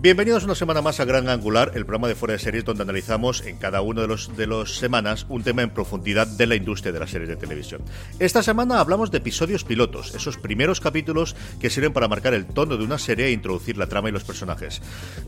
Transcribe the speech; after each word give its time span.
Bienvenidos 0.00 0.44
una 0.44 0.54
semana 0.54 0.80
más 0.80 1.00
a 1.00 1.04
Gran 1.04 1.28
Angular, 1.28 1.72
el 1.74 1.84
programa 1.84 2.06
de 2.06 2.14
fuera 2.14 2.34
de 2.34 2.38
series 2.38 2.64
donde 2.64 2.84
analizamos 2.84 3.44
en 3.44 3.56
cada 3.56 3.80
uno 3.80 4.00
de 4.00 4.06
los 4.06 4.36
de 4.36 4.46
las 4.46 4.76
semanas 4.76 5.26
un 5.28 5.42
tema 5.42 5.62
en 5.62 5.70
profundidad 5.70 6.28
de 6.28 6.46
la 6.46 6.54
industria 6.54 6.92
de 6.92 7.00
las 7.00 7.10
series 7.10 7.28
de 7.28 7.34
televisión. 7.34 7.82
Esta 8.20 8.44
semana 8.44 8.78
hablamos 8.78 9.10
de 9.10 9.18
episodios 9.18 9.64
pilotos, 9.64 10.14
esos 10.14 10.36
primeros 10.36 10.78
capítulos 10.78 11.34
que 11.60 11.68
sirven 11.68 11.92
para 11.92 12.06
marcar 12.06 12.32
el 12.32 12.46
tono 12.46 12.76
de 12.76 12.84
una 12.84 12.96
serie 12.96 13.26
e 13.26 13.32
introducir 13.32 13.76
la 13.76 13.88
trama 13.88 14.08
y 14.08 14.12
los 14.12 14.22
personajes. 14.22 14.80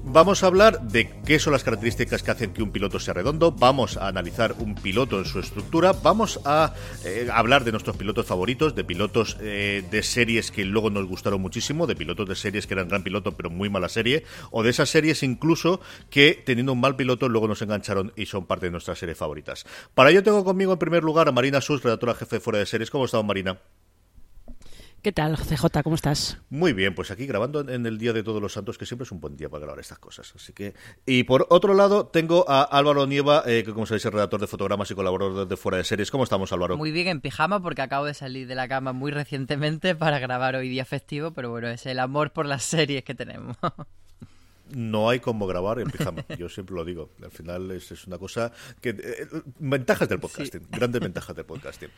Vamos 0.05 0.45
a 0.45 0.47
hablar 0.47 0.80
de 0.83 1.11
qué 1.27 1.41
son 1.41 1.52
las 1.52 1.64
características 1.64 2.23
que 2.23 2.30
hacen 2.30 2.52
que 2.52 2.62
un 2.62 2.70
piloto 2.70 3.00
sea 3.00 3.14
redondo, 3.14 3.50
vamos 3.50 3.97
a 3.97 4.06
analizar 4.06 4.55
un 4.61 4.77
piloto 4.77 5.19
en 5.19 5.25
su 5.25 5.41
estructura, 5.41 5.95
vamos 5.95 6.39
a 6.45 6.75
eh, 7.05 7.28
hablar 7.33 7.64
de 7.64 7.73
nuestros 7.73 7.97
pilotos 7.97 8.27
favoritos, 8.27 8.77
de 8.77 8.84
pilotos 8.84 9.36
eh, 9.41 9.83
de 9.91 10.02
series 10.05 10.52
que 10.52 10.64
luego 10.64 10.91
nos 10.91 11.06
gustaron 11.06 11.41
muchísimo, 11.41 11.89
de 11.89 11.97
pilotos 11.97 12.28
de 12.28 12.36
series 12.36 12.69
que 12.69 12.75
eran 12.75 12.86
gran 12.86 13.02
piloto 13.02 13.33
pero 13.33 13.50
muy 13.50 13.69
mala 13.69 13.89
serie, 13.89 14.23
de 14.62 14.70
esas 14.70 14.91
series 14.91 15.22
incluso 15.22 15.80
que 16.11 16.42
teniendo 16.44 16.72
un 16.72 16.80
mal 16.80 16.97
piloto 16.97 17.28
luego 17.28 17.48
nos 17.48 17.62
engancharon 17.62 18.12
y 18.16 18.27
son 18.27 18.47
parte 18.47 18.67
de 18.67 18.72
nuestras 18.72 18.98
series 18.98 19.19
favoritas. 19.19 19.64
Para 19.94 20.11
ello 20.11 20.22
tengo 20.22 20.44
conmigo 20.44 20.72
en 20.72 20.78
primer 20.78 21.02
lugar 21.02 21.28
a 21.28 21.33
Marina 21.33 21.61
Sus, 21.61 21.83
redactora 21.83 22.14
jefe 22.14 22.36
de 22.36 22.41
Fuera 22.41 22.58
de 22.58 22.67
Series. 22.67 22.91
¿Cómo 22.91 23.05
está, 23.05 23.22
Marina? 23.22 23.58
¿Qué 25.02 25.12
tal, 25.12 25.39
CJ? 25.39 25.83
¿Cómo 25.83 25.94
estás? 25.94 26.36
Muy 26.50 26.75
bien, 26.75 26.94
pues 26.94 27.11
aquí 27.11 27.25
grabando 27.25 27.61
en 27.61 27.86
el 27.86 27.97
Día 27.97 28.12
de 28.12 28.22
Todos 28.22 28.42
los 28.42 28.52
Santos, 28.52 28.77
que 28.77 28.84
siempre 28.84 29.05
es 29.05 29.12
un 29.12 29.19
buen 29.19 29.34
día 29.34 29.48
para 29.48 29.62
grabar 29.62 29.80
estas 29.80 29.98
cosas. 29.98 30.30
Así 30.36 30.52
que 30.52 30.74
Y 31.06 31.24
por 31.24 31.47
otro 31.48 31.72
lado, 31.72 32.08
tengo 32.08 32.45
a 32.47 32.62
Álvaro 32.64 33.06
Nieva, 33.06 33.42
eh, 33.47 33.62
que 33.64 33.72
como 33.72 33.86
sabéis 33.86 34.05
es 34.05 34.12
redactor 34.12 34.42
de 34.42 34.47
fotogramas 34.47 34.91
y 34.91 34.95
colaborador 34.95 35.48
de 35.48 35.56
Fuera 35.56 35.78
de 35.78 35.84
Series. 35.84 36.11
¿Cómo 36.11 36.24
estamos, 36.24 36.52
Álvaro? 36.52 36.77
Muy 36.77 36.91
bien, 36.91 37.08
en 37.08 37.22
pijama, 37.22 37.62
porque 37.62 37.80
acabo 37.80 38.05
de 38.05 38.12
salir 38.12 38.47
de 38.47 38.55
la 38.55 38.69
cama 38.69 38.92
muy 38.92 39.11
recientemente 39.11 39.95
para 39.95 40.19
grabar 40.19 40.55
hoy 40.55 40.69
día 40.69 40.84
festivo, 40.84 41.30
pero 41.30 41.48
bueno, 41.48 41.69
es 41.69 41.86
el 41.86 41.98
amor 41.98 42.33
por 42.33 42.45
las 42.45 42.62
series 42.64 43.02
que 43.02 43.14
tenemos. 43.14 43.56
No 44.75 45.09
hay 45.09 45.21
como 45.21 45.47
grabar 45.47 45.79
en 45.81 45.91
pijama. 45.91 46.25
Yo 46.39 46.49
siempre 46.49 46.75
lo 46.77 46.85
digo. 46.85 47.11
Al 47.23 47.31
final 47.31 47.71
es, 47.71 47.91
es 47.93 48.07
una 48.07 48.19
cosa 48.19 48.53
que... 48.81 48.91
eh, 48.91 49.27
ventajas 49.59 50.09
del 50.09 50.21
podcasting. 50.21 50.67
Grandes 50.71 51.01
ventajas 51.01 51.35
del 51.37 51.45
podcasting. 51.45 51.89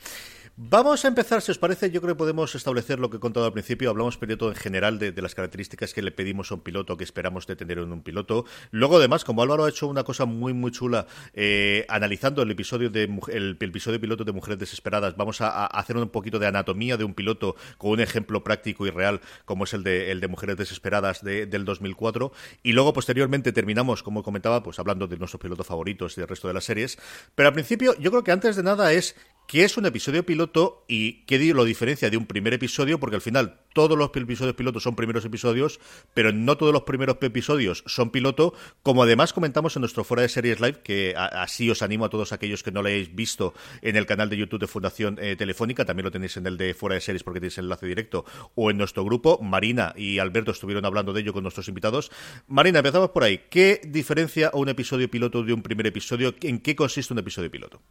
Vamos 0.57 1.05
a 1.05 1.09
empezar, 1.09 1.41
si 1.43 1.51
os 1.51 1.59
parece, 1.59 1.91
yo 1.91 2.01
creo 2.01 2.15
que 2.15 2.19
podemos 2.19 2.55
establecer 2.55 2.99
lo 2.99 3.09
que 3.11 3.17
he 3.17 3.21
contado 3.21 3.47
al 3.47 3.53
principio. 3.53 3.91
Hablamos 3.91 4.19
piloto 4.19 4.49
en 4.49 4.55
general 4.57 4.99
de, 4.99 5.13
de 5.13 5.23
las 5.23 5.35
características 5.35 5.95
que 5.95 6.03
le 6.03 6.11
pedimos 6.13 6.51
a 6.51 6.57
un 6.57 6.61
piloto, 6.61 6.97
que 6.97 7.05
esperamos 7.05 7.47
de 7.47 7.57
tener 7.57 7.79
en 7.79 7.93
un 7.93 8.03
piloto. 8.03 8.45
Luego, 8.71 8.99
además, 8.99 9.25
como 9.25 9.43
Álvaro 9.43 9.65
ha 9.65 9.69
hecho 9.69 9.87
una 9.87 10.05
cosa 10.05 10.25
muy, 10.27 10.53
muy 10.53 10.71
chula, 10.71 11.07
eh, 11.35 11.87
analizando 11.89 12.43
el 12.43 12.51
episodio 12.51 12.91
de 12.91 13.05
el 13.33 13.57
episodio 13.61 14.01
piloto 14.01 14.25
de 14.25 14.33
Mujeres 14.33 14.59
Desesperadas, 14.59 15.17
vamos 15.17 15.41
a, 15.41 15.49
a 15.49 15.67
hacer 15.67 15.97
un 15.97 16.09
poquito 16.09 16.39
de 16.39 16.47
anatomía 16.47 16.97
de 16.97 17.05
un 17.05 17.15
piloto 17.15 17.57
con 17.79 17.91
un 17.93 18.01
ejemplo 18.01 18.45
práctico 18.45 18.87
y 18.87 18.91
real, 18.91 19.21
como 19.45 19.65
es 19.65 19.73
el 19.75 19.83
de, 19.83 20.11
el 20.11 20.21
de 20.21 20.29
Mujeres 20.29 20.57
Desesperadas 20.57 21.23
de- 21.25 21.47
del 21.47 21.65
2004. 21.65 22.33
Y 22.63 22.73
luego, 22.73 22.93
posteriormente, 22.93 23.53
terminamos, 23.53 24.03
como 24.03 24.23
comentaba, 24.23 24.63
pues 24.63 24.79
hablando 24.79 25.07
de 25.09 25.17
nuestros 25.17 25.41
pilotos 25.41 25.67
favoritos 25.67 26.17
y 26.17 26.21
del 26.21 26.29
resto 26.29 26.49
de 26.49 26.55
las 26.55 26.65
series. 26.65 26.99
Pero 27.35 27.49
al 27.49 27.55
principio, 27.55 27.95
yo 27.99 28.11
creo 28.11 28.25
que 28.25 28.33
antes 28.33 28.57
de 28.57 28.63
nada 28.63 28.93
es 28.93 29.17
qué 29.53 29.65
es 29.65 29.77
un 29.77 29.85
episodio 29.85 30.25
piloto 30.25 30.83
y 30.89 31.25
qué 31.27 31.39
di- 31.39 31.53
lo 31.53 31.67
diferencia 31.67 32.09
de 32.09 32.17
un 32.17 32.25
primer 32.25 32.55
episodio, 32.55 32.99
porque 32.99 33.17
al 33.17 33.21
final 33.21 33.61
todos 33.75 33.99
los 33.99 34.11
episodios 34.17 34.55
pilotos 34.55 34.83
son 34.83 34.97
primeros 34.97 35.27
episodios, 35.27 35.79
pero 36.15 36.33
no 36.33 36.57
todos 36.57 36.73
los 36.73 36.85
primeros 36.85 37.19
episodios 37.21 37.85
son 37.87 38.09
piloto, 38.09 38.55
como 38.83 39.03
además 39.03 39.35
comentamos 39.35 39.77
en 39.77 39.81
nuestro 39.81 40.05
Fuera 40.05 40.23
de 40.23 40.31
Series 40.31 40.59
Live, 40.59 40.81
que 40.83 41.13
así 41.15 41.69
os 41.69 41.83
animo 41.83 42.07
a 42.07 42.09
todos 42.09 42.33
aquellos 42.33 42.63
que 42.63 42.73
no 42.73 42.81
lo 42.81 42.89
hayáis 42.89 43.15
visto 43.15 43.53
en 43.83 43.97
el 43.97 44.07
canal 44.07 44.31
de 44.31 44.39
YouTube 44.39 44.59
de 44.61 44.69
Fundación 44.69 45.19
eh, 45.21 45.37
Telefónica, 45.37 45.85
también 45.85 46.05
lo 46.05 46.11
tenéis 46.11 46.39
en 46.39 46.47
el 46.47 46.57
de 46.57 46.73
Fuera 46.73 46.95
de 46.95 47.03
Series 47.03 47.23
porque 47.23 47.41
tenéis 47.41 47.59
el 47.59 47.67
enlace 47.67 47.85
directo, 47.85 48.25
o 48.55 48.71
en 48.71 48.79
nuestro 48.79 49.05
grupo. 49.05 49.39
Marina 49.43 49.93
y 49.99 50.19
Alberto 50.19 50.53
estuvieron 50.53 50.87
hablando 50.87 51.13
de 51.13 51.21
ello 51.21 51.35
con 51.35 51.43
nuestros 51.43 51.69
invitados. 51.69 52.11
Marina, 52.47 52.79
empezamos 52.79 53.11
por 53.11 53.23
ahí. 53.23 53.43
¿Qué 53.51 53.83
diferencia 53.87 54.51
un 54.55 54.71
episodio 54.71 55.11
piloto 55.11 55.43
de 55.43 55.53
un 55.53 55.61
primer 55.61 55.87
episodio? 55.87 56.35
¿En 56.41 56.59
qué 56.61 56.75
consiste 56.75 57.13
un 57.13 57.19
episodio 57.19 57.51
piloto? 57.51 57.83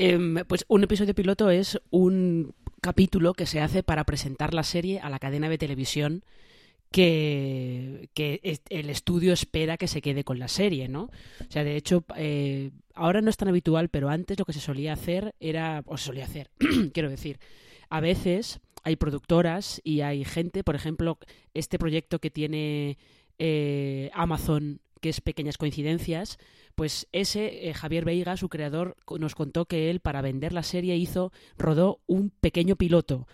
Em, 0.00 0.44
pues 0.46 0.64
un 0.68 0.84
episodio 0.84 1.12
piloto 1.12 1.50
es 1.50 1.80
un 1.90 2.54
capítulo 2.80 3.34
que 3.34 3.46
se 3.46 3.60
hace 3.60 3.82
para 3.82 4.04
presentar 4.04 4.54
la 4.54 4.62
serie 4.62 5.00
a 5.00 5.10
la 5.10 5.18
cadena 5.18 5.48
de 5.48 5.58
televisión 5.58 6.22
que, 6.92 8.08
el 8.70 8.90
estudio 8.90 9.32
espera 9.32 9.76
que 9.76 9.88
se 9.88 10.00
quede 10.00 10.22
con 10.22 10.38
la 10.38 10.46
serie, 10.46 10.86
¿no? 10.86 11.10
O 11.40 11.50
sea, 11.50 11.64
de 11.64 11.74
hecho, 11.74 12.04
eh, 12.14 12.70
ahora 12.94 13.22
no 13.22 13.28
es 13.28 13.36
tan 13.36 13.48
habitual, 13.48 13.88
pero 13.88 14.08
antes 14.08 14.38
lo 14.38 14.44
que 14.44 14.52
se 14.52 14.60
solía 14.60 14.92
hacer 14.92 15.34
era, 15.40 15.82
o 15.86 15.96
se 15.96 16.04
solía 16.04 16.26
hacer, 16.26 16.52
quiero 16.94 17.10
decir, 17.10 17.40
a 17.88 17.98
veces 17.98 18.60
hay 18.84 18.94
productoras 18.94 19.80
y 19.82 20.02
hay 20.02 20.24
gente, 20.24 20.62
por 20.62 20.76
ejemplo, 20.76 21.18
este 21.54 21.76
proyecto 21.76 22.20
que 22.20 22.30
tiene 22.30 22.98
eh, 23.40 24.10
Amazon, 24.14 24.80
que 24.98 25.08
es 25.08 25.20
Pequeñas 25.20 25.56
Coincidencias, 25.56 26.38
pues 26.74 27.08
ese, 27.12 27.68
eh, 27.68 27.74
Javier 27.74 28.04
Veiga, 28.04 28.36
su 28.36 28.48
creador, 28.48 28.96
nos 29.18 29.34
contó 29.34 29.64
que 29.66 29.90
él, 29.90 30.00
para 30.00 30.22
vender 30.22 30.52
la 30.52 30.62
serie, 30.62 30.96
hizo, 30.96 31.32
rodó 31.56 32.00
un 32.06 32.30
pequeño 32.30 32.76
piloto. 32.76 33.26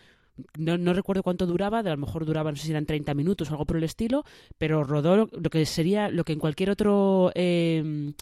No, 0.59 0.79
no 0.79 0.95
recuerdo 0.95 1.23
cuánto 1.23 1.47
duraba, 1.47 1.83
de 1.83 1.91
a 1.91 1.95
lo 1.95 2.01
mejor 2.01 2.25
duraba, 2.25 2.51
no 2.51 2.57
sé 2.57 2.65
si 2.65 2.71
eran 2.73 2.87
30 2.87 3.15
minutos 3.15 3.49
o 3.49 3.53
algo 3.53 3.67
por 3.67 3.77
el 3.77 3.85
estilo, 3.85 4.25
pero 4.59 4.83
rodó 4.83 5.17
lo, 5.17 5.29
lo 5.33 5.51
que 5.51 5.65
sería, 5.67 6.09
lo 6.09 6.25
que 6.25 6.33
en 6.33 6.41
cualquier 6.41 6.71
otro... 6.71 7.31
eh, 7.35 8.13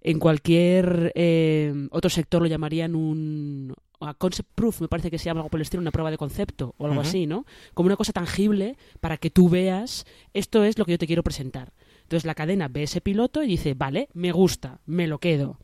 en 0.00 0.18
cualquier 0.18 1.12
eh, 1.14 1.88
otro 1.90 2.08
sector 2.10 2.40
lo 2.40 2.48
llamarían 2.48 2.94
un 2.94 3.74
a 4.00 4.14
concept 4.14 4.48
proof, 4.54 4.80
me 4.80 4.88
parece 4.88 5.10
que 5.10 5.18
se 5.18 5.24
llama 5.24 5.40
algo 5.40 5.50
por 5.50 5.58
el 5.58 5.62
estilo, 5.62 5.80
una 5.80 5.90
prueba 5.90 6.10
de 6.12 6.18
concepto 6.18 6.74
o 6.78 6.86
algo 6.86 7.00
así, 7.00 7.26
¿no? 7.26 7.44
Como 7.74 7.88
una 7.88 7.96
cosa 7.96 8.12
tangible 8.12 8.76
para 9.00 9.16
que 9.16 9.28
tú 9.28 9.48
veas, 9.48 10.06
esto 10.34 10.62
es 10.62 10.78
lo 10.78 10.84
que 10.84 10.92
yo 10.92 10.98
te 10.98 11.08
quiero 11.08 11.24
presentar. 11.24 11.72
Entonces 12.08 12.24
la 12.24 12.34
cadena 12.34 12.68
ve 12.68 12.84
ese 12.84 13.02
piloto 13.02 13.42
y 13.42 13.46
dice, 13.46 13.74
vale, 13.74 14.08
me 14.14 14.32
gusta, 14.32 14.80
me 14.86 15.06
lo 15.06 15.18
quedo. 15.18 15.58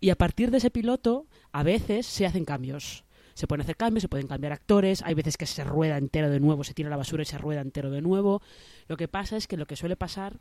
Y 0.00 0.10
a 0.10 0.16
partir 0.16 0.50
de 0.50 0.58
ese 0.58 0.72
piloto, 0.72 1.28
a 1.52 1.62
veces 1.62 2.04
se 2.04 2.26
hacen 2.26 2.44
cambios. 2.44 3.04
Se 3.34 3.46
pueden 3.46 3.60
hacer 3.60 3.76
cambios, 3.76 4.02
se 4.02 4.08
pueden 4.08 4.26
cambiar 4.26 4.52
actores, 4.52 5.02
hay 5.02 5.14
veces 5.14 5.36
que 5.36 5.46
se 5.46 5.62
rueda 5.62 5.96
entero 5.96 6.30
de 6.30 6.40
nuevo, 6.40 6.64
se 6.64 6.74
tira 6.74 6.90
la 6.90 6.96
basura 6.96 7.22
y 7.22 7.26
se 7.26 7.38
rueda 7.38 7.60
entero 7.60 7.92
de 7.92 8.02
nuevo. 8.02 8.42
Lo 8.88 8.96
que 8.96 9.06
pasa 9.06 9.36
es 9.36 9.46
que 9.46 9.56
lo 9.56 9.66
que 9.66 9.76
suele 9.76 9.94
pasar 9.94 10.40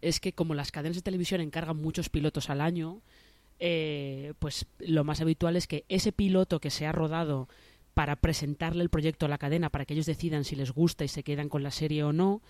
es 0.00 0.18
que 0.18 0.32
como 0.32 0.54
las 0.54 0.72
cadenas 0.72 0.96
de 0.96 1.02
televisión 1.02 1.42
encargan 1.42 1.76
muchos 1.76 2.08
pilotos 2.08 2.48
al 2.48 2.62
año, 2.62 3.02
eh, 3.58 4.32
pues 4.38 4.64
lo 4.78 5.04
más 5.04 5.20
habitual 5.20 5.56
es 5.56 5.66
que 5.66 5.84
ese 5.90 6.10
piloto 6.10 6.58
que 6.58 6.70
se 6.70 6.86
ha 6.86 6.92
rodado 6.92 7.50
para 7.92 8.16
presentarle 8.16 8.82
el 8.82 8.88
proyecto 8.88 9.26
a 9.26 9.28
la 9.28 9.36
cadena 9.36 9.68
para 9.68 9.84
que 9.84 9.92
ellos 9.92 10.06
decidan 10.06 10.44
si 10.44 10.56
les 10.56 10.72
gusta 10.72 11.04
y 11.04 11.08
se 11.08 11.22
quedan 11.22 11.50
con 11.50 11.62
la 11.62 11.70
serie 11.70 12.02
o 12.02 12.14
no, 12.14 12.40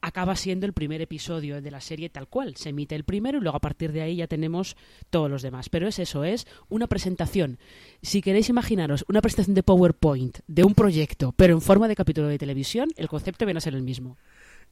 acaba 0.00 0.36
siendo 0.36 0.66
el 0.66 0.72
primer 0.72 1.00
episodio 1.00 1.60
de 1.60 1.70
la 1.70 1.80
serie 1.80 2.08
tal 2.08 2.28
cual. 2.28 2.56
Se 2.56 2.70
emite 2.70 2.94
el 2.94 3.04
primero 3.04 3.38
y 3.38 3.40
luego 3.40 3.56
a 3.56 3.60
partir 3.60 3.92
de 3.92 4.02
ahí 4.02 4.16
ya 4.16 4.26
tenemos 4.26 4.76
todos 5.10 5.30
los 5.30 5.42
demás. 5.42 5.68
Pero 5.68 5.88
es 5.88 5.98
eso, 5.98 6.24
es 6.24 6.46
una 6.68 6.86
presentación. 6.86 7.58
Si 8.02 8.22
queréis 8.22 8.48
imaginaros 8.48 9.04
una 9.08 9.20
presentación 9.20 9.54
de 9.54 9.62
PowerPoint 9.62 10.38
de 10.46 10.64
un 10.64 10.74
proyecto, 10.74 11.32
pero 11.36 11.54
en 11.54 11.60
forma 11.60 11.88
de 11.88 11.96
capítulo 11.96 12.28
de 12.28 12.38
televisión, 12.38 12.88
el 12.96 13.08
concepto 13.08 13.44
viene 13.44 13.58
a 13.58 13.62
ser 13.62 13.74
el 13.74 13.82
mismo. 13.82 14.16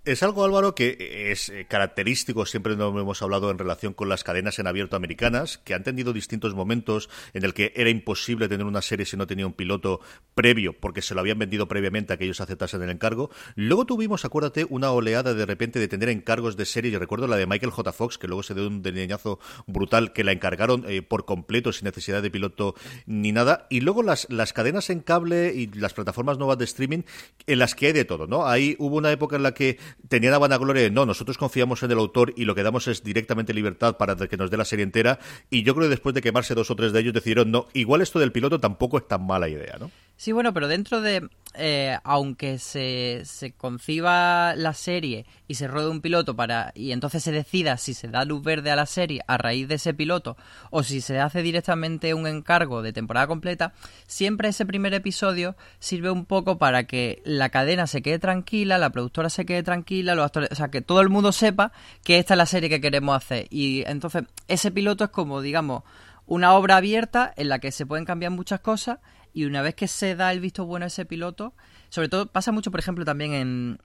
Es 0.06 0.22
algo, 0.22 0.44
Álvaro, 0.44 0.76
que 0.76 1.32
es 1.32 1.48
eh, 1.48 1.66
característico, 1.68 2.46
siempre 2.46 2.76
lo 2.76 2.96
hemos 2.96 3.22
hablado 3.22 3.50
en 3.50 3.58
relación 3.58 3.92
con 3.92 4.08
las 4.08 4.22
cadenas 4.22 4.56
en 4.60 4.68
abierto 4.68 4.94
americanas, 4.94 5.58
que 5.58 5.74
han 5.74 5.82
tenido 5.82 6.12
distintos 6.12 6.54
momentos 6.54 7.10
en 7.34 7.44
el 7.44 7.52
que 7.52 7.72
era 7.74 7.90
imposible 7.90 8.48
tener 8.48 8.66
una 8.66 8.82
serie 8.82 9.04
si 9.04 9.16
no 9.16 9.26
tenía 9.26 9.48
un 9.48 9.52
piloto 9.52 10.00
previo, 10.36 10.78
porque 10.78 11.02
se 11.02 11.12
lo 11.12 11.22
habían 11.22 11.40
vendido 11.40 11.66
previamente 11.66 12.12
a 12.12 12.18
que 12.18 12.24
ellos 12.24 12.40
aceptasen 12.40 12.82
el 12.82 12.90
encargo. 12.90 13.32
Luego 13.56 13.84
tuvimos, 13.84 14.24
acuérdate, 14.24 14.64
una 14.70 14.92
oleada 14.92 15.34
de 15.34 15.44
repente 15.44 15.80
de 15.80 15.88
tener 15.88 16.08
encargos 16.08 16.56
de 16.56 16.66
series. 16.66 16.92
Yo 16.92 17.00
recuerdo 17.00 17.26
la 17.26 17.36
de 17.36 17.48
Michael 17.48 17.72
J. 17.72 17.92
Fox, 17.92 18.16
que 18.16 18.28
luego 18.28 18.44
se 18.44 18.54
dio 18.54 18.68
un 18.68 18.82
delineazo 18.82 19.40
brutal, 19.66 20.12
que 20.12 20.22
la 20.22 20.30
encargaron 20.30 20.84
eh, 20.86 21.02
por 21.02 21.24
completo, 21.24 21.72
sin 21.72 21.86
necesidad 21.86 22.22
de 22.22 22.30
piloto 22.30 22.76
ni 23.06 23.32
nada. 23.32 23.66
Y 23.70 23.80
luego 23.80 24.04
las, 24.04 24.28
las 24.30 24.52
cadenas 24.52 24.88
en 24.88 25.00
cable 25.00 25.52
y 25.52 25.66
las 25.66 25.94
plataformas 25.94 26.38
nuevas 26.38 26.58
de 26.58 26.64
streaming, 26.64 27.02
en 27.48 27.58
las 27.58 27.74
que 27.74 27.88
hay 27.88 27.92
de 27.92 28.04
todo, 28.04 28.28
¿no? 28.28 28.46
Ahí 28.46 28.76
hubo 28.78 28.98
una 28.98 29.10
época 29.10 29.34
en 29.34 29.42
la 29.42 29.52
que 29.52 29.78
tenía 30.08 30.30
la 30.30 30.38
vanagloria 30.38 30.82
de 30.82 30.90
no, 30.90 31.06
nosotros 31.06 31.38
confiamos 31.38 31.82
en 31.82 31.90
el 31.90 31.98
autor 31.98 32.32
y 32.36 32.44
lo 32.44 32.54
que 32.54 32.62
damos 32.62 32.88
es 32.88 33.02
directamente 33.02 33.54
libertad 33.54 33.96
para 33.96 34.16
que 34.16 34.36
nos 34.36 34.50
dé 34.50 34.56
la 34.56 34.64
serie 34.64 34.84
entera. 34.84 35.18
Y 35.50 35.62
yo 35.62 35.74
creo 35.74 35.86
que 35.86 35.90
después 35.90 36.14
de 36.14 36.22
quemarse 36.22 36.54
dos 36.54 36.70
o 36.70 36.76
tres 36.76 36.92
de 36.92 37.00
ellos 37.00 37.14
decidieron, 37.14 37.50
no, 37.50 37.66
igual 37.72 38.02
esto 38.02 38.18
del 38.18 38.32
piloto 38.32 38.60
tampoco 38.60 38.98
es 38.98 39.08
tan 39.08 39.26
mala 39.26 39.48
idea, 39.48 39.76
¿no? 39.78 39.90
Sí, 40.16 40.32
bueno, 40.32 40.54
pero 40.54 40.66
dentro 40.66 41.02
de, 41.02 41.28
eh, 41.54 41.98
aunque 42.04 42.58
se, 42.58 43.22
se 43.24 43.52
conciba 43.52 44.54
la 44.56 44.72
serie 44.72 45.26
y 45.46 45.56
se 45.56 45.68
ruede 45.68 45.88
un 45.88 46.00
piloto 46.00 46.34
para 46.34 46.72
y 46.74 46.92
entonces 46.92 47.22
se 47.22 47.32
decida 47.32 47.76
si 47.76 47.92
se 47.94 48.08
da 48.08 48.24
luz 48.24 48.42
verde 48.42 48.70
a 48.70 48.76
la 48.76 48.86
serie 48.86 49.22
a 49.26 49.36
raíz 49.38 49.68
de 49.68 49.74
ese 49.76 49.92
piloto 49.92 50.38
o 50.70 50.82
si 50.82 51.02
se 51.02 51.18
hace 51.18 51.42
directamente 51.42 52.14
un 52.14 52.26
encargo 52.26 52.80
de 52.80 52.94
temporada 52.94 53.26
completa, 53.26 53.74
siempre 54.06 54.48
ese 54.48 54.64
primer 54.64 54.94
episodio 54.94 55.54
sirve 55.78 56.10
un 56.10 56.24
poco 56.24 56.56
para 56.56 56.84
que 56.84 57.22
la 57.26 57.50
cadena 57.50 57.86
se 57.86 58.00
quede 58.00 58.18
tranquila, 58.18 58.78
la 58.78 58.90
productora 58.90 59.28
se 59.28 59.44
quede 59.44 59.62
tranquila, 59.62 60.14
los 60.14 60.24
actores, 60.24 60.50
o 60.52 60.54
sea, 60.54 60.68
que 60.68 60.80
todo 60.80 61.02
el 61.02 61.10
mundo 61.10 61.30
sepa 61.32 61.72
que 62.04 62.18
esta 62.18 62.34
es 62.34 62.38
la 62.38 62.46
serie 62.46 62.70
que 62.70 62.80
queremos 62.80 63.16
hacer. 63.16 63.46
Y 63.50 63.82
entonces 63.86 64.24
ese 64.48 64.70
piloto 64.70 65.04
es 65.04 65.10
como, 65.10 65.42
digamos, 65.42 65.82
una 66.26 66.54
obra 66.54 66.78
abierta 66.78 67.32
en 67.36 67.48
la 67.48 67.58
que 67.58 67.70
se 67.70 67.86
pueden 67.86 68.04
cambiar 68.04 68.32
muchas 68.32 68.60
cosas 68.60 68.98
y 69.36 69.44
una 69.44 69.60
vez 69.60 69.74
que 69.74 69.86
se 69.86 70.16
da 70.16 70.32
el 70.32 70.40
visto 70.40 70.64
bueno 70.64 70.84
a 70.84 70.86
ese 70.86 71.04
piloto, 71.04 71.52
sobre 71.90 72.08
todo 72.08 72.24
pasa 72.24 72.52
mucho, 72.52 72.70
por 72.70 72.80
ejemplo, 72.80 73.04
también 73.04 73.34
en, 73.34 73.78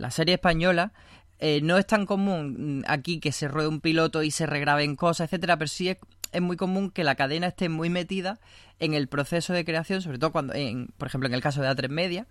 la 0.00 0.10
serie 0.10 0.34
española, 0.34 0.92
eh, 1.38 1.60
no 1.62 1.78
es 1.78 1.86
tan 1.86 2.04
común 2.04 2.84
aquí 2.88 3.20
que 3.20 3.30
se 3.30 3.46
ruede 3.46 3.68
un 3.68 3.80
piloto 3.80 4.24
y 4.24 4.32
se 4.32 4.44
regraben 4.44 4.96
cosas, 4.96 5.26
etcétera, 5.26 5.56
pero 5.56 5.68
sí 5.68 5.90
es, 5.90 5.98
muy 6.40 6.56
común 6.56 6.90
que 6.90 7.04
la 7.04 7.14
cadena 7.14 7.46
esté 7.46 7.68
muy 7.68 7.90
metida 7.90 8.40
en 8.80 8.94
el 8.94 9.06
proceso 9.06 9.52
de 9.52 9.64
creación, 9.64 10.02
sobre 10.02 10.18
todo 10.18 10.32
cuando, 10.32 10.52
en, 10.52 10.88
por 10.98 11.06
ejemplo, 11.06 11.28
en 11.28 11.34
el 11.34 11.42
caso 11.42 11.62
de 11.62 11.68
A3 11.68 11.88
Media, 11.88 12.26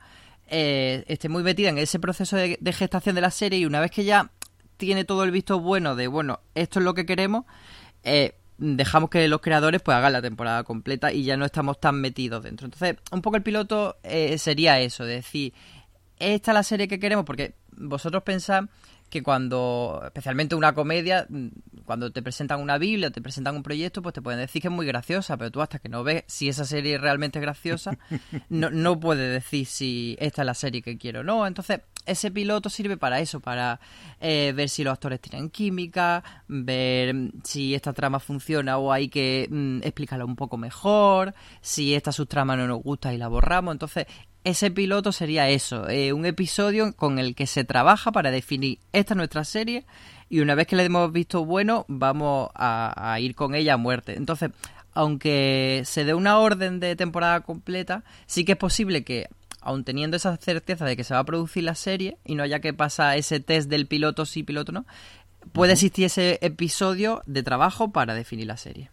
eh, 0.50 1.06
esté 1.07 1.30
muy 1.30 1.44
metida 1.44 1.69
en 1.69 1.77
ese 1.77 2.01
proceso 2.01 2.36
de, 2.36 2.57
de, 2.59 2.74
gestación 2.74 3.15
de 3.15 3.21
la 3.21 3.31
serie 3.31 3.59
y 3.59 3.65
una 3.65 3.80
vez 3.80 3.92
que 3.92 4.04
ya 4.04 4.30
tiene 4.75 5.06
todo 5.06 5.24
el 5.24 5.31
visto 5.31 5.62
bueno 5.62 5.95
de, 5.95 6.07
bueno, 6.07 6.42
esto 6.54 6.80
es 6.80 6.83
lo 6.83 6.95
que 6.95 7.06
queremos, 7.06 7.45
eh, 8.04 8.36
dejamos 8.61 9.09
que 9.09 9.27
los 9.27 9.41
creadores 9.41 9.81
pues 9.81 9.97
hagan 9.97 10.13
la 10.13 10.21
temporada 10.21 10.63
completa 10.63 11.11
y 11.11 11.23
ya 11.23 11.35
no 11.35 11.45
estamos 11.45 11.79
tan 11.79 11.99
metidos 11.99 12.43
dentro. 12.43 12.65
Entonces, 12.65 12.97
un 13.11 13.23
poco 13.23 13.37
el 13.37 13.43
piloto 13.43 13.97
eh, 14.03 14.37
sería 14.37 14.79
eso, 14.79 15.03
de 15.03 15.15
decir, 15.15 15.53
esta 16.19 16.51
es 16.51 16.55
la 16.55 16.63
serie 16.63 16.87
que 16.87 16.99
queremos, 16.99 17.25
porque 17.25 17.55
vosotros 17.71 18.21
pensáis 18.21 18.69
que 19.11 19.21
cuando, 19.21 20.01
especialmente 20.05 20.55
una 20.55 20.73
comedia, 20.73 21.27
mm, 21.29 21.47
cuando 21.85 22.11
te 22.11 22.23
presentan 22.23 22.61
una 22.61 22.77
Biblia, 22.77 23.11
te 23.11 23.21
presentan 23.21 23.55
un 23.55 23.61
proyecto, 23.61 24.01
pues 24.01 24.13
te 24.13 24.21
pueden 24.21 24.39
decir 24.39 24.61
que 24.61 24.69
es 24.69 24.73
muy 24.73 24.85
graciosa, 24.87 25.37
pero 25.37 25.51
tú 25.51 25.61
hasta 25.61 25.79
que 25.79 25.89
no 25.89 26.03
ves 26.03 26.23
si 26.27 26.47
esa 26.47 26.65
serie 26.65 26.97
realmente 26.97 27.37
es 27.37 27.43
graciosa, 27.43 27.97
no, 28.49 28.69
no 28.71 28.99
puedes 28.99 29.31
decir 29.31 29.67
si 29.67 30.15
esta 30.19 30.41
es 30.43 30.45
la 30.45 30.53
serie 30.53 30.81
que 30.81 30.97
quiero 30.97 31.19
o 31.19 31.23
no. 31.23 31.45
Entonces, 31.45 31.81
ese 32.05 32.31
piloto 32.31 32.69
sirve 32.69 32.95
para 32.95 33.19
eso, 33.19 33.41
para 33.41 33.79
eh, 34.21 34.53
ver 34.55 34.69
si 34.69 34.83
los 34.83 34.93
actores 34.93 35.19
tienen 35.19 35.49
química, 35.49 36.23
ver 36.47 37.31
si 37.43 37.75
esta 37.75 37.91
trama 37.91 38.19
funciona 38.19 38.77
o 38.77 38.93
hay 38.93 39.09
que 39.09 39.47
mm, 39.51 39.79
explicarla 39.83 40.23
un 40.23 40.37
poco 40.37 40.57
mejor, 40.57 41.33
si 41.59 41.93
esta 41.93 42.13
subtrama 42.13 42.55
no 42.55 42.65
nos 42.65 42.81
gusta 42.81 43.13
y 43.13 43.17
la 43.17 43.27
borramos. 43.27 43.73
Entonces, 43.73 44.07
ese 44.43 44.71
piloto 44.71 45.11
sería 45.11 45.49
eso, 45.49 45.88
eh, 45.89 46.13
un 46.13 46.25
episodio 46.25 46.93
con 46.95 47.19
el 47.19 47.35
que 47.35 47.47
se 47.47 47.63
trabaja 47.63 48.11
para 48.11 48.31
definir 48.31 48.79
esta 48.91 49.15
nuestra 49.15 49.43
serie 49.43 49.85
y 50.29 50.39
una 50.39 50.55
vez 50.55 50.65
que 50.65 50.75
le 50.75 50.85
hemos 50.85 51.11
visto 51.11 51.45
bueno, 51.45 51.85
vamos 51.88 52.49
a, 52.55 53.17
ir 53.19 53.35
con 53.35 53.53
ella 53.53 53.73
a 53.73 53.77
muerte. 53.77 54.15
Entonces, 54.15 54.51
aunque 54.93 55.83
se 55.85 56.05
dé 56.05 56.13
una 56.13 56.39
orden 56.39 56.79
de 56.79 56.95
temporada 56.95 57.41
completa, 57.41 58.03
sí 58.25 58.45
que 58.45 58.53
es 58.53 58.57
posible 58.57 59.03
que, 59.03 59.27
aun 59.59 59.83
teniendo 59.83 60.17
esa 60.17 60.38
certeza 60.38 60.85
de 60.85 60.95
que 60.95 61.03
se 61.03 61.13
va 61.13 61.19
a 61.19 61.25
producir 61.25 61.63
la 61.63 61.75
serie 61.75 62.17
y 62.25 62.35
no 62.35 62.44
haya 62.44 62.61
que 62.61 62.73
pasar 62.73 63.17
ese 63.17 63.41
test 63.41 63.69
del 63.69 63.87
piloto 63.87 64.25
sí, 64.25 64.44
piloto 64.44 64.71
no, 64.71 64.85
puede 65.51 65.73
existir 65.73 66.05
ese 66.05 66.39
episodio 66.41 67.21
de 67.25 67.44
trabajo 67.44 67.91
para 67.91 68.13
definir 68.15 68.47
la 68.47 68.57
serie. 68.57 68.89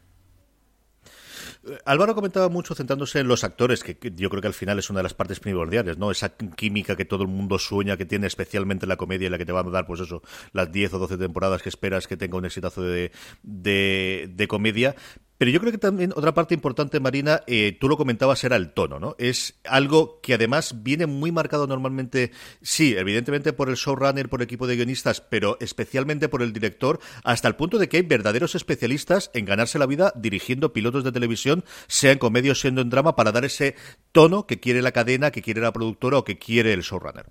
Álvaro 1.85 2.15
comentaba 2.15 2.49
mucho 2.49 2.75
centrándose 2.75 3.21
en 3.21 3.29
los 3.29 3.45
actores, 3.45 3.83
que, 3.83 3.97
yo 4.15 4.31
creo 4.31 4.41
que 4.41 4.49
al 4.49 4.55
final 4.55 4.79
es 4.79 4.91
una 4.91 5.01
de 5.01 5.05
las 5.05 5.15
partes 5.15 5.41
primordiales, 5.41 5.99
¿no? 5.99 6.11
Esa 6.11 6.37
química 6.37 6.97
que 6.97 7.05
todo 7.05 7.23
el 7.23 7.29
mundo 7.29 7.59
sueña 7.59 7.97
que 7.97 8.07
tiene, 8.07 8.27
especialmente 8.27 8.85
en 8.85 8.91
la 8.91 8.97
comedia, 8.97 9.27
y 9.27 9.31
la 9.31 9.39
que 9.39 9.47
te 9.47 9.53
van 9.53 9.67
a 9.69 9.71
dar, 9.71 9.87
pues 9.87 10.01
eso, 10.01 10.23
las 10.53 10.71
10 10.71 10.95
o 10.95 10.99
12 10.99 11.19
temporadas 11.19 11.63
que 11.63 11.69
esperas 11.69 12.07
que 12.07 12.17
tenga 12.17 12.37
un 12.37 12.45
exitazo 12.45 12.83
de, 12.83 13.11
de 13.43 14.47
comedia. 14.49 14.95
Pero 15.39 15.53
yo 15.53 15.61
creo 15.61 15.71
que 15.71 15.79
también 15.79 16.13
otra 16.17 16.35
parte 16.35 16.53
importante, 16.53 16.99
Marina, 16.99 17.43
eh, 17.47 17.77
tú 17.81 17.89
lo 17.89 17.97
comentabas, 17.97 18.43
era 18.43 18.57
el 18.57 18.73
tono, 18.73 18.99
¿no? 18.99 19.15
Es 19.19 19.61
algo 19.65 20.21
que 20.21 20.35
además 20.35 20.83
viene 20.83 21.07
muy 21.07 21.31
marcado 21.31 21.69
normalmente, 21.69 22.33
sí, 22.61 22.97
evidentemente 22.97 23.53
por 23.53 23.71
el 23.71 23.77
showrunner, 23.77 24.29
por 24.29 24.41
el 24.41 24.47
equipo 24.47 24.67
de 24.67 24.75
guionistas, 24.75 25.21
pero 25.21 25.57
especialmente 25.61 26.29
por 26.29 26.43
el 26.43 26.53
director, 26.53 26.99
hasta 27.23 27.47
el 27.47 27.55
punto 27.55 27.79
de 27.79 27.89
que 27.89 27.99
hay 27.99 28.03
verdaderos 28.03 28.57
especialistas 28.57 29.31
en 29.33 29.45
ganarse 29.45 29.79
la 29.79 29.87
vida 29.87 30.13
dirigiendo 30.17 30.73
pilotos 30.73 31.05
de 31.05 31.13
televisión, 31.13 31.65
sea 31.87 32.11
en 32.11 32.19
comedia 32.19 32.53
o 32.53 32.57
siendo 32.57 32.81
en 32.81 32.91
drama, 32.91 33.15
para 33.15 33.31
dar 33.31 33.45
ese 33.45 33.77
tono 34.11 34.45
que 34.45 34.59
quiere 34.59 34.83
la 34.83 34.91
cadena, 34.91 35.31
que 35.31 35.43
quiere 35.43 35.61
la 35.61 35.73
productora 35.73 36.19
o 36.19 36.25
que 36.25 36.39
quiere 36.39 36.73
el 36.73 36.83
showrunner. 36.83 37.27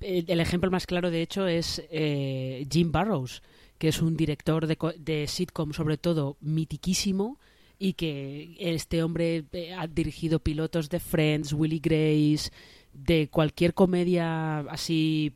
El 0.00 0.40
ejemplo 0.40 0.70
más 0.72 0.84
claro, 0.84 1.12
de 1.12 1.22
hecho, 1.22 1.46
es 1.46 1.80
eh, 1.90 2.66
Jim 2.70 2.90
Barrows 2.90 3.40
que 3.78 3.88
es 3.88 4.02
un 4.02 4.16
director 4.16 4.66
de, 4.66 4.76
de 4.98 5.26
sitcom 5.26 5.72
sobre 5.72 5.98
todo 5.98 6.36
mitiquísimo 6.40 7.38
y 7.78 7.94
que 7.94 8.56
este 8.58 9.02
hombre 9.02 9.44
eh, 9.52 9.74
ha 9.74 9.86
dirigido 9.86 10.40
pilotos 10.40 10.88
de 10.88 11.00
Friends, 11.00 11.52
Willy 11.52 11.80
Grace, 11.80 12.50
de 12.92 13.28
cualquier 13.28 13.74
comedia 13.74 14.60
así 14.60 15.34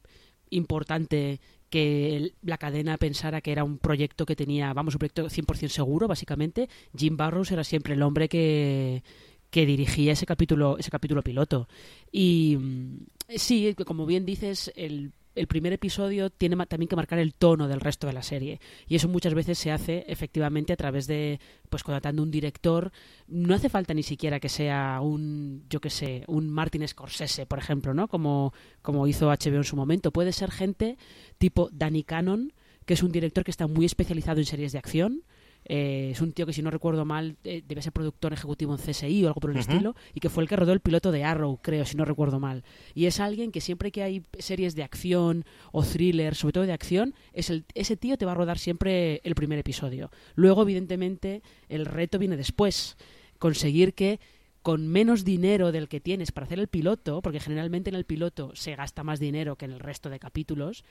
importante 0.49 1.41
que 1.69 2.33
la 2.43 2.59
cadena 2.59 2.97
pensara 2.97 3.41
que 3.41 3.53
era 3.53 3.63
un 3.63 3.79
proyecto 3.79 4.27
que 4.27 4.35
tenía, 4.35 4.73
vamos, 4.73 4.95
un 4.95 4.99
proyecto 4.99 5.27
100% 5.27 5.69
seguro, 5.69 6.09
básicamente, 6.09 6.69
Jim 6.97 7.17
Barrows 7.17 7.53
era 7.53 7.63
siempre 7.63 7.95
el 7.95 8.03
hombre 8.03 8.29
que, 8.29 9.05
que 9.51 9.67
dirigía 9.67 10.13
ese 10.13 10.27
capítulo, 10.27 10.79
ese 10.79 10.91
capítulo 10.91 11.23
piloto. 11.23 11.69
Y 12.11 12.57
mm, 12.59 13.07
sí, 13.37 13.75
como 13.87 14.05
bien 14.05 14.27
dices, 14.27 14.73
el 14.75 15.13
el 15.35 15.47
primer 15.47 15.73
episodio 15.73 16.31
tiene 16.31 16.57
también 16.67 16.89
que 16.89 16.97
marcar 16.97 17.19
el 17.19 17.35
tono 17.35 17.69
del 17.69 17.81
resto 17.81 18.07
de 18.07 18.13
la 18.13 18.23
serie. 18.23 18.61
Y 18.87 18.97
eso 18.97 19.09
muchas 19.09 19.35
veces 19.35 19.59
se 19.59 19.71
hace 19.71 20.05
efectivamente 20.09 20.73
a 20.73 20.77
través 20.77 21.07
de, 21.07 21.41
pues 21.69 21.83
contratando 21.83 22.23
un 22.23 22.31
director. 22.31 22.93
No 23.29 23.55
hace 23.55 23.69
falta 23.69 23.95
ni 23.95 24.03
siquiera 24.03 24.41
que 24.41 24.49
sea 24.49 25.01
un, 25.01 25.65
yo 25.69 25.81
que 25.81 25.91
sé, 25.91 26.25
un 26.27 26.51
Martin 26.51 26.87
Scorsese, 26.87 27.47
por 27.47 27.59
ejemplo, 27.59 27.95
¿no? 27.95 28.09
Como, 28.09 28.53
como 28.83 29.07
hizo 29.07 29.29
HBO 29.29 29.57
en 29.57 29.65
su 29.65 29.77
momento. 29.77 30.11
Puede 30.11 30.33
ser 30.33 30.51
gente 30.51 30.99
tipo 31.39 31.69
Danny 31.73 32.03
Cannon, 32.03 32.53
que 32.85 32.95
es 32.95 33.03
un 33.03 33.13
director 33.13 33.45
que 33.45 33.51
está 33.51 33.67
muy 33.67 33.87
especializado 33.87 34.41
en 34.41 34.47
series 34.47 34.73
de 34.73 34.79
acción 34.79 35.25
eh, 35.73 36.11
es 36.11 36.21
un 36.21 36.33
tío 36.33 36.47
que, 36.47 36.53
si 36.53 36.63
no 36.63 36.71
recuerdo 36.73 37.05
mal, 37.05 37.37
eh, 37.45 37.63
debe 37.65 37.81
ser 37.81 37.93
productor 37.93 38.33
ejecutivo 38.33 38.75
en 38.75 38.81
CSI 38.81 39.23
o 39.25 39.29
algo 39.29 39.41
por 39.41 39.53
el 39.53 39.59
estilo, 39.59 39.95
y 40.13 40.19
que 40.19 40.29
fue 40.29 40.43
el 40.43 40.49
que 40.49 40.57
rodó 40.57 40.73
el 40.73 40.81
piloto 40.81 41.13
de 41.13 41.23
Arrow, 41.23 41.61
creo, 41.63 41.85
si 41.85 41.97
no 41.97 42.05
recuerdo 42.05 42.41
mal. 42.41 42.65
Y 42.93 43.07
es 43.07 43.21
alguien 43.21 43.53
que 43.53 43.61
siempre 43.61 43.93
que 43.93 44.03
hay 44.03 44.25
series 44.37 44.75
de 44.75 44.83
acción 44.83 45.45
o 45.71 45.85
thrillers, 45.85 46.39
sobre 46.39 46.55
todo 46.55 46.67
de 46.67 46.73
acción, 46.73 47.15
es 47.33 47.51
el, 47.51 47.67
ese 47.75 47.97
tío 47.97 48.19
te 48.19 48.27
va 48.27 48.33
a 48.33 48.35
rodar 48.35 48.59
siempre 48.59 49.21
el 49.23 49.37
primer 49.37 49.61
episodio. 49.61 50.11
Luego, 50.35 50.63
evidentemente, 50.63 51.41
el 51.69 51.87
reto 51.87 52.19
viene 52.19 52.37
después. 52.37 52.97
Conseguir 53.39 53.95
que 53.95 54.19
con 54.63 54.89
menos 54.89 55.25
dinero 55.25 55.71
del 55.71 55.87
que 55.87 56.01
tienes 56.01 56.33
para 56.33 56.47
hacer 56.47 56.59
el 56.59 56.67
piloto, 56.67 57.23
porque 57.23 57.39
generalmente 57.39 57.91
en 57.91 57.97
el 57.97 58.07
piloto 58.07 58.51
se 58.57 58.75
gasta 58.75 59.05
más 59.05 59.21
dinero 59.21 59.55
que 59.55 59.67
en 59.67 59.71
el 59.71 59.79
resto 59.79 60.11
de 60.11 60.19
capítulos, 60.19 60.83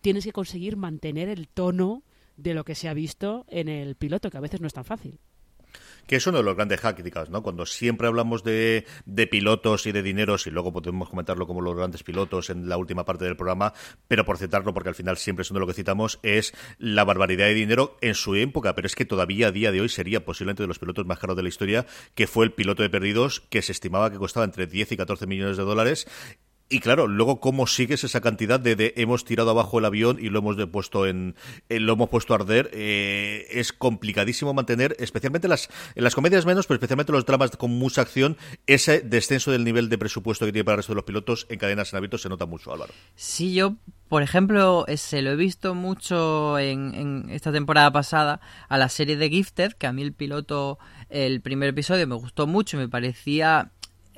tienes 0.00 0.22
que 0.22 0.32
conseguir 0.32 0.76
mantener 0.76 1.28
el 1.28 1.48
tono 1.48 2.04
de 2.36 2.54
lo 2.54 2.64
que 2.64 2.74
se 2.74 2.88
ha 2.88 2.94
visto 2.94 3.44
en 3.48 3.68
el 3.68 3.94
piloto, 3.96 4.30
que 4.30 4.38
a 4.38 4.40
veces 4.40 4.60
no 4.60 4.66
es 4.66 4.72
tan 4.72 4.84
fácil 4.84 5.18
que 6.06 6.16
es 6.16 6.26
uno 6.26 6.38
de 6.38 6.44
los 6.44 6.56
grandes 6.56 6.84
hácticas, 6.84 7.30
¿no? 7.30 7.42
Cuando 7.42 7.66
siempre 7.66 8.06
hablamos 8.06 8.42
de, 8.42 8.86
de, 9.06 9.26
pilotos 9.26 9.86
y 9.86 9.92
de 9.92 10.02
dineros, 10.02 10.46
y 10.46 10.50
luego 10.50 10.72
podemos 10.72 11.08
comentarlo 11.08 11.46
como 11.46 11.60
los 11.60 11.76
grandes 11.76 12.02
pilotos 12.02 12.50
en 12.50 12.68
la 12.68 12.76
última 12.76 13.04
parte 13.04 13.24
del 13.24 13.36
programa, 13.36 13.72
pero 14.08 14.24
por 14.24 14.38
citarlo, 14.38 14.74
porque 14.74 14.88
al 14.88 14.94
final 14.94 15.16
siempre 15.16 15.42
es 15.42 15.50
uno 15.50 15.58
de 15.58 15.62
lo 15.62 15.66
que 15.66 15.74
citamos, 15.74 16.18
es 16.22 16.54
la 16.78 17.04
barbaridad 17.04 17.46
de 17.46 17.54
dinero 17.54 17.96
en 18.00 18.14
su 18.14 18.34
época, 18.34 18.74
pero 18.74 18.86
es 18.86 18.94
que 18.94 19.04
todavía 19.04 19.48
a 19.48 19.52
día 19.52 19.72
de 19.72 19.80
hoy 19.80 19.88
sería 19.88 20.24
posiblemente 20.24 20.62
de 20.62 20.66
los 20.66 20.78
pilotos 20.78 21.06
más 21.06 21.18
caros 21.18 21.36
de 21.36 21.42
la 21.42 21.48
historia, 21.48 21.86
que 22.14 22.26
fue 22.26 22.44
el 22.44 22.52
piloto 22.52 22.82
de 22.82 22.90
Perdidos, 22.90 23.40
que 23.40 23.62
se 23.62 23.72
estimaba 23.72 24.10
que 24.10 24.18
costaba 24.18 24.44
entre 24.44 24.66
10 24.66 24.92
y 24.92 24.96
14 24.96 25.26
millones 25.26 25.56
de 25.56 25.62
dólares, 25.62 26.06
Y 26.72 26.80
claro, 26.80 27.06
luego 27.06 27.38
cómo 27.38 27.66
sigues 27.66 28.02
esa 28.02 28.22
cantidad 28.22 28.58
de, 28.58 28.94
hemos 28.96 29.26
tirado 29.26 29.50
abajo 29.50 29.78
el 29.78 29.84
avión 29.84 30.16
y 30.18 30.30
lo 30.30 30.38
hemos 30.38 30.56
puesto 30.68 31.06
en, 31.06 31.34
lo 31.68 31.92
hemos 31.92 32.08
puesto 32.08 32.32
a 32.32 32.36
arder. 32.36 32.70
Eh, 32.72 33.46
es 33.50 33.74
complicadísimo 33.74 34.54
mantener, 34.54 34.96
especialmente 34.98 35.48
las, 35.48 35.68
en 35.94 36.02
las 36.02 36.14
comedias 36.14 36.46
menos, 36.46 36.66
pero 36.66 36.76
especialmente 36.76 37.12
los 37.12 37.26
dramas 37.26 37.50
con 37.58 37.72
mucha 37.72 38.00
acción, 38.00 38.38
ese 38.66 39.02
descenso 39.02 39.50
del 39.50 39.64
nivel 39.64 39.90
de 39.90 39.98
presupuesto 39.98 40.46
que 40.46 40.52
tiene 40.52 40.64
para 40.64 40.76
el 40.76 40.78
resto 40.78 40.92
de 40.92 40.96
los 40.96 41.04
pilotos 41.04 41.46
en 41.50 41.58
cadenas 41.58 41.92
en 41.92 41.98
hábitos 41.98 42.22
se 42.22 42.30
nota 42.30 42.46
mucho, 42.46 42.72
Álvaro. 42.72 42.94
Sí, 43.16 43.52
yo, 43.52 43.74
por 44.08 44.22
ejemplo, 44.22 44.86
se 44.96 45.20
lo 45.20 45.32
he 45.32 45.36
visto 45.36 45.74
mucho 45.74 46.58
en, 46.58 46.94
en 46.94 47.26
esta 47.28 47.52
temporada 47.52 47.92
pasada 47.92 48.40
a 48.70 48.78
la 48.78 48.88
serie 48.88 49.18
de 49.18 49.28
Gifted, 49.28 49.74
que 49.74 49.86
a 49.86 49.92
mí 49.92 50.00
el 50.00 50.14
piloto, 50.14 50.78
el 51.10 51.42
primer 51.42 51.68
episodio 51.68 52.06
me 52.06 52.14
gustó 52.14 52.46
mucho, 52.46 52.78
me 52.78 52.88
parecía 52.88 53.72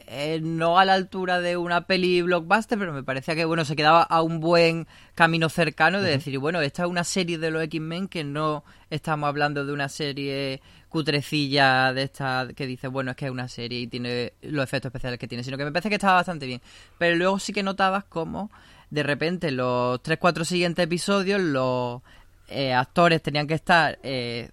eh, 0.07 0.41
no 0.43 0.79
a 0.79 0.85
la 0.85 0.95
altura 0.95 1.41
de 1.41 1.57
una 1.57 1.87
peli 1.87 2.23
blockbuster, 2.23 2.79
pero 2.79 2.93
me 2.93 3.03
parecía 3.03 3.35
que 3.35 3.45
bueno 3.45 3.65
se 3.65 3.77
quedaba 3.77 4.03
a 4.03 4.23
un 4.23 4.41
buen 4.41 4.87
camino 5.15 5.49
cercano 5.49 6.03
de 6.03 6.11
decir, 6.11 6.39
bueno, 6.39 6.61
esta 6.61 6.85
es 6.85 6.89
una 6.89 7.05
serie 7.05 7.39
de 7.39 7.51
los 7.51 7.63
X-Men 7.65 8.09
que 8.09 8.25
no 8.25 8.65
estamos 8.91 9.29
hablando 9.29 9.65
de 9.65 9.73
una 9.73 9.89
serie 9.89 10.61
cutrecilla 10.89 11.93
de 11.93 12.05
esta 12.05 12.49
que 12.55 12.67
dice, 12.67 12.89
bueno, 12.89 13.11
es 13.11 13.17
que 13.17 13.25
es 13.25 13.31
una 13.31 13.49
serie 13.49 13.81
y 13.81 13.87
tiene 13.87 14.35
los 14.43 14.63
efectos 14.63 14.91
especiales 14.91 15.19
que 15.19 15.27
tiene, 15.27 15.43
sino 15.43 15.57
que 15.57 15.65
me 15.65 15.73
parece 15.73 15.89
que 15.89 15.97
estaba 15.97 16.15
bastante 16.15 16.47
bien. 16.47 16.61
Pero 16.99 17.17
luego 17.17 17.39
sí 17.39 17.53
que 17.53 17.63
notabas 17.63 18.05
como 18.05 18.51
de 18.91 19.03
repente 19.03 19.51
los 19.51 20.01
3-4 20.03 20.45
siguientes 20.45 20.85
episodios 20.85 21.41
los 21.41 22.03
eh, 22.49 22.73
actores 22.73 23.23
tenían 23.23 23.47
que 23.47 23.55
estar... 23.55 23.99
Eh, 24.03 24.51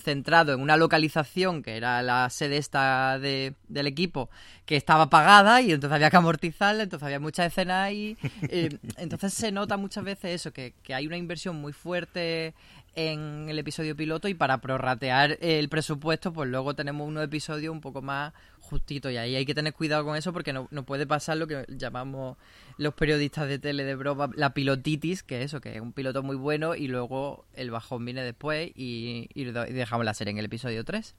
centrado 0.00 0.52
en 0.52 0.60
una 0.60 0.76
localización 0.76 1.62
que 1.62 1.76
era 1.76 2.02
la 2.02 2.28
sede 2.30 2.56
esta 2.56 3.18
de, 3.18 3.54
del 3.68 3.86
equipo 3.86 4.30
que 4.66 4.76
estaba 4.76 5.10
pagada 5.10 5.60
y 5.60 5.72
entonces 5.72 5.94
había 5.94 6.10
que 6.10 6.16
amortizarla, 6.16 6.84
entonces 6.84 7.04
había 7.04 7.20
muchas 7.20 7.46
escenas 7.46 7.84
ahí. 7.86 8.16
Eh, 8.48 8.78
entonces 8.98 9.32
se 9.32 9.50
nota 9.52 9.76
muchas 9.76 10.04
veces 10.04 10.32
eso, 10.32 10.52
que, 10.52 10.74
que 10.82 10.94
hay 10.94 11.06
una 11.06 11.16
inversión 11.16 11.56
muy 11.56 11.72
fuerte 11.72 12.54
en 12.94 13.48
el 13.48 13.58
episodio 13.58 13.96
piloto 13.96 14.28
y 14.28 14.34
para 14.34 14.60
prorratear 14.60 15.38
el 15.40 15.68
presupuesto, 15.68 16.32
pues 16.32 16.48
luego 16.48 16.74
tenemos 16.74 17.06
unos 17.06 17.24
episodios 17.24 17.72
un 17.72 17.80
poco 17.80 18.02
más 18.02 18.32
justitos 18.60 19.12
y 19.12 19.16
ahí 19.16 19.36
hay 19.36 19.44
que 19.44 19.54
tener 19.54 19.74
cuidado 19.74 20.04
con 20.04 20.16
eso 20.16 20.32
porque 20.32 20.52
no, 20.52 20.68
no 20.70 20.84
puede 20.84 21.06
pasar 21.06 21.36
lo 21.36 21.46
que 21.46 21.64
llamamos 21.68 22.36
los 22.78 22.94
periodistas 22.94 23.48
de 23.48 23.58
tele 23.58 23.84
de 23.84 23.94
broma 23.94 24.30
la 24.34 24.54
pilotitis, 24.54 25.22
que 25.22 25.40
es 25.40 25.46
eso, 25.46 25.60
que 25.60 25.74
es 25.74 25.80
un 25.80 25.92
piloto 25.92 26.22
muy 26.22 26.36
bueno 26.36 26.74
y 26.74 26.88
luego 26.88 27.44
el 27.54 27.70
bajón 27.70 28.04
viene 28.04 28.22
después 28.22 28.70
y, 28.74 29.28
y 29.34 29.44
dejamos 29.44 30.04
la 30.04 30.14
serie 30.14 30.32
en 30.32 30.38
el 30.38 30.46
episodio 30.46 30.84
3. 30.84 31.14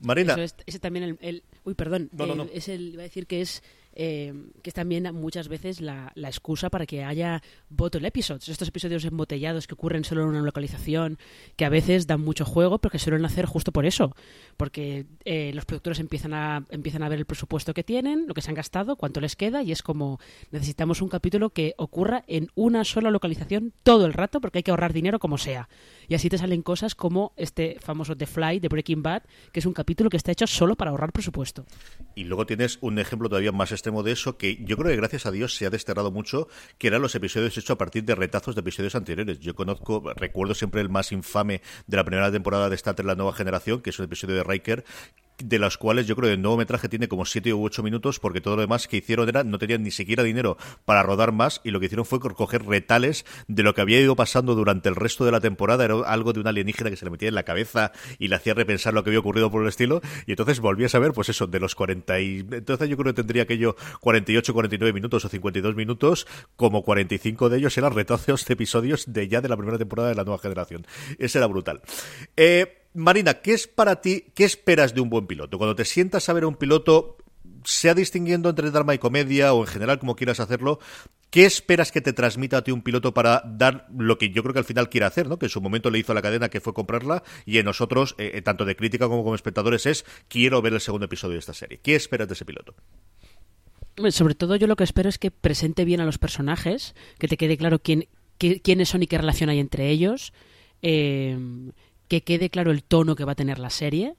Marina. 0.00 0.34
ese 0.66 0.78
también 0.78 1.18
el, 1.20 1.42
Uy, 1.64 1.74
perdón. 1.74 2.10
Es 2.52 2.68
el, 2.68 2.94
iba 2.94 3.02
a 3.02 3.04
decir 3.04 3.26
que 3.26 3.42
es 3.42 3.62
eh, 3.94 4.32
que 4.62 4.70
es 4.70 4.74
también 4.74 5.12
muchas 5.14 5.48
veces 5.48 5.80
la, 5.80 6.12
excusa 6.16 6.70
para 6.70 6.86
que 6.86 7.04
haya 7.04 7.42
bottle 7.68 8.06
episodes, 8.06 8.48
estos 8.48 8.68
episodios 8.68 9.04
embotellados 9.04 9.66
que 9.66 9.74
ocurren 9.74 10.04
solo 10.04 10.22
en 10.22 10.28
una 10.28 10.42
localización, 10.42 11.18
que 11.56 11.64
a 11.64 11.68
veces 11.68 12.06
dan 12.06 12.20
mucho 12.20 12.44
juego, 12.44 12.78
pero 12.78 12.92
que 12.92 12.98
suelen 12.98 13.24
hacer 13.24 13.46
justo 13.46 13.72
por 13.72 13.86
eso, 13.86 14.14
porque 14.56 15.06
eh, 15.24 15.50
los 15.54 15.64
productores 15.64 15.98
empiezan 15.98 16.34
a, 16.34 16.64
empiezan 16.70 17.02
a 17.02 17.08
ver 17.08 17.18
el 17.18 17.26
presupuesto 17.26 17.74
que 17.74 17.82
tienen, 17.82 18.26
lo 18.28 18.34
que 18.34 18.42
se 18.42 18.50
han 18.50 18.54
gastado, 18.54 18.96
cuánto 18.96 19.20
les 19.20 19.34
queda, 19.34 19.62
y 19.62 19.72
es 19.72 19.82
como 19.82 20.20
necesitamos 20.50 21.02
un 21.02 21.08
capítulo 21.08 21.50
que 21.50 21.74
ocurra 21.76 22.24
en 22.28 22.48
una 22.54 22.84
sola 22.84 23.10
localización 23.10 23.72
todo 23.82 24.06
el 24.06 24.12
rato, 24.12 24.40
porque 24.40 24.58
hay 24.58 24.62
que 24.62 24.70
ahorrar 24.70 24.92
dinero 24.92 25.18
como 25.18 25.36
sea. 25.38 25.68
Y 26.10 26.16
así 26.16 26.28
te 26.28 26.38
salen 26.38 26.62
cosas 26.62 26.96
como 26.96 27.32
este 27.36 27.76
famoso 27.80 28.16
The 28.16 28.26
Fly 28.26 28.58
de 28.58 28.66
Breaking 28.66 29.00
Bad, 29.00 29.22
que 29.52 29.60
es 29.60 29.66
un 29.66 29.72
capítulo 29.72 30.10
que 30.10 30.16
está 30.16 30.32
hecho 30.32 30.48
solo 30.48 30.74
para 30.74 30.90
ahorrar 30.90 31.12
presupuesto. 31.12 31.64
Y 32.16 32.24
luego 32.24 32.46
tienes 32.46 32.78
un 32.80 32.98
ejemplo 32.98 33.28
todavía 33.28 33.52
más 33.52 33.70
extremo 33.70 34.02
de 34.02 34.10
eso, 34.10 34.36
que 34.36 34.56
yo 34.64 34.76
creo 34.76 34.90
que 34.90 34.96
gracias 34.96 35.26
a 35.26 35.30
Dios 35.30 35.54
se 35.54 35.66
ha 35.66 35.70
desterrado 35.70 36.10
mucho, 36.10 36.48
que 36.78 36.88
eran 36.88 37.00
los 37.00 37.14
episodios 37.14 37.56
hechos 37.56 37.70
a 37.70 37.78
partir 37.78 38.02
de 38.02 38.16
retazos 38.16 38.56
de 38.56 38.60
episodios 38.60 38.96
anteriores. 38.96 39.38
Yo 39.38 39.54
conozco, 39.54 40.02
recuerdo 40.16 40.54
siempre 40.54 40.80
el 40.80 40.88
más 40.88 41.12
infame 41.12 41.62
de 41.86 41.96
la 41.96 42.04
primera 42.04 42.32
temporada 42.32 42.68
de 42.68 42.74
Star 42.74 42.96
Trek 42.96 43.06
La 43.06 43.14
Nueva 43.14 43.32
Generación, 43.32 43.80
que 43.80 43.90
es 43.90 43.98
un 44.00 44.06
episodio 44.06 44.34
de 44.34 44.42
Riker, 44.42 44.84
de 45.44 45.58
las 45.58 45.78
cuales 45.78 46.06
yo 46.06 46.16
creo 46.16 46.28
que 46.28 46.34
el 46.34 46.42
nuevo 46.42 46.56
metraje 46.56 46.88
tiene 46.88 47.08
como 47.08 47.24
7 47.24 47.52
u 47.54 47.64
8 47.64 47.82
minutos, 47.82 48.18
porque 48.18 48.40
todo 48.40 48.56
lo 48.56 48.62
demás 48.62 48.88
que 48.88 48.98
hicieron 48.98 49.28
era, 49.28 49.44
no 49.44 49.58
tenían 49.58 49.82
ni 49.82 49.90
siquiera 49.90 50.22
dinero 50.22 50.56
para 50.84 51.02
rodar 51.02 51.32
más, 51.32 51.60
y 51.64 51.70
lo 51.70 51.80
que 51.80 51.86
hicieron 51.86 52.04
fue 52.04 52.20
coger 52.20 52.64
retales 52.64 53.24
de 53.48 53.62
lo 53.62 53.74
que 53.74 53.80
había 53.80 54.00
ido 54.00 54.16
pasando 54.16 54.54
durante 54.54 54.88
el 54.88 54.96
resto 54.96 55.24
de 55.24 55.32
la 55.32 55.40
temporada, 55.40 55.84
era 55.84 55.94
algo 56.06 56.32
de 56.32 56.40
una 56.40 56.50
alienígena 56.50 56.90
que 56.90 56.96
se 56.96 57.04
le 57.04 57.10
metía 57.10 57.28
en 57.28 57.34
la 57.34 57.42
cabeza 57.42 57.92
y 58.18 58.28
le 58.28 58.36
hacía 58.36 58.54
repensar 58.54 58.94
lo 58.94 59.02
que 59.04 59.10
había 59.10 59.20
ocurrido 59.20 59.50
por 59.50 59.62
el 59.62 59.68
estilo, 59.68 60.00
y 60.26 60.32
entonces 60.32 60.60
volví 60.60 60.84
a 60.84 60.88
saber, 60.88 61.12
pues 61.12 61.28
eso, 61.28 61.46
de 61.46 61.60
los 61.60 61.74
40 61.74 62.20
y... 62.20 62.38
Entonces 62.50 62.88
yo 62.88 62.96
creo 62.96 63.12
que 63.12 63.22
tendría 63.22 63.42
aquello 63.44 63.76
48, 64.00 64.52
49 64.52 64.92
minutos 64.92 65.24
o 65.24 65.28
52 65.28 65.74
minutos, 65.74 66.26
como 66.56 66.82
45 66.82 67.48
de 67.48 67.58
ellos 67.58 67.76
eran 67.78 67.94
retazos 67.94 68.44
de 68.44 68.54
episodios 68.54 69.12
de 69.12 69.28
ya 69.28 69.40
de 69.40 69.48
la 69.48 69.56
primera 69.56 69.78
temporada 69.78 70.08
de 70.08 70.14
la 70.14 70.24
nueva 70.24 70.38
generación. 70.38 70.86
Ese 71.18 71.38
era 71.38 71.46
brutal. 71.46 71.80
Eh, 72.36 72.79
Marina, 72.94 73.34
¿qué 73.34 73.52
es 73.52 73.68
para 73.68 74.00
ti, 74.00 74.26
qué 74.34 74.44
esperas 74.44 74.94
de 74.94 75.00
un 75.00 75.10
buen 75.10 75.26
piloto? 75.26 75.58
Cuando 75.58 75.76
te 75.76 75.84
sientas 75.84 76.28
a 76.28 76.32
ver 76.32 76.44
a 76.44 76.48
un 76.48 76.56
piloto, 76.56 77.18
sea 77.64 77.94
distinguiendo 77.94 78.48
entre 78.48 78.70
drama 78.70 78.94
y 78.94 78.98
comedia 78.98 79.52
o 79.52 79.60
en 79.60 79.68
general 79.68 79.98
como 79.98 80.16
quieras 80.16 80.40
hacerlo, 80.40 80.80
¿qué 81.30 81.44
esperas 81.44 81.92
que 81.92 82.00
te 82.00 82.12
transmita 82.12 82.58
a 82.58 82.64
ti 82.64 82.72
un 82.72 82.82
piloto 82.82 83.14
para 83.14 83.42
dar 83.46 83.86
lo 83.96 84.18
que 84.18 84.30
yo 84.30 84.42
creo 84.42 84.52
que 84.52 84.58
al 84.58 84.64
final 84.64 84.88
quiere 84.88 85.06
hacer, 85.06 85.28
¿no? 85.28 85.38
que 85.38 85.46
en 85.46 85.50
su 85.50 85.60
momento 85.60 85.90
le 85.90 86.00
hizo 86.00 86.12
a 86.12 86.14
la 86.14 86.22
cadena 86.22 86.48
que 86.48 86.60
fue 86.60 86.74
comprarla 86.74 87.22
y 87.46 87.58
en 87.58 87.66
nosotros, 87.66 88.16
eh, 88.18 88.32
eh, 88.34 88.42
tanto 88.42 88.64
de 88.64 88.74
crítica 88.74 89.08
como 89.08 89.22
como 89.22 89.36
espectadores, 89.36 89.86
es 89.86 90.04
quiero 90.28 90.60
ver 90.60 90.72
el 90.72 90.80
segundo 90.80 91.06
episodio 91.06 91.34
de 91.34 91.40
esta 91.40 91.54
serie. 91.54 91.78
¿Qué 91.82 91.94
esperas 91.94 92.26
de 92.26 92.34
ese 92.34 92.44
piloto? 92.44 92.74
Sobre 94.10 94.34
todo 94.34 94.56
yo 94.56 94.66
lo 94.66 94.76
que 94.76 94.84
espero 94.84 95.08
es 95.08 95.18
que 95.18 95.30
presente 95.30 95.84
bien 95.84 96.00
a 96.00 96.06
los 96.06 96.18
personajes, 96.18 96.94
que 97.18 97.28
te 97.28 97.36
quede 97.36 97.56
claro 97.56 97.80
quién, 97.80 98.08
quiénes 98.38 98.88
son 98.88 99.02
y 99.02 99.06
qué 99.06 99.18
relación 99.18 99.50
hay 99.50 99.60
entre 99.60 99.90
ellos. 99.90 100.32
Eh, 100.82 101.36
que 102.10 102.24
quede 102.24 102.50
claro 102.50 102.72
el 102.72 102.82
tono 102.82 103.14
que 103.14 103.24
va 103.24 103.32
a 103.32 103.36
tener 103.36 103.60
la 103.60 103.70
serie. 103.70 104.16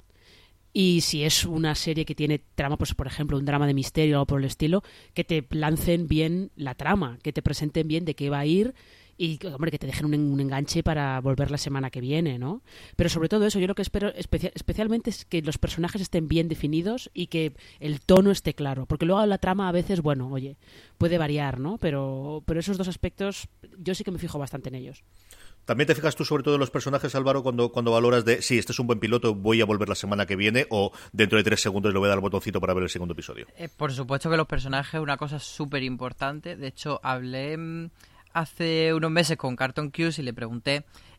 Y 0.71 1.01
si 1.01 1.25
es 1.25 1.43
una 1.43 1.75
serie 1.75 2.05
que 2.05 2.15
tiene 2.15 2.41
trama, 2.55 2.77
pues 2.77 2.95
por 2.95 3.05
ejemplo, 3.05 3.37
un 3.37 3.43
drama 3.43 3.67
de 3.67 3.73
misterio 3.73 4.15
o 4.15 4.17
algo 4.19 4.27
por 4.27 4.39
el 4.39 4.45
estilo, 4.45 4.81
que 5.13 5.25
te 5.25 5.45
lancen 5.49 6.07
bien 6.07 6.51
la 6.55 6.75
trama, 6.75 7.19
que 7.21 7.33
te 7.33 7.41
presenten 7.41 7.89
bien 7.89 8.05
de 8.05 8.15
qué 8.15 8.29
va 8.29 8.39
a 8.39 8.45
ir 8.45 8.73
y 9.17 9.37
hombre, 9.45 9.71
que 9.71 9.77
te 9.77 9.87
dejen 9.87 10.05
un, 10.05 10.39
enganche 10.39 10.83
para 10.83 11.19
volver 11.19 11.51
la 11.51 11.57
semana 11.57 11.91
que 11.91 11.99
viene, 11.99 12.39
¿no? 12.39 12.63
Pero 12.95 13.09
sobre 13.09 13.27
todo 13.27 13.45
eso, 13.45 13.59
yo 13.59 13.67
lo 13.67 13.75
que 13.75 13.81
espero 13.81 14.11
especialmente 14.15 15.09
es 15.09 15.25
que 15.25 15.41
los 15.41 15.57
personajes 15.57 16.01
estén 16.01 16.29
bien 16.29 16.47
definidos 16.47 17.11
y 17.13 17.27
que 17.27 17.53
el 17.81 17.99
tono 17.99 18.31
esté 18.31 18.55
claro, 18.55 18.85
porque 18.85 19.05
luego 19.05 19.23
la 19.25 19.37
trama 19.37 19.67
a 19.67 19.73
veces, 19.73 20.01
bueno, 20.01 20.29
oye, 20.31 20.55
puede 20.97 21.17
variar, 21.17 21.59
¿no? 21.59 21.77
Pero, 21.77 22.41
pero 22.47 22.61
esos 22.61 22.77
dos 22.77 22.87
aspectos 22.87 23.49
yo 23.77 23.93
sí 23.93 24.05
que 24.05 24.11
me 24.11 24.17
fijo 24.17 24.39
bastante 24.39 24.69
en 24.69 24.75
ellos. 24.75 25.03
¿También 25.65 25.87
te 25.87 25.95
fijas 25.95 26.15
tú 26.15 26.25
sobre 26.25 26.43
todo 26.43 26.55
en 26.55 26.59
los 26.59 26.71
personajes, 26.71 27.13
Álvaro, 27.15 27.43
cuando, 27.43 27.71
cuando 27.71 27.91
valoras 27.91 28.25
de 28.25 28.41
si 28.41 28.57
este 28.57 28.71
es 28.71 28.79
un 28.79 28.87
buen 28.87 28.99
piloto, 28.99 29.35
voy 29.35 29.61
a 29.61 29.65
volver 29.65 29.89
la 29.89 29.95
semana 29.95 30.25
que 30.25 30.35
viene 30.35 30.65
o 30.69 30.91
dentro 31.11 31.37
de 31.37 31.43
tres 31.43 31.61
segundos 31.61 31.93
le 31.93 31.99
voy 31.99 32.07
a 32.07 32.09
dar 32.09 32.17
el 32.17 32.21
botoncito 32.21 32.59
para 32.59 32.73
ver 32.73 32.83
el 32.83 32.89
segundo 32.89 33.13
episodio? 33.13 33.47
Eh, 33.57 33.69
por 33.69 33.91
supuesto 33.93 34.29
que 34.29 34.37
los 34.37 34.47
personajes 34.47 34.95
es 34.95 34.99
una 34.99 35.17
cosa 35.17 35.39
súper 35.39 35.83
importante. 35.83 36.55
De 36.55 36.67
hecho, 36.67 36.99
hablé 37.03 37.57
mm, 37.57 37.89
hace 38.33 38.93
unos 38.93 39.11
meses 39.11 39.37
con 39.37 39.55
Carton 39.55 39.91
Cuse 39.91 40.21
y 40.21 40.25
le 40.25 40.33
pregunté 40.33 40.83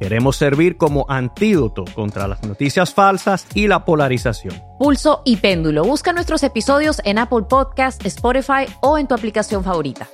Queremos 0.00 0.36
servir 0.36 0.76
como 0.76 1.06
antídoto 1.08 1.84
contra 1.94 2.28
las 2.28 2.42
noticias 2.42 2.92
falsas 2.92 3.46
y 3.54 3.68
la 3.68 3.84
polarización. 3.84 4.60
Pulso 4.78 5.22
y 5.24 5.36
Péndulo. 5.36 5.84
Busca 5.84 6.12
nuestros 6.12 6.42
episodios 6.42 7.00
en 7.04 7.18
Apple 7.18 7.44
Podcast, 7.48 8.04
Spotify 8.04 8.66
o 8.80 8.98
en 8.98 9.06
tu 9.06 9.14
aplicación 9.14 9.64
favorita 9.64 10.08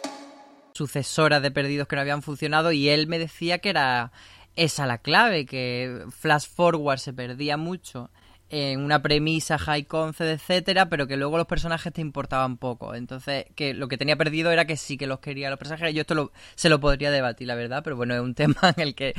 sucesora 0.81 1.41
de 1.41 1.51
Perdidos 1.51 1.89
que 1.89 1.97
no 1.97 2.01
habían 2.01 2.23
funcionado 2.23 2.73
y 2.73 2.89
él 2.89 3.07
me 3.07 3.19
decía 3.19 3.59
que 3.59 3.69
era 3.69 4.13
esa 4.57 4.87
la 4.87 4.99
clave, 4.99 5.45
que 5.45 6.05
Flash 6.11 6.47
Forward 6.49 6.99
se 6.99 7.13
perdía 7.13 7.59
mucho 7.59 8.11
en 8.51 8.81
una 8.81 9.01
premisa 9.01 9.59
high 9.59 9.85
concept, 9.85 10.41
etcétera, 10.41 10.89
pero 10.89 11.07
que 11.07 11.17
luego 11.17 11.39
los 11.39 11.47
personajes 11.47 11.93
te 11.93 12.01
importaban 12.01 12.57
poco. 12.57 12.97
Entonces, 12.97 13.47
que 13.55 13.75
lo 13.75 13.87
que 13.87 13.97
tenía 13.97 14.17
perdido 14.17 14.51
era 14.51 14.65
que 14.65 14.77
sí 14.77 14.97
que 14.97 15.07
los 15.07 15.21
quería 15.21 15.51
los 15.51 15.59
personajes. 15.59 15.95
Yo 15.95 16.01
esto 16.01 16.33
se 16.57 16.69
lo 16.69 16.81
podría 16.81 17.13
debatir, 17.13 17.47
la 17.47 17.55
verdad, 17.55 17.83
pero 17.85 17.97
bueno, 17.97 18.15
es 18.15 18.21
un 18.21 18.35
tema 18.41 18.75
en 18.77 18.83
el 18.83 18.95
que 18.97 19.15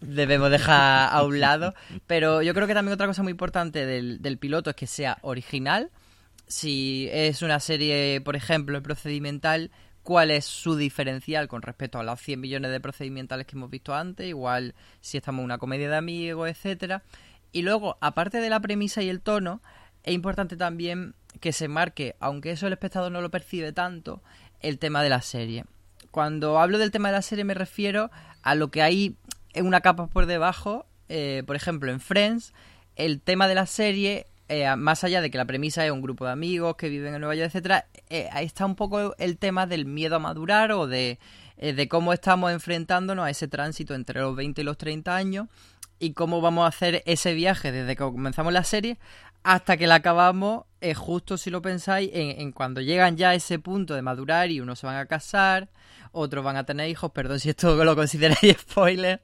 debemos 0.00 0.50
dejar 0.50 1.12
a 1.12 1.22
un 1.24 1.40
lado. 1.40 1.74
Pero 2.06 2.42
yo 2.42 2.54
creo 2.54 2.68
que 2.68 2.74
también 2.74 2.94
otra 2.94 3.08
cosa 3.08 3.24
muy 3.24 3.32
importante 3.32 3.86
del, 3.86 4.22
del 4.22 4.38
piloto 4.38 4.70
es 4.70 4.76
que 4.76 4.86
sea 4.86 5.18
original. 5.22 5.90
Si 6.46 7.08
es 7.10 7.42
una 7.42 7.58
serie, 7.58 8.20
por 8.20 8.36
ejemplo, 8.36 8.80
procedimental, 8.82 9.72
cuál 10.04 10.30
es 10.30 10.44
su 10.44 10.76
diferencial 10.76 11.48
con 11.48 11.62
respecto 11.62 11.98
a 11.98 12.04
los 12.04 12.20
100 12.20 12.38
millones 12.38 12.70
de 12.70 12.78
procedimentales 12.78 13.46
que 13.46 13.56
hemos 13.56 13.70
visto 13.70 13.94
antes, 13.94 14.28
igual 14.28 14.74
si 15.00 15.16
estamos 15.16 15.40
en 15.40 15.46
una 15.46 15.58
comedia 15.58 15.88
de 15.88 15.96
amigos, 15.96 16.48
etcétera. 16.48 17.02
Y 17.54 17.62
luego, 17.62 17.96
aparte 18.00 18.40
de 18.40 18.50
la 18.50 18.58
premisa 18.58 19.00
y 19.00 19.08
el 19.08 19.20
tono, 19.20 19.62
es 20.02 20.12
importante 20.12 20.56
también 20.56 21.14
que 21.40 21.52
se 21.52 21.68
marque, 21.68 22.16
aunque 22.18 22.50
eso 22.50 22.66
el 22.66 22.72
espectador 22.72 23.12
no 23.12 23.20
lo 23.20 23.30
percibe 23.30 23.72
tanto, 23.72 24.22
el 24.60 24.80
tema 24.80 25.04
de 25.04 25.08
la 25.08 25.22
serie. 25.22 25.64
Cuando 26.10 26.58
hablo 26.58 26.78
del 26.78 26.90
tema 26.90 27.10
de 27.10 27.14
la 27.14 27.22
serie 27.22 27.44
me 27.44 27.54
refiero 27.54 28.10
a 28.42 28.56
lo 28.56 28.72
que 28.72 28.82
hay 28.82 29.16
en 29.52 29.66
una 29.66 29.82
capa 29.82 30.08
por 30.08 30.26
debajo. 30.26 30.84
Eh, 31.08 31.44
por 31.46 31.54
ejemplo, 31.54 31.92
en 31.92 32.00
Friends, 32.00 32.52
el 32.96 33.20
tema 33.20 33.46
de 33.46 33.54
la 33.54 33.66
serie, 33.66 34.26
eh, 34.48 34.74
más 34.74 35.04
allá 35.04 35.20
de 35.20 35.30
que 35.30 35.38
la 35.38 35.44
premisa 35.44 35.86
es 35.86 35.92
un 35.92 36.02
grupo 36.02 36.24
de 36.24 36.32
amigos 36.32 36.74
que 36.74 36.88
viven 36.88 37.14
en 37.14 37.20
Nueva 37.20 37.36
York, 37.36 37.46
etcétera, 37.46 37.86
eh, 38.10 38.28
ahí 38.32 38.46
está 38.46 38.66
un 38.66 38.74
poco 38.74 39.14
el 39.18 39.38
tema 39.38 39.68
del 39.68 39.86
miedo 39.86 40.16
a 40.16 40.18
madurar 40.18 40.72
o 40.72 40.88
de, 40.88 41.20
de 41.56 41.88
cómo 41.88 42.12
estamos 42.12 42.50
enfrentándonos 42.50 43.24
a 43.24 43.30
ese 43.30 43.46
tránsito 43.46 43.94
entre 43.94 44.20
los 44.22 44.34
20 44.34 44.60
y 44.60 44.64
los 44.64 44.76
30 44.76 45.14
años 45.14 45.46
y 45.98 46.12
cómo 46.12 46.40
vamos 46.40 46.64
a 46.64 46.68
hacer 46.68 47.02
ese 47.06 47.34
viaje 47.34 47.72
desde 47.72 47.96
que 47.96 48.04
comenzamos 48.04 48.52
la 48.52 48.64
serie 48.64 48.98
hasta 49.44 49.76
que 49.76 49.86
la 49.86 49.96
acabamos, 49.96 50.64
eh, 50.80 50.94
justo 50.94 51.36
si 51.36 51.50
lo 51.50 51.60
pensáis, 51.60 52.10
en, 52.14 52.50
cuando 52.50 52.80
llegan 52.80 53.18
ya 53.18 53.30
a 53.30 53.34
ese 53.34 53.58
punto 53.58 53.94
de 53.94 54.00
madurar 54.00 54.50
y 54.50 54.60
unos 54.60 54.78
se 54.78 54.86
van 54.86 54.96
a 54.96 55.04
casar, 55.04 55.68
otros 56.12 56.42
van 56.42 56.56
a 56.56 56.64
tener 56.64 56.88
hijos, 56.88 57.10
perdón 57.12 57.40
si 57.40 57.50
esto 57.50 57.84
lo 57.84 57.94
consideráis 57.94 58.56
spoiler, 58.60 59.22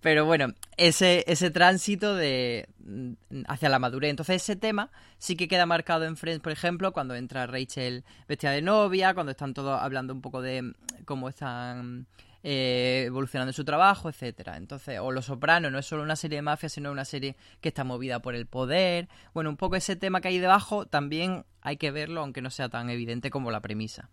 pero 0.00 0.26
bueno, 0.26 0.48
ese, 0.76 1.24
ese 1.26 1.50
tránsito 1.50 2.14
de 2.14 2.68
mm, 2.78 3.44
hacia 3.48 3.70
la 3.70 3.78
madurez. 3.78 4.10
Entonces 4.10 4.42
ese 4.42 4.54
tema 4.54 4.90
sí 5.16 5.34
que 5.34 5.48
queda 5.48 5.64
marcado 5.64 6.04
en 6.04 6.18
Friends, 6.18 6.42
por 6.42 6.52
ejemplo, 6.52 6.92
cuando 6.92 7.14
entra 7.14 7.46
Rachel 7.46 8.04
vestida 8.28 8.50
de 8.50 8.60
novia, 8.60 9.14
cuando 9.14 9.30
están 9.32 9.54
todos 9.54 9.80
hablando 9.80 10.12
un 10.12 10.20
poco 10.20 10.42
de 10.42 10.60
mm, 10.60 10.74
cómo 11.06 11.30
están 11.30 12.06
eh, 12.46 13.04
evolucionando 13.06 13.54
su 13.54 13.64
trabajo, 13.64 14.10
etcétera. 14.10 14.58
Entonces, 14.58 15.00
o 15.00 15.10
Los 15.10 15.24
Sopranos 15.24 15.72
no 15.72 15.78
es 15.78 15.86
solo 15.86 16.02
una 16.02 16.14
serie 16.14 16.36
de 16.36 16.42
mafia, 16.42 16.68
sino 16.68 16.92
una 16.92 17.06
serie 17.06 17.36
que 17.62 17.70
está 17.70 17.84
movida 17.84 18.20
por 18.20 18.34
el 18.34 18.46
poder. 18.46 19.08
Bueno, 19.32 19.48
un 19.48 19.56
poco 19.56 19.76
ese 19.76 19.96
tema 19.96 20.20
que 20.20 20.28
hay 20.28 20.38
debajo 20.38 20.84
también 20.84 21.46
hay 21.62 21.78
que 21.78 21.90
verlo, 21.90 22.20
aunque 22.20 22.42
no 22.42 22.50
sea 22.50 22.68
tan 22.68 22.90
evidente 22.90 23.30
como 23.30 23.50
la 23.50 23.60
premisa. 23.60 24.10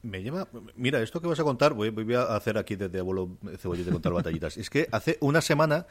Me 0.00 0.22
llama. 0.22 0.46
Mira, 0.76 1.02
esto 1.02 1.20
que 1.20 1.26
vas 1.26 1.40
a 1.40 1.42
contar, 1.42 1.74
voy, 1.74 1.90
voy 1.90 2.14
a 2.14 2.36
hacer 2.36 2.56
aquí 2.56 2.76
desde 2.76 3.00
abuelo 3.00 3.36
cebollete 3.58 3.90
contar 3.90 4.12
batallitas. 4.12 4.56
Es 4.56 4.70
que 4.70 4.86
hace 4.92 5.18
una 5.20 5.40
semana 5.40 5.86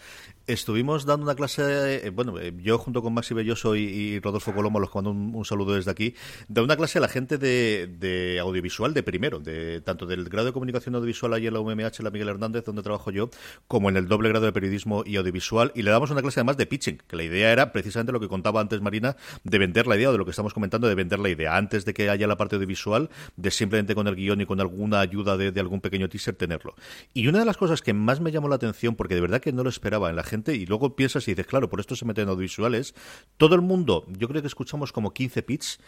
estuvimos 0.46 1.06
dando 1.06 1.26
una 1.26 1.36
clase, 1.36 2.08
eh, 2.08 2.10
bueno, 2.10 2.40
eh, 2.40 2.54
yo 2.58 2.78
junto 2.78 3.02
con 3.02 3.14
Maxi 3.14 3.34
Belloso 3.34 3.76
y, 3.76 4.22
Rodolfo 4.22 4.54
Colomo, 4.54 4.80
los 4.80 4.96
mando 4.96 5.12
un, 5.12 5.44
saludo 5.44 5.76
desde 5.76 5.92
aquí, 5.92 6.16
de 6.48 6.62
una 6.62 6.78
clase 6.78 7.00
a 7.00 7.02
la 7.02 7.10
gente 7.10 7.38
de, 7.38 8.40
audiovisual 8.42 8.94
de 8.94 9.04
primero, 9.04 9.40
de 9.40 9.82
tanto 9.82 10.06
del 10.06 10.30
grado 10.30 10.48
de 10.48 10.54
comunicación 10.54 10.96
audiovisual 10.96 11.34
ahí 11.34 11.48
en 11.48 11.54
la 11.54 11.60
UMH, 11.60 12.00
la 12.00 12.10
Miguel 12.10 12.30
Hernández, 12.30 12.64
donde 12.64 12.84
trabajo 12.84 13.12
yo, 13.12 13.30
como 13.68 13.90
en 13.90 13.98
el 13.98 14.08
doble 14.08 14.30
grado 14.30 14.46
de 14.46 14.54
periodismo 14.54 15.04
y 15.06 15.18
audiovisual. 15.18 15.74
Y 15.76 15.82
le 15.82 15.92
damos 15.92 16.12
una 16.12 16.22
clase 16.22 16.40
además 16.40 16.56
de 16.56 16.66
pitching, 16.66 17.02
que 17.06 17.18
la 17.18 17.24
idea 17.24 17.52
era 17.52 17.74
precisamente 17.74 18.14
lo 18.14 18.22
que 18.22 18.30
contaba 18.30 18.62
antes 18.62 18.80
Marina, 18.80 19.18
de 19.44 19.58
vender 19.58 19.86
la 19.86 19.98
idea, 19.98 20.08
o 20.08 20.12
de 20.14 20.18
lo 20.18 20.24
que 20.24 20.32
estamos 20.32 20.54
comentando, 20.54 20.88
de 20.88 20.96
vender 20.96 21.20
la 21.20 21.28
idea, 21.28 21.58
antes 21.58 21.84
de 21.84 21.94
que 21.94 22.10
haya 22.10 22.26
la 22.26 22.38
parte 22.38 22.56
audiovisual, 22.56 23.10
de 23.36 23.52
simplemente 23.52 23.97
con 23.98 24.08
el 24.08 24.16
guion 24.16 24.42
y 24.42 24.46
con 24.46 24.62
alguna 24.62 25.00
ayuda 25.00 25.38
de, 25.38 25.60
algún 25.60 25.82
pequeño 25.82 26.08
teaser 26.08 26.36
tenerlo. 26.36 26.76
Y 27.16 27.28
una 27.28 27.40
de 27.40 27.46
las 27.46 27.58
cosas 27.58 27.82
que 27.82 27.94
más 27.94 28.22
me 28.22 28.32
llamó 28.32 28.48
la 28.48 28.56
atención, 28.56 28.96
porque 28.96 29.16
de 29.16 29.22
verdad 29.22 29.42
que 29.42 29.52
no 29.52 29.64
lo 29.64 29.70
esperaba 29.70 30.12
en 30.12 30.16
la 30.16 30.24
gente, 30.24 30.54
y 30.54 30.68
luego 30.68 30.96
piensas 30.96 31.28
y 31.28 31.32
dices, 31.32 31.48
claro, 31.48 31.68
por 31.68 31.80
esto 31.80 31.96
se 31.96 32.06
meten 32.06 32.30
audiovisuales, 32.30 32.94
todo 33.38 33.56
el 33.56 33.62
mundo, 33.62 34.06
yo 34.08 34.28
creo 34.28 34.44
que 34.44 34.48
escuchamos 34.48 34.92
como 34.92 35.16
15 35.16 35.42
pits 35.42 35.80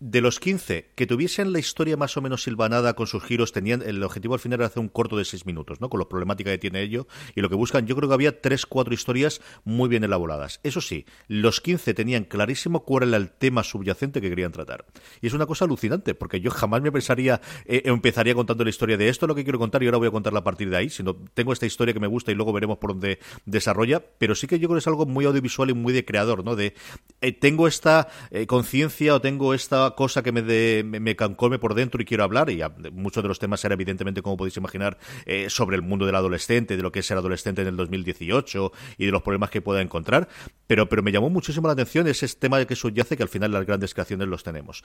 de 0.00 0.22
los 0.22 0.40
15 0.40 0.90
que 0.94 1.06
tuviesen 1.06 1.52
la 1.52 1.58
historia 1.58 1.96
más 1.96 2.16
o 2.16 2.22
menos 2.22 2.42
silvanada 2.42 2.94
con 2.94 3.06
sus 3.06 3.22
giros, 3.22 3.52
tenían 3.52 3.82
el 3.82 4.02
objetivo 4.02 4.34
al 4.34 4.40
final 4.40 4.60
era 4.60 4.66
hacer 4.66 4.80
un 4.80 4.88
corto 4.88 5.16
de 5.16 5.26
6 5.26 5.44
minutos, 5.44 5.80
¿no? 5.80 5.90
Con 5.90 6.00
la 6.00 6.08
problemática 6.08 6.50
que 6.50 6.58
tiene 6.58 6.80
ello 6.80 7.06
y 7.34 7.42
lo 7.42 7.50
que 7.50 7.54
buscan. 7.54 7.86
Yo 7.86 7.94
creo 7.96 8.08
que 8.08 8.14
había 8.14 8.40
3, 8.40 8.64
4 8.64 8.94
historias 8.94 9.42
muy 9.64 9.88
bien 9.90 10.02
elaboradas. 10.02 10.60
Eso 10.62 10.80
sí, 10.80 11.04
los 11.28 11.60
15 11.60 11.92
tenían 11.92 12.24
clarísimo 12.24 12.84
cuál 12.84 13.08
era 13.08 13.18
el 13.18 13.30
tema 13.30 13.62
subyacente 13.62 14.22
que 14.22 14.30
querían 14.30 14.52
tratar. 14.52 14.86
Y 15.20 15.26
es 15.26 15.34
una 15.34 15.46
cosa 15.46 15.66
alucinante, 15.66 16.14
porque 16.14 16.40
yo 16.40 16.50
jamás 16.50 16.80
me 16.80 16.90
pensaría, 16.90 17.42
eh, 17.66 17.82
empezaría 17.84 18.34
contando 18.34 18.64
la 18.64 18.70
historia 18.70 18.96
de 18.96 19.10
esto, 19.10 19.26
lo 19.26 19.34
que 19.34 19.44
quiero 19.44 19.58
contar, 19.58 19.82
y 19.82 19.86
ahora 19.86 19.98
voy 19.98 20.08
a 20.08 20.12
contarla 20.12 20.40
a 20.40 20.44
partir 20.44 20.70
de 20.70 20.78
ahí, 20.78 20.88
sino 20.88 21.14
tengo 21.34 21.52
esta 21.52 21.66
historia 21.66 21.92
que 21.92 22.00
me 22.00 22.06
gusta 22.06 22.32
y 22.32 22.34
luego 22.34 22.54
veremos 22.54 22.78
por 22.78 22.92
dónde 22.92 23.18
desarrolla, 23.44 24.02
pero 24.18 24.34
sí 24.34 24.46
que 24.46 24.58
yo 24.58 24.68
creo 24.68 24.76
que 24.76 24.80
es 24.80 24.86
algo 24.86 25.04
muy 25.04 25.26
audiovisual 25.26 25.68
y 25.68 25.74
muy 25.74 25.92
de 25.92 26.06
creador, 26.06 26.42
¿no? 26.42 26.56
De 26.56 26.74
eh, 27.20 27.32
tengo 27.32 27.68
esta 27.68 28.08
eh, 28.30 28.46
conciencia 28.46 29.14
o 29.14 29.20
tengo 29.20 29.52
esta 29.52 29.89
cosa 29.94 30.22
que 30.22 30.32
me, 30.32 30.42
de, 30.42 30.82
me, 30.84 31.14
por 31.14 31.74
dentro 31.74 32.00
y 32.00 32.04
quiero 32.04 32.24
hablar, 32.24 32.50
y 32.50 32.62
muchos 32.92 33.22
de 33.22 33.28
los 33.28 33.38
temas 33.38 33.64
eran 33.64 33.76
evidentemente, 33.76 34.22
como 34.22 34.36
podéis 34.36 34.56
imaginar, 34.56 34.98
eh, 35.26 35.48
sobre 35.50 35.76
el 35.76 35.82
mundo 35.82 36.06
del 36.06 36.14
adolescente, 36.14 36.76
de 36.76 36.82
lo 36.82 36.92
que 36.92 37.00
es 37.00 37.06
ser 37.06 37.18
adolescente 37.18 37.62
en 37.62 37.68
el 37.68 37.76
2018 37.76 38.72
y 38.98 39.06
de 39.06 39.12
los 39.12 39.22
problemas 39.22 39.50
que 39.50 39.60
pueda 39.60 39.80
encontrar, 39.80 40.28
pero, 40.66 40.88
pero 40.88 41.02
me 41.02 41.12
llamó 41.12 41.30
muchísimo 41.30 41.66
la 41.66 41.72
atención 41.72 42.06
ese 42.06 42.28
tema 42.28 42.64
que 42.64 42.76
subyace 42.76 43.16
que 43.16 43.22
al 43.22 43.28
final 43.28 43.52
las 43.52 43.66
grandes 43.66 43.94
creaciones 43.94 44.28
los 44.28 44.42
tenemos. 44.42 44.84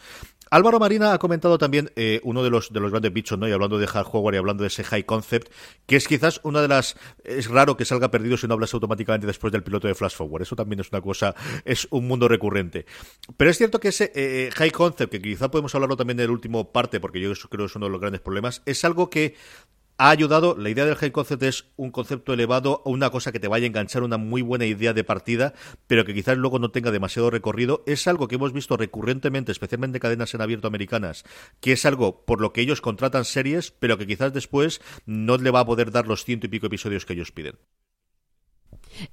Álvaro 0.50 0.80
Marina 0.80 1.14
ha 1.14 1.20
comentado 1.20 1.58
también 1.58 1.92
eh, 1.96 2.22
uno 2.24 2.44
de 2.44 2.50
los, 2.50 2.72
de 2.72 2.80
los 2.80 2.92
grandes 2.92 3.14
bichos, 3.14 3.38
¿no? 3.38 3.48
y 3.48 3.52
hablando 3.52 3.78
de 3.78 3.88
hardware 3.88 4.36
y 4.36 4.38
hablando 4.38 4.64
de 4.64 4.68
ese 4.68 4.84
high 4.84 5.04
concept, 5.04 5.52
que 5.86 5.96
es 5.96 6.08
quizás 6.08 6.40
una 6.44 6.62
de 6.62 6.68
las... 6.68 6.96
Es 7.24 7.50
raro 7.50 7.78
que 7.78 7.86
salga 7.86 8.12
perdido 8.12 8.38
si 8.38 8.48
no 8.48 8.54
hablas 8.54 8.74
automáticamente 8.74 9.28
después 9.28 9.52
del 9.52 9.64
piloto 9.64 9.88
de 9.88 9.96
Flash 9.96 10.16
Forward. 10.16 10.44
Eso 10.44 10.56
también 10.56 10.80
es 10.80 10.92
una 10.92 11.02
cosa, 11.02 11.36
es 11.64 11.88
un 11.92 12.08
mundo 12.08 12.28
recurrente. 12.28 12.86
Pero 13.38 13.52
es 13.52 13.58
cierto 13.58 13.80
que 13.80 13.90
ese 13.90 14.12
eh, 14.16 14.50
high 14.54 14.72
concept, 14.72 14.95
que 14.96 15.22
quizá 15.22 15.52
podemos 15.52 15.74
hablarlo 15.76 15.98
también 15.98 16.18
del 16.18 16.32
último 16.32 16.72
parte, 16.72 17.00
porque 17.00 17.20
yo 17.20 17.32
creo 17.34 17.66
que 17.66 17.66
es 17.66 17.76
uno 17.76 17.86
de 17.86 17.92
los 17.92 18.02
grandes 18.02 18.22
problemas, 18.22 18.62
es 18.66 18.84
algo 18.86 19.10
que 19.10 19.36
ha 19.98 20.10
ayudado, 20.10 20.58
la 20.58 20.70
idea 20.70 20.86
del 20.86 20.96
high 20.96 21.12
concept 21.12 21.44
es 21.44 21.66
un 21.78 21.90
concepto 21.90 22.34
elevado 22.34 22.82
una 22.84 23.10
cosa 23.12 23.32
que 23.32 23.40
te 23.40 23.48
vaya 23.48 23.64
a 23.64 23.68
enganchar 23.68 24.04
una 24.04 24.18
muy 24.18 24.42
buena 24.42 24.66
idea 24.66 24.94
de 24.94 25.06
partida, 25.06 25.54
pero 25.88 26.04
que 26.04 26.14
quizás 26.14 26.38
luego 26.38 26.60
no 26.60 26.72
tenga 26.72 26.92
demasiado 26.92 27.30
recorrido. 27.30 27.82
Es 27.88 28.06
algo 28.08 28.28
que 28.28 28.36
hemos 28.36 28.52
visto 28.52 28.76
recurrentemente, 28.76 29.54
especialmente 29.54 29.98
en 29.98 30.02
cadenas 30.02 30.34
en 30.34 30.42
abierto 30.42 30.68
americanas, 30.68 31.24
que 31.62 31.72
es 31.72 31.86
algo 31.86 32.26
por 32.26 32.42
lo 32.42 32.52
que 32.52 32.62
ellos 32.62 32.82
contratan 32.82 33.24
series, 33.24 33.72
pero 33.72 33.98
que 33.98 34.08
quizás 34.08 34.34
después 34.34 34.82
no 35.06 35.38
le 35.38 35.52
va 35.52 35.62
a 35.62 35.66
poder 35.66 35.92
dar 35.92 36.08
los 36.08 36.26
ciento 36.26 36.48
y 36.48 36.50
pico 36.50 36.68
episodios 36.68 37.06
que 37.06 37.14
ellos 37.14 37.32
piden. 37.32 37.56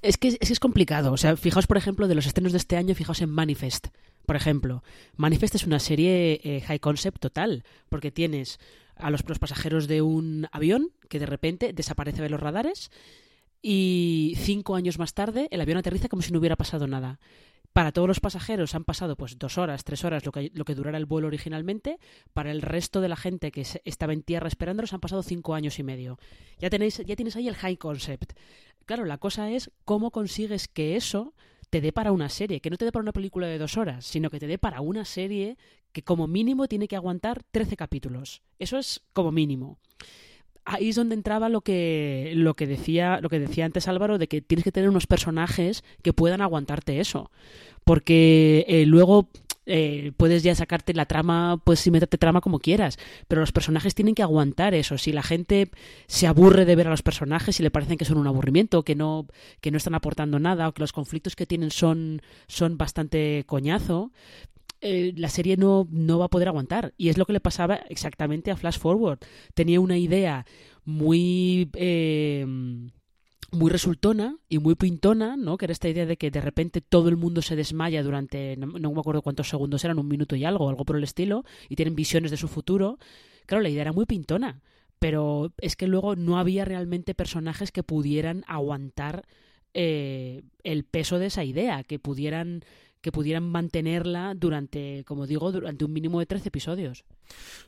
Es 0.00 0.16
que 0.16 0.36
es, 0.40 0.60
complicado. 0.60 1.12
O 1.12 1.16
sea, 1.16 1.36
fijaos, 1.36 1.66
por 1.66 1.76
ejemplo, 1.76 2.08
de 2.08 2.14
los 2.14 2.26
estrenos 2.26 2.52
de 2.52 2.58
este 2.58 2.76
año, 2.76 2.94
fijaos 2.94 3.20
en 3.20 3.30
Manifest. 3.30 3.88
Por 4.26 4.36
ejemplo, 4.36 4.82
Manifest 5.16 5.54
es 5.56 5.66
una 5.66 5.80
serie 5.80 6.40
eh, 6.44 6.60
high 6.60 6.80
concept 6.80 7.20
total, 7.20 7.64
porque 7.88 8.10
tienes 8.10 8.58
a 8.96 9.10
los, 9.10 9.22
pasajeros 9.22 9.88
de 9.88 10.02
un 10.02 10.48
avión 10.52 10.90
que 11.08 11.18
de 11.18 11.26
repente 11.26 11.72
desaparece 11.72 12.22
de 12.22 12.28
los 12.28 12.40
radares 12.40 12.90
y 13.60 14.34
cinco 14.38 14.74
años 14.74 14.98
más 14.98 15.14
tarde 15.14 15.48
el 15.50 15.60
avión 15.60 15.78
aterriza 15.78 16.08
como 16.08 16.22
si 16.22 16.32
no 16.32 16.38
hubiera 16.38 16.56
pasado 16.56 16.86
nada. 16.86 17.18
Para 17.72 17.90
todos 17.92 18.06
los 18.06 18.20
pasajeros 18.20 18.74
han 18.74 18.84
pasado 18.84 19.16
pues 19.16 19.38
dos 19.38 19.56
horas, 19.56 19.82
tres 19.82 20.04
horas, 20.04 20.24
lo 20.26 20.32
que, 20.32 20.74
durara 20.74 20.98
el 20.98 21.06
vuelo 21.06 21.28
originalmente. 21.28 21.98
Para 22.34 22.50
el 22.50 22.60
resto 22.60 23.00
de 23.00 23.08
la 23.08 23.16
gente 23.16 23.50
que 23.50 23.64
estaba 23.84 24.12
en 24.12 24.22
tierra 24.22 24.46
esperándolos 24.46 24.92
han 24.92 25.00
pasado 25.00 25.22
cinco 25.22 25.54
años 25.54 25.78
y 25.78 25.82
medio. 25.82 26.18
Ya, 26.58 26.68
tenéis, 26.68 26.98
ya 26.98 27.16
tienes 27.16 27.34
ahí 27.34 27.48
el 27.48 27.54
high 27.54 27.78
concept. 27.78 28.34
Claro, 28.84 29.06
la 29.06 29.16
cosa 29.16 29.50
es 29.50 29.70
cómo 29.86 30.10
consigues 30.10 30.68
que 30.68 30.96
eso 30.96 31.32
te 31.72 31.80
dé 31.80 31.90
para 31.90 32.12
una 32.12 32.28
serie, 32.28 32.60
que 32.60 32.68
no 32.68 32.76
te 32.76 32.84
dé 32.84 32.92
para 32.92 33.02
una 33.02 33.14
película 33.14 33.46
de 33.46 33.56
dos 33.56 33.78
horas, 33.78 34.04
sino 34.04 34.28
que 34.28 34.38
te 34.38 34.46
dé 34.46 34.58
para 34.58 34.82
una 34.82 35.06
serie 35.06 35.56
que 35.92 36.02
como 36.02 36.26
mínimo 36.26 36.68
tiene 36.68 36.86
que 36.86 36.96
aguantar 36.96 37.42
13 37.50 37.78
capítulos. 37.78 38.42
Eso 38.58 38.76
es 38.76 39.00
como 39.14 39.32
mínimo. 39.32 39.78
Ahí 40.66 40.90
es 40.90 40.96
donde 40.96 41.14
entraba 41.14 41.48
lo 41.48 41.62
que, 41.62 42.34
lo 42.36 42.52
que 42.52 42.66
decía, 42.66 43.20
lo 43.22 43.30
que 43.30 43.40
decía 43.40 43.64
antes 43.64 43.88
Álvaro, 43.88 44.18
de 44.18 44.28
que 44.28 44.42
tienes 44.42 44.64
que 44.64 44.70
tener 44.70 44.90
unos 44.90 45.06
personajes 45.06 45.82
que 46.02 46.12
puedan 46.12 46.42
aguantarte 46.42 47.00
eso. 47.00 47.30
Porque 47.84 48.66
eh, 48.68 48.84
luego 48.84 49.30
eh, 49.66 50.12
puedes 50.16 50.42
ya 50.42 50.54
sacarte 50.54 50.94
la 50.94 51.06
trama, 51.06 51.60
puedes 51.62 51.88
meterte 51.90 52.18
trama 52.18 52.40
como 52.40 52.58
quieras, 52.58 52.98
pero 53.28 53.40
los 53.40 53.52
personajes 53.52 53.94
tienen 53.94 54.14
que 54.14 54.22
aguantar 54.22 54.74
eso. 54.74 54.98
Si 54.98 55.12
la 55.12 55.22
gente 55.22 55.70
se 56.06 56.26
aburre 56.26 56.64
de 56.64 56.76
ver 56.76 56.88
a 56.88 56.90
los 56.90 57.02
personajes 57.02 57.58
y 57.60 57.62
le 57.62 57.70
parecen 57.70 57.98
que 57.98 58.04
son 58.04 58.18
un 58.18 58.26
aburrimiento, 58.26 58.82
que 58.84 58.94
no, 58.94 59.26
que 59.60 59.70
no 59.70 59.76
están 59.76 59.94
aportando 59.94 60.38
nada, 60.38 60.68
o 60.68 60.72
que 60.72 60.82
los 60.82 60.92
conflictos 60.92 61.36
que 61.36 61.46
tienen 61.46 61.70
son, 61.70 62.22
son 62.48 62.76
bastante 62.76 63.44
coñazo, 63.46 64.12
eh, 64.80 65.12
la 65.16 65.28
serie 65.28 65.56
no, 65.56 65.86
no 65.90 66.18
va 66.18 66.24
a 66.26 66.30
poder 66.30 66.48
aguantar. 66.48 66.92
Y 66.96 67.08
es 67.08 67.18
lo 67.18 67.26
que 67.26 67.32
le 67.32 67.40
pasaba 67.40 67.76
exactamente 67.88 68.50
a 68.50 68.56
Flash 68.56 68.78
Forward. 68.78 69.20
Tenía 69.54 69.80
una 69.80 69.98
idea 69.98 70.44
muy... 70.84 71.70
Eh, 71.74 72.44
muy 73.52 73.70
resultona 73.70 74.38
y 74.48 74.58
muy 74.58 74.74
pintona, 74.74 75.36
¿no? 75.36 75.58
Que 75.58 75.66
era 75.66 75.72
esta 75.72 75.88
idea 75.88 76.06
de 76.06 76.16
que 76.16 76.30
de 76.30 76.40
repente 76.40 76.80
todo 76.80 77.08
el 77.10 77.16
mundo 77.16 77.42
se 77.42 77.54
desmaya 77.54 78.02
durante, 78.02 78.56
no, 78.56 78.66
me 78.66 79.00
acuerdo 79.00 79.22
cuántos 79.22 79.48
segundos 79.48 79.84
eran, 79.84 79.98
un 79.98 80.08
minuto 80.08 80.34
y 80.36 80.44
algo, 80.44 80.68
algo 80.68 80.84
por 80.84 80.96
el 80.96 81.04
estilo, 81.04 81.44
y 81.68 81.76
tienen 81.76 81.94
visiones 81.94 82.30
de 82.30 82.38
su 82.38 82.48
futuro. 82.48 82.98
Claro, 83.46 83.62
la 83.62 83.68
idea 83.68 83.82
era 83.82 83.92
muy 83.92 84.06
pintona, 84.06 84.62
pero 84.98 85.52
es 85.58 85.76
que 85.76 85.86
luego 85.86 86.16
no 86.16 86.38
había 86.38 86.64
realmente 86.64 87.14
personajes 87.14 87.72
que 87.72 87.82
pudieran 87.82 88.42
aguantar 88.46 89.26
eh, 89.74 90.42
el 90.64 90.84
peso 90.84 91.18
de 91.18 91.26
esa 91.26 91.44
idea, 91.44 91.82
que 91.82 91.98
pudieran 91.98 92.64
que 93.02 93.12
pudieran 93.12 93.42
mantenerla 93.42 94.32
durante, 94.34 95.04
como 95.04 95.26
digo, 95.26 95.52
durante 95.52 95.84
un 95.84 95.92
mínimo 95.92 96.20
de 96.20 96.26
13 96.26 96.48
episodios. 96.48 97.04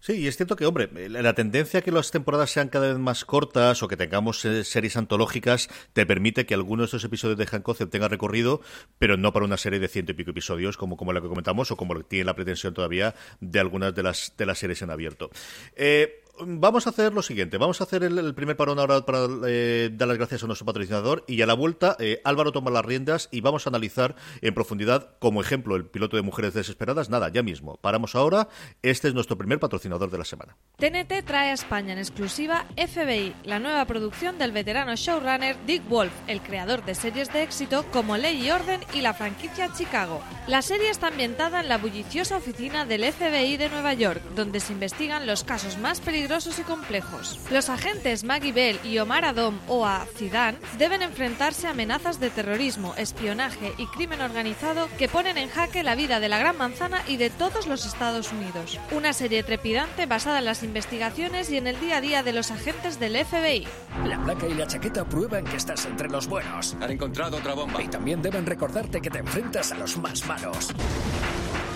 Sí, 0.01 0.15
y 0.15 0.27
es 0.29 0.37
cierto 0.37 0.57
que, 0.57 0.65
hombre, 0.65 0.89
la 1.09 1.35
tendencia 1.35 1.81
a 1.81 1.83
que 1.83 1.91
las 1.91 2.11
temporadas 2.11 2.51
sean 2.51 2.69
cada 2.69 2.89
vez 2.89 2.99
más 2.99 3.25
cortas 3.25 3.83
o 3.83 3.89
que 3.89 3.97
tengamos 3.97 4.45
eh, 4.45 4.65
series 4.65 4.97
antológicas 4.97 5.69
te 5.93 6.07
permite 6.07 6.47
que 6.47 6.55
algunos 6.55 6.85
de 6.85 6.97
esos 6.97 7.05
episodios 7.05 7.39
de 7.39 7.47
Hancock 7.47 7.91
tengan 7.91 8.11
recorrido, 8.11 8.61
pero 8.99 9.17
no 9.17 9.33
para 9.33 9.45
una 9.45 9.57
serie 9.57 9.81
de 9.81 9.89
ciento 9.89 10.13
y 10.13 10.15
pico 10.15 10.31
episodios 10.31 10.77
como, 10.77 10.97
como 10.97 11.13
la 11.13 11.21
que 11.21 11.29
comentamos 11.29 11.71
o 11.71 11.77
como 11.77 12.01
tiene 12.05 12.25
la 12.25 12.35
pretensión 12.35 12.73
todavía 12.73 13.15
de 13.41 13.59
algunas 13.59 13.95
de 13.95 14.03
las, 14.03 14.35
de 14.39 14.47
las 14.47 14.59
series 14.59 14.83
en 14.83 14.91
abierto. 14.91 15.31
Eh, 15.75 16.24
vamos 16.41 16.87
a 16.87 16.91
hacer 16.91 17.13
lo 17.13 17.23
siguiente. 17.23 17.59
Vamos 17.59 17.81
a 17.81 17.85
hacer 17.85 18.03
el, 18.03 18.35
primer 18.35 18.57
parón 18.57 18.79
ahora 18.79 19.05
para 19.05 19.27
eh, 19.47 19.91
dar 19.93 20.09
las 20.09 20.17
gracias 20.17 20.43
a 20.43 20.47
nuestro 20.47 20.67
patrocinador 20.67 21.25
y 21.27 21.41
a 21.43 21.47
la 21.47 21.55
vuelta 21.55 21.97
eh, 21.99 22.21
Álvaro 22.25 22.53
toma 22.53 22.71
las 22.71 22.85
riendas 22.85 23.29
y 23.31 23.41
vamos 23.41 23.67
a 23.67 23.71
analizar 23.71 24.17
en 24.41 24.55
profundidad 24.55 25.17
como 25.19 25.41
ejemplo 25.41 25.77
el 25.77 25.87
piloto 25.87 26.17
de 26.17 26.23
Mujeres 26.23 26.55
Desesperadas. 26.55 27.11
Nada, 27.11 27.29
ya 27.31 27.43
mismo. 27.43 27.77
Paramos 27.77 28.15
ahora. 28.15 28.49
Este 28.83 29.09
es 29.09 29.15
nuestro 29.15 29.39
primer 29.39 29.61
patrocinador 29.61 30.11
de 30.11 30.19
la 30.19 30.25
semana. 30.25 30.57
TNT 30.79 31.25
trae 31.25 31.51
a 31.51 31.55
España 31.55 31.93
en 31.93 31.99
exclusiva 31.99 32.67
FBI, 32.77 33.35
la 33.45 33.59
nueva 33.59 33.85
producción 33.85 34.39
del 34.39 34.53
veterano 34.53 34.97
showrunner 34.97 35.57
Dick 35.67 35.89
Wolf, 35.89 36.13
el 36.27 36.41
creador 36.41 36.85
de 36.85 36.95
series 36.95 37.33
de 37.33 37.43
éxito 37.43 37.85
como 37.93 38.17
Ley 38.17 38.45
y 38.45 38.51
Orden 38.51 38.81
y 38.93 39.01
la 39.01 39.15
franquicia 39.15 39.73
Chicago. 39.73 40.21
La 40.49 40.63
serie 40.63 40.91
está 40.91 41.09
ambientada 41.09 41.61
en 41.61 41.69
la 41.69 41.79
bulliciosa 41.79 42.37
oficina 42.37 42.85
del 42.85 43.05
FBI 43.05 43.57
de 43.57 43.69
Nueva 43.69 43.95
York, 43.95 44.21
donde 44.35 44.61
se 44.61 44.73
investigan 44.73 45.27
los 45.27 45.45
casos 45.45 45.79
más 45.79 46.01
peligrosos 46.01 46.24
y 46.25 46.63
complejos. 46.63 47.39
Los 47.51 47.69
agentes 47.69 48.25
Maggie 48.25 48.53
Bell 48.53 48.81
y 48.83 48.99
Omar 48.99 49.27
Adom 49.27 49.59
o 49.69 49.85
a 49.85 50.07
Zidane 50.17 50.57
deben 50.79 51.03
enfrentarse 51.03 51.67
a 51.67 51.71
amenazas 51.71 52.19
de 52.19 52.31
terrorismo, 52.31 52.95
espionaje 52.97 53.75
y 53.77 53.87
crimen 53.89 54.23
organizado 54.23 54.89
que 54.99 55.09
ponen 55.09 55.37
en 55.37 55.51
jaque 55.51 55.83
la 55.83 55.95
vida 55.95 56.21
de 56.21 56.31
la 56.31 56.39
Gran 56.39 56.57
Manzana 56.57 57.03
y 57.07 57.19
de 57.19 57.29
todos 57.29 57.67
los 57.67 57.85
Estados 57.85 58.33
Unidos. 58.33 58.81
Una 58.91 59.13
serie 59.13 59.43
trepidante 59.43 60.07
basada 60.07 60.39
en 60.39 60.47
las 60.47 60.63
investigaciones 60.63 61.51
y 61.51 61.59
en 61.59 61.67
el 61.67 61.79
día 61.79 61.99
a 61.99 62.01
día 62.01 62.23
de 62.23 62.33
los 62.33 62.51
agentes 62.51 62.99
del 62.99 63.23
FBI. 63.23 63.69
La 64.07 64.19
placa 64.25 64.47
y 64.47 64.55
la 64.55 64.67
chaqueta 64.67 65.05
prueban 65.05 65.45
que 65.45 65.57
estás 65.57 65.85
entre 65.85 66.09
los 66.09 66.27
buenos. 66.27 66.75
Han 66.81 66.91
encontrado 66.91 67.37
otra 67.37 67.53
bomba. 67.53 67.83
Y 67.83 67.89
también 67.89 68.23
deben 68.23 68.47
recordarte 68.47 69.03
que 69.03 69.11
te 69.11 69.19
enfrentas 69.19 69.73
a 69.73 69.75
los 69.75 69.99
más 69.99 70.27
malos. 70.27 70.73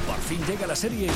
Por 0.08 0.18
fin 0.20 0.40
llega 0.46 0.66
la 0.66 0.74
serie 0.74 1.10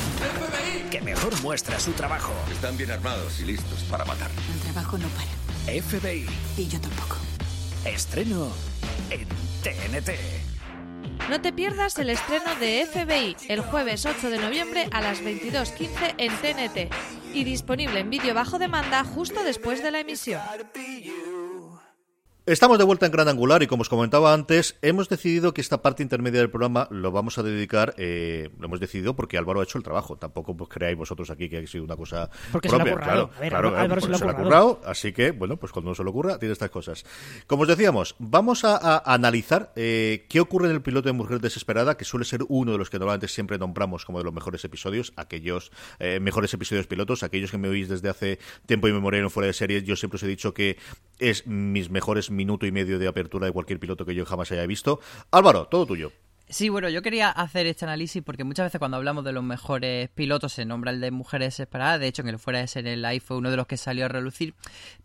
que 0.91 1.01
mejor 1.01 1.33
muestra 1.41 1.79
su 1.79 1.93
trabajo. 1.93 2.31
Están 2.51 2.77
bien 2.77 2.91
armados 2.91 3.39
y 3.39 3.45
listos 3.45 3.83
para 3.89 4.05
matar. 4.05 4.29
El 4.53 4.59
trabajo 4.59 4.99
no 4.99 5.07
para. 5.09 5.81
FBI. 5.81 6.27
Y 6.57 6.67
yo 6.67 6.79
tampoco. 6.79 7.17
Estreno 7.85 8.51
en 9.09 9.27
TNT. 9.63 10.11
No 11.27 11.41
te 11.41 11.51
pierdas 11.51 11.97
el 11.97 12.11
estreno 12.11 12.53
de 12.59 12.85
FBI 12.85 13.35
el 13.47 13.61
jueves 13.61 14.05
8 14.05 14.29
de 14.29 14.37
noviembre 14.37 14.87
a 14.91 15.01
las 15.01 15.23
22.15 15.23 16.13
en 16.19 16.31
TNT 16.37 16.93
y 17.33 17.43
disponible 17.45 18.01
en 18.01 18.11
vídeo 18.11 18.35
bajo 18.35 18.59
demanda 18.59 19.03
justo 19.03 19.43
después 19.43 19.81
de 19.81 19.89
la 19.89 20.01
emisión. 20.01 20.41
Estamos 22.45 22.77
de 22.77 22.83
vuelta 22.83 23.05
en 23.05 23.13
Gran 23.13 23.29
Angular 23.29 23.63
y 23.63 23.67
como 23.67 23.83
os 23.83 23.89
comentaba 23.89 24.33
antes, 24.33 24.75
hemos 24.81 25.07
decidido 25.07 25.53
que 25.53 25.61
esta 25.61 25.81
parte 25.81 26.03
intermedia 26.03 26.41
del 26.41 26.49
programa 26.49 26.89
lo 26.91 27.09
vamos 27.09 27.37
a 27.37 27.43
dedicar, 27.43 27.93
eh, 27.97 28.49
lo 28.59 28.65
hemos 28.65 28.81
decidido 28.81 29.15
porque 29.15 29.37
Álvaro 29.37 29.61
ha 29.61 29.63
hecho 29.63 29.77
el 29.77 29.83
trabajo. 29.85 30.17
Tampoco 30.17 30.53
pues, 30.57 30.69
creáis 30.69 30.97
vosotros 30.97 31.29
aquí 31.29 31.47
que 31.47 31.59
ha 31.59 31.67
sido 31.67 31.85
una 31.85 31.95
cosa 31.95 32.29
porque 32.51 32.67
propia. 32.67 32.83
Se 32.83 32.91
lo 32.91 32.97
ha 32.97 33.01
claro, 33.01 33.29
ver, 33.39 33.49
claro, 33.49 33.77
Álvaro 33.77 34.01
se, 34.01 34.09
lo 34.09 34.29
ha 34.29 34.35
currado. 34.35 34.81
Así 34.85 35.13
que, 35.13 35.31
bueno, 35.31 35.55
pues 35.55 35.71
cuando 35.71 35.91
no 35.91 35.95
se 35.95 36.03
lo 36.03 36.09
ocurra, 36.09 36.37
tiene 36.37 36.51
estas 36.51 36.69
cosas. 36.69 37.05
Como 37.47 37.61
os 37.61 37.69
decíamos, 37.69 38.17
vamos 38.19 38.65
a, 38.65 39.01
analizar 39.05 39.71
eh, 39.77 40.25
qué 40.27 40.41
ocurre 40.41 40.67
en 40.67 40.73
el 40.73 40.81
piloto 40.81 41.07
de 41.07 41.13
Mujer 41.13 41.39
Desesperada, 41.39 41.95
que 41.95 42.03
suele 42.03 42.25
ser 42.25 42.41
uno 42.49 42.73
de 42.73 42.77
los 42.77 42.89
que 42.89 42.99
normalmente 42.99 43.29
siempre 43.29 43.57
nombramos 43.57 44.03
como 44.03 44.17
de 44.17 44.25
los 44.25 44.33
mejores 44.33 44.65
episodios, 44.65 45.13
aquellos 45.15 45.71
eh, 45.99 46.19
mejores 46.19 46.53
episodios 46.53 46.87
pilotos, 46.87 47.23
aquellos 47.23 47.51
que 47.51 47.57
me 47.57 47.69
oís 47.69 47.87
desde 47.87 48.09
hace 48.09 48.39
tiempo 48.65 48.89
y 48.89 48.91
memoria 48.91 49.21
en 49.21 49.29
fuera 49.29 49.47
de 49.47 49.53
series, 49.53 49.85
yo 49.85 49.95
siempre 49.95 50.17
os 50.17 50.23
he 50.23 50.27
dicho 50.27 50.53
que 50.53 50.77
es 51.19 51.47
mis 51.47 51.89
mejores 51.89 52.32
minuto 52.33 52.65
y 52.65 52.71
medio 52.71 52.99
de 52.99 53.07
apertura 53.07 53.47
de 53.47 53.53
cualquier 53.53 53.79
piloto 53.79 54.05
que 54.05 54.15
yo 54.15 54.25
jamás 54.25 54.51
haya 54.51 54.65
visto. 54.65 54.99
Álvaro, 55.31 55.65
todo 55.65 55.85
tuyo. 55.85 56.11
Sí, 56.49 56.69
bueno, 56.69 56.89
yo 56.89 57.01
quería 57.01 57.29
hacer 57.29 57.65
este 57.67 57.85
análisis 57.85 58.21
porque 58.21 58.43
muchas 58.43 58.65
veces 58.65 58.77
cuando 58.77 58.97
hablamos 58.97 59.23
de 59.23 59.31
los 59.31 59.43
mejores 59.43 60.09
pilotos 60.09 60.53
se 60.53 60.65
nombra 60.65 60.91
el 60.91 60.99
de 60.99 61.09
Mujeres 61.09 61.47
Desesperadas, 61.47 61.99
de 61.99 62.07
hecho 62.07 62.21
en 62.21 62.27
el 62.27 62.37
Fuera 62.37 62.59
de 62.59 62.67
Ser 62.67 62.85
el 62.85 63.21
fue 63.21 63.37
uno 63.37 63.49
de 63.49 63.57
los 63.57 63.65
que 63.65 63.77
salió 63.77 64.05
a 64.05 64.07
relucir, 64.07 64.53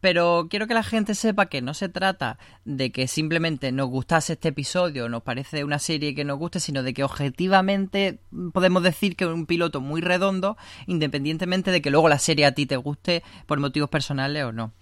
pero 0.01 0.49
quiero 0.51 0.67
que 0.67 0.75
la 0.75 0.83
gente 0.83 1.15
sepa 1.15 1.47
que 1.47 1.63
no 1.63 1.75
se 1.75 1.89
trata 1.89 2.39
de 2.65 2.91
que 2.91 3.07
simplemente 3.07 3.73
nos 3.73 3.89
gustase 3.89 4.35
este 4.35 4.49
episodio, 4.49 5.09
nos 5.09 5.23
parece 5.23 5.65
una 5.65 5.79
serie 5.79 6.15
que 6.15 6.25
nos 6.25 6.39
guste, 6.39 6.61
sino 6.61 6.83
de 6.83 6.93
que 6.93 7.05
objetivamente 7.05 8.19
podemos 8.53 8.83
decir 8.83 9.17
que 9.17 9.25
un 9.25 9.47
piloto 9.47 9.81
muy 9.81 10.01
redondo, 10.01 10.59
independientemente 10.87 11.71
de 11.71 11.81
que 11.81 11.91
luego 11.91 12.09
la 12.09 12.19
serie 12.19 12.47
a 12.47 12.53
ti 12.53 12.67
te 12.67 12.77
guste 12.77 13.23
por 13.47 13.59
motivos 13.59 13.89
personales 13.89 14.45
o 14.45 14.53
no. 14.53 14.75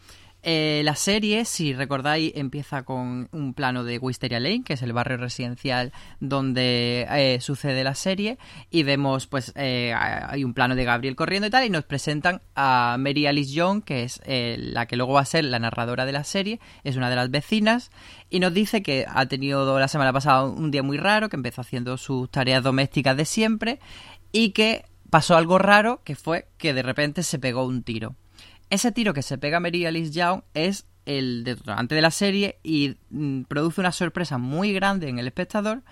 Eh, 0.48 0.82
la 0.84 0.94
serie, 0.94 1.44
si 1.44 1.72
recordáis, 1.72 2.30
empieza 2.36 2.84
con 2.84 3.28
un 3.32 3.52
plano 3.52 3.82
de 3.82 3.98
Wisteria 3.98 4.38
Lane, 4.38 4.62
que 4.62 4.74
es 4.74 4.82
el 4.82 4.92
barrio 4.92 5.16
residencial 5.16 5.92
donde 6.20 7.04
eh, 7.10 7.40
sucede 7.40 7.82
la 7.82 7.96
serie, 7.96 8.38
y 8.70 8.84
vemos, 8.84 9.26
pues, 9.26 9.52
eh, 9.56 9.92
hay 9.92 10.44
un 10.44 10.54
plano 10.54 10.76
de 10.76 10.84
Gabriel 10.84 11.16
corriendo 11.16 11.48
y 11.48 11.50
tal, 11.50 11.64
y 11.64 11.70
nos 11.70 11.82
presentan 11.82 12.42
a 12.54 12.94
Mary 12.96 13.26
Alice 13.26 13.52
Young, 13.52 13.82
que 13.82 14.04
es 14.04 14.20
la 14.24 14.86
que 14.86 14.94
luego 14.94 15.14
va 15.14 15.22
a 15.22 15.24
ser 15.24 15.44
la 15.46 15.58
narradora 15.58 16.06
de 16.06 16.12
la 16.12 16.22
serie, 16.22 16.60
es 16.84 16.94
una 16.94 17.10
de 17.10 17.16
las 17.16 17.28
vecinas, 17.32 17.90
y 18.30 18.38
nos 18.38 18.54
dice 18.54 18.84
que 18.84 19.04
ha 19.08 19.26
tenido 19.26 19.80
la 19.80 19.88
semana 19.88 20.12
pasada 20.12 20.44
un 20.44 20.70
día 20.70 20.84
muy 20.84 20.96
raro, 20.96 21.28
que 21.28 21.34
empezó 21.34 21.62
haciendo 21.62 21.96
sus 21.96 22.30
tareas 22.30 22.62
domésticas 22.62 23.16
de 23.16 23.24
siempre, 23.24 23.80
y 24.30 24.50
que 24.50 24.84
pasó 25.10 25.36
algo 25.36 25.58
raro, 25.58 26.02
que 26.04 26.14
fue 26.14 26.46
que 26.56 26.72
de 26.72 26.84
repente 26.84 27.24
se 27.24 27.40
pegó 27.40 27.66
un 27.66 27.82
tiro. 27.82 28.14
Ese 28.68 28.92
tiro 28.92 29.14
que 29.14 29.22
se 29.22 29.38
pega 29.38 29.58
a 29.58 29.60
Mary 29.60 29.86
Alice 29.86 30.10
Young 30.10 30.42
es 30.54 30.86
el 31.04 31.44
detonante 31.44 31.94
de 31.94 32.02
la 32.02 32.10
serie 32.10 32.58
y 32.64 32.96
mm, 33.10 33.42
produce 33.42 33.80
una 33.80 33.92
sorpresa 33.92 34.38
muy 34.38 34.72
grande 34.72 35.08
en 35.08 35.18
el 35.18 35.28
espectador 35.28 35.82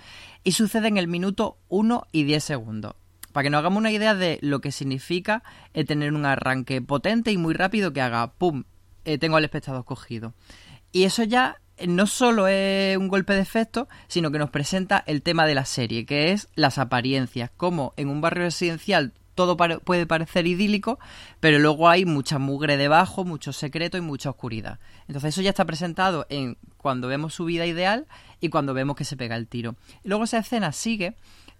y 0.42 0.52
sucede 0.52 0.88
en 0.88 0.96
el 0.96 1.06
minuto 1.06 1.58
1 1.68 2.08
y 2.10 2.24
10 2.24 2.42
segundos. 2.42 2.94
Para 3.32 3.44
que 3.44 3.50
nos 3.50 3.60
hagamos 3.60 3.78
una 3.78 3.92
idea 3.92 4.14
de 4.14 4.38
lo 4.42 4.60
que 4.60 4.72
significa 4.72 5.42
eh, 5.72 5.84
tener 5.84 6.12
un 6.12 6.26
arranque 6.26 6.82
potente 6.82 7.30
y 7.32 7.36
muy 7.36 7.54
rápido 7.54 7.92
que 7.92 8.00
haga 8.00 8.32
¡pum! 8.32 8.64
Eh, 9.04 9.18
tengo 9.18 9.36
al 9.36 9.44
espectador 9.44 9.84
cogido. 9.84 10.34
Y 10.90 11.04
eso 11.04 11.22
ya 11.22 11.60
eh, 11.76 11.86
no 11.86 12.06
solo 12.06 12.48
es 12.48 12.96
un 12.96 13.08
golpe 13.08 13.34
de 13.34 13.40
efecto, 13.40 13.88
sino 14.08 14.30
que 14.30 14.38
nos 14.38 14.50
presenta 14.50 15.02
el 15.06 15.22
tema 15.22 15.46
de 15.46 15.54
la 15.54 15.64
serie, 15.64 16.06
que 16.06 16.32
es 16.32 16.48
las 16.54 16.78
apariencias, 16.78 17.50
como 17.56 17.94
en 17.96 18.08
un 18.08 18.20
barrio 18.20 18.44
residencial 18.44 19.12
todo 19.34 19.56
puede 19.56 20.06
parecer 20.06 20.46
idílico, 20.46 20.98
pero 21.40 21.58
luego 21.58 21.88
hay 21.88 22.04
mucha 22.04 22.38
mugre 22.38 22.76
debajo, 22.76 23.24
mucho 23.24 23.52
secreto 23.52 23.96
y 23.96 24.00
mucha 24.00 24.30
oscuridad. 24.30 24.78
Entonces 25.08 25.34
eso 25.34 25.42
ya 25.42 25.50
está 25.50 25.64
presentado 25.64 26.26
en 26.28 26.56
cuando 26.76 27.08
vemos 27.08 27.34
su 27.34 27.44
vida 27.44 27.66
ideal 27.66 28.06
y 28.40 28.48
cuando 28.48 28.74
vemos 28.74 28.96
que 28.96 29.04
se 29.04 29.16
pega 29.16 29.36
el 29.36 29.48
tiro. 29.48 29.76
Luego 30.02 30.24
esa 30.24 30.38
escena 30.38 30.72
sigue 30.72 31.16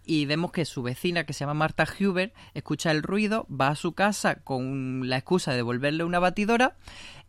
y 0.07 0.27
vemos 0.27 0.53
que 0.53 0.65
su 0.65 0.83
vecina, 0.83 1.25
que 1.25 1.33
se 1.33 1.41
llama 1.41 1.55
Marta 1.55 1.87
Huber, 1.99 2.33
escucha 2.53 2.91
el 2.91 3.03
ruido, 3.03 3.47
va 3.49 3.69
a 3.69 3.75
su 3.75 3.93
casa 3.93 4.37
con 4.37 5.09
la 5.09 5.17
excusa 5.17 5.51
de 5.53 5.59
devolverle 5.59 6.05
una 6.05 6.19
batidora 6.19 6.77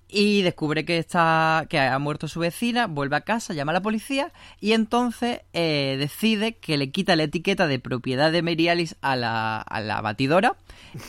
y 0.07 0.43
descubre 0.43 0.85
que 0.85 0.97
está 0.97 1.65
que 1.69 1.79
ha 1.79 1.97
muerto 1.99 2.27
su 2.27 2.39
vecina, 2.39 2.87
vuelve 2.87 3.15
a 3.15 3.21
casa, 3.21 3.53
llama 3.53 3.71
a 3.71 3.73
la 3.73 3.81
policía 3.81 4.31
y 4.59 4.73
entonces 4.73 5.41
eh, 5.53 5.95
decide 5.99 6.57
que 6.57 6.77
le 6.77 6.91
quita 6.91 7.15
la 7.15 7.23
etiqueta 7.23 7.67
de 7.67 7.79
propiedad 7.79 8.31
de 8.31 8.41
Mary 8.41 8.69
Alice 8.69 8.95
a 9.01 9.15
la, 9.15 9.61
a 9.61 9.81
la 9.81 10.01
batidora 10.01 10.55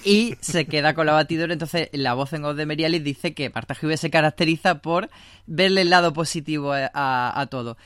y 0.04 0.34
se 0.40 0.66
queda 0.66 0.94
con 0.94 1.06
la 1.06 1.12
batidora. 1.12 1.52
Entonces 1.52 1.88
la 1.92 2.14
voz 2.14 2.32
en 2.32 2.42
voz 2.42 2.56
de 2.56 2.66
Mary 2.66 2.84
Alice 2.84 3.04
dice 3.04 3.34
que 3.34 3.50
Marta 3.50 3.74
Juve 3.74 3.96
se 3.96 4.10
caracteriza 4.10 4.80
por 4.80 5.10
verle 5.46 5.82
el 5.82 5.90
lado 5.90 6.12
positivo 6.12 6.72
a 6.72 7.46
todo. 7.50 7.76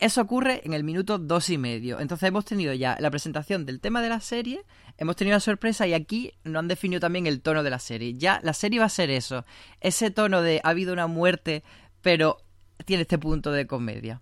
Eso 0.00 0.20
ocurre 0.20 0.60
en 0.64 0.74
el 0.74 0.82
minuto 0.82 1.18
dos 1.18 1.50
y 1.50 1.58
medio. 1.58 2.00
Entonces 2.00 2.28
hemos 2.28 2.44
tenido 2.44 2.72
ya 2.74 2.96
la 3.00 3.10
presentación 3.10 3.64
del 3.64 3.80
tema 3.80 4.02
de 4.02 4.08
la 4.08 4.20
serie, 4.20 4.62
hemos 4.98 5.16
tenido 5.16 5.36
la 5.36 5.40
sorpresa 5.40 5.86
y 5.86 5.94
aquí 5.94 6.32
no 6.42 6.58
han 6.58 6.68
definido 6.68 7.00
también 7.00 7.26
el 7.26 7.40
tono 7.40 7.62
de 7.62 7.70
la 7.70 7.78
serie. 7.78 8.14
Ya 8.14 8.40
la 8.42 8.54
serie 8.54 8.80
va 8.80 8.86
a 8.86 8.90
ser 8.90 9.10
eso, 9.10 9.44
ese 9.80 10.10
tono 10.10 10.42
de 10.42 10.60
ha 10.64 10.70
habido 10.70 10.92
una 10.92 11.06
muerte, 11.06 11.62
pero 12.02 12.38
tiene 12.84 13.02
este 13.02 13.18
punto 13.18 13.52
de 13.52 13.66
comedia. 13.66 14.20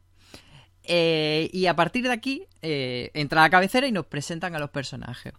Eh, 0.84 1.48
y 1.52 1.66
a 1.66 1.76
partir 1.76 2.04
de 2.04 2.12
aquí 2.12 2.46
eh, 2.60 3.10
entra 3.14 3.42
la 3.42 3.50
cabecera 3.50 3.86
y 3.86 3.92
nos 3.92 4.06
presentan 4.06 4.54
a 4.56 4.58
los 4.58 4.70
personajes. 4.70 5.32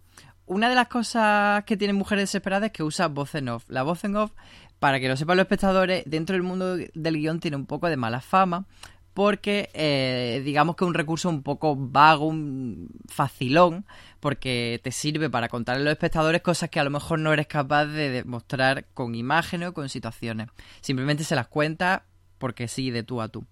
una 0.46 0.68
de 0.68 0.74
las 0.74 0.88
cosas 0.88 1.64
que 1.64 1.76
tienen 1.76 1.96
Mujeres 1.96 2.22
Desesperadas 2.22 2.66
es 2.66 2.72
que 2.72 2.82
usa 2.82 3.08
voz 3.08 3.34
en 3.34 3.48
off. 3.48 3.64
La 3.68 3.82
voz 3.82 4.04
en 4.04 4.16
off, 4.16 4.32
para 4.78 5.00
que 5.00 5.08
lo 5.08 5.16
sepan 5.16 5.36
los 5.36 5.44
espectadores, 5.44 6.02
dentro 6.06 6.34
del 6.34 6.42
mundo 6.42 6.76
del 6.76 7.16
guion 7.16 7.40
tiene 7.40 7.56
un 7.56 7.66
poco 7.66 7.88
de 7.88 7.96
mala 7.96 8.20
fama, 8.20 8.66
porque 9.14 9.70
eh, 9.74 10.42
digamos 10.44 10.74
que 10.74 10.84
es 10.84 10.88
un 10.88 10.94
recurso 10.94 11.28
un 11.28 11.42
poco 11.42 11.76
vago, 11.76 12.26
un 12.26 12.88
facilón, 13.08 13.86
porque 14.18 14.80
te 14.82 14.90
sirve 14.90 15.30
para 15.30 15.48
contar 15.48 15.76
a 15.76 15.78
los 15.78 15.92
espectadores 15.92 16.42
cosas 16.42 16.68
que 16.68 16.80
a 16.80 16.84
lo 16.84 16.90
mejor 16.90 17.20
no 17.20 17.32
eres 17.32 17.46
capaz 17.46 17.86
de 17.86 18.10
demostrar 18.10 18.86
con 18.92 19.14
imágenes 19.14 19.68
o 19.68 19.74
con 19.74 19.88
situaciones. 19.88 20.48
Simplemente 20.80 21.22
se 21.22 21.36
las 21.36 21.46
cuenta 21.46 22.04
porque 22.38 22.66
sí, 22.66 22.90
de 22.90 23.04
tú 23.04 23.22
a 23.22 23.28
tú. 23.28 23.46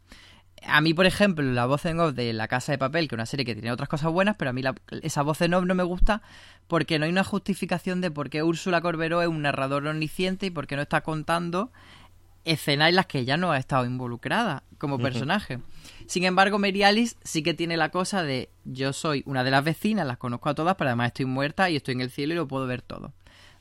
A 0.66 0.80
mí, 0.80 0.94
por 0.94 1.06
ejemplo, 1.06 1.44
la 1.44 1.66
voz 1.66 1.84
en 1.86 1.98
off 1.98 2.14
de 2.14 2.32
La 2.32 2.46
Casa 2.46 2.72
de 2.72 2.78
Papel, 2.78 3.08
que 3.08 3.14
es 3.14 3.18
una 3.18 3.26
serie 3.26 3.44
que 3.44 3.54
tiene 3.54 3.72
otras 3.72 3.88
cosas 3.88 4.12
buenas, 4.12 4.36
pero 4.36 4.50
a 4.50 4.52
mí 4.52 4.62
esa 5.02 5.22
voz 5.22 5.40
en 5.40 5.54
off 5.54 5.64
no 5.64 5.74
me 5.74 5.82
gusta 5.82 6.22
porque 6.66 6.98
no 6.98 7.04
hay 7.04 7.10
una 7.10 7.24
justificación 7.24 8.00
de 8.00 8.10
por 8.10 8.30
qué 8.30 8.42
Úrsula 8.42 8.80
Corberó 8.80 9.22
es 9.22 9.28
un 9.28 9.42
narrador 9.42 9.86
omnisciente 9.86 10.46
y 10.46 10.50
por 10.50 10.66
qué 10.66 10.76
no 10.76 10.82
está 10.82 11.02
contando 11.02 11.72
escenas 12.44 12.88
en 12.88 12.96
las 12.96 13.06
que 13.06 13.20
ella 13.20 13.36
no 13.36 13.52
ha 13.52 13.58
estado 13.58 13.84
involucrada 13.84 14.62
como 14.78 14.98
personaje. 14.98 15.60
Sin 16.06 16.24
embargo, 16.24 16.58
Mary 16.58 16.82
Alice 16.82 17.16
sí 17.22 17.42
que 17.42 17.54
tiene 17.54 17.76
la 17.76 17.90
cosa 17.90 18.22
de 18.22 18.50
yo 18.64 18.92
soy 18.92 19.22
una 19.26 19.44
de 19.44 19.50
las 19.50 19.64
vecinas, 19.64 20.06
las 20.06 20.18
conozco 20.18 20.48
a 20.48 20.54
todas, 20.54 20.76
pero 20.76 20.88
además 20.90 21.08
estoy 21.08 21.26
muerta 21.26 21.70
y 21.70 21.76
estoy 21.76 21.92
en 21.92 22.00
el 22.00 22.10
cielo 22.10 22.34
y 22.34 22.36
lo 22.36 22.48
puedo 22.48 22.66
ver 22.66 22.82
todo. 22.82 23.12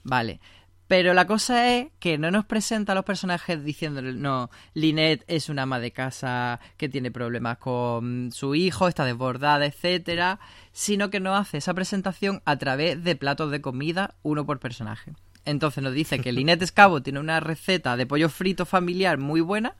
Vale. 0.03 0.39
Pero 0.87 1.13
la 1.13 1.25
cosa 1.25 1.73
es 1.73 1.87
que 1.99 2.17
no 2.17 2.31
nos 2.31 2.43
presenta 2.43 2.91
a 2.91 2.95
los 2.95 3.05
personajes 3.05 3.63
diciéndole, 3.63 4.11
no, 4.11 4.49
Lynette 4.73 5.23
es 5.27 5.47
una 5.47 5.61
ama 5.61 5.79
de 5.79 5.93
casa 5.93 6.59
que 6.75 6.89
tiene 6.89 7.11
problemas 7.11 7.59
con 7.59 8.29
su 8.33 8.55
hijo, 8.55 8.89
está 8.89 9.05
desbordada, 9.05 9.65
etcétera, 9.65 10.41
sino 10.73 11.09
que 11.09 11.21
nos 11.21 11.39
hace 11.39 11.59
esa 11.59 11.73
presentación 11.73 12.41
a 12.43 12.57
través 12.57 13.01
de 13.05 13.15
platos 13.15 13.51
de 13.51 13.61
comida, 13.61 14.15
uno 14.21 14.45
por 14.45 14.59
personaje. 14.59 15.13
Entonces 15.45 15.83
nos 15.83 15.93
dice 15.93 16.19
que 16.19 16.31
Lynette 16.31 16.63
Escabo 16.63 17.01
tiene 17.01 17.19
una 17.19 17.39
receta 17.39 17.97
de 17.97 18.05
pollo 18.05 18.29
frito 18.29 18.65
familiar 18.65 19.17
muy 19.17 19.41
buena, 19.41 19.75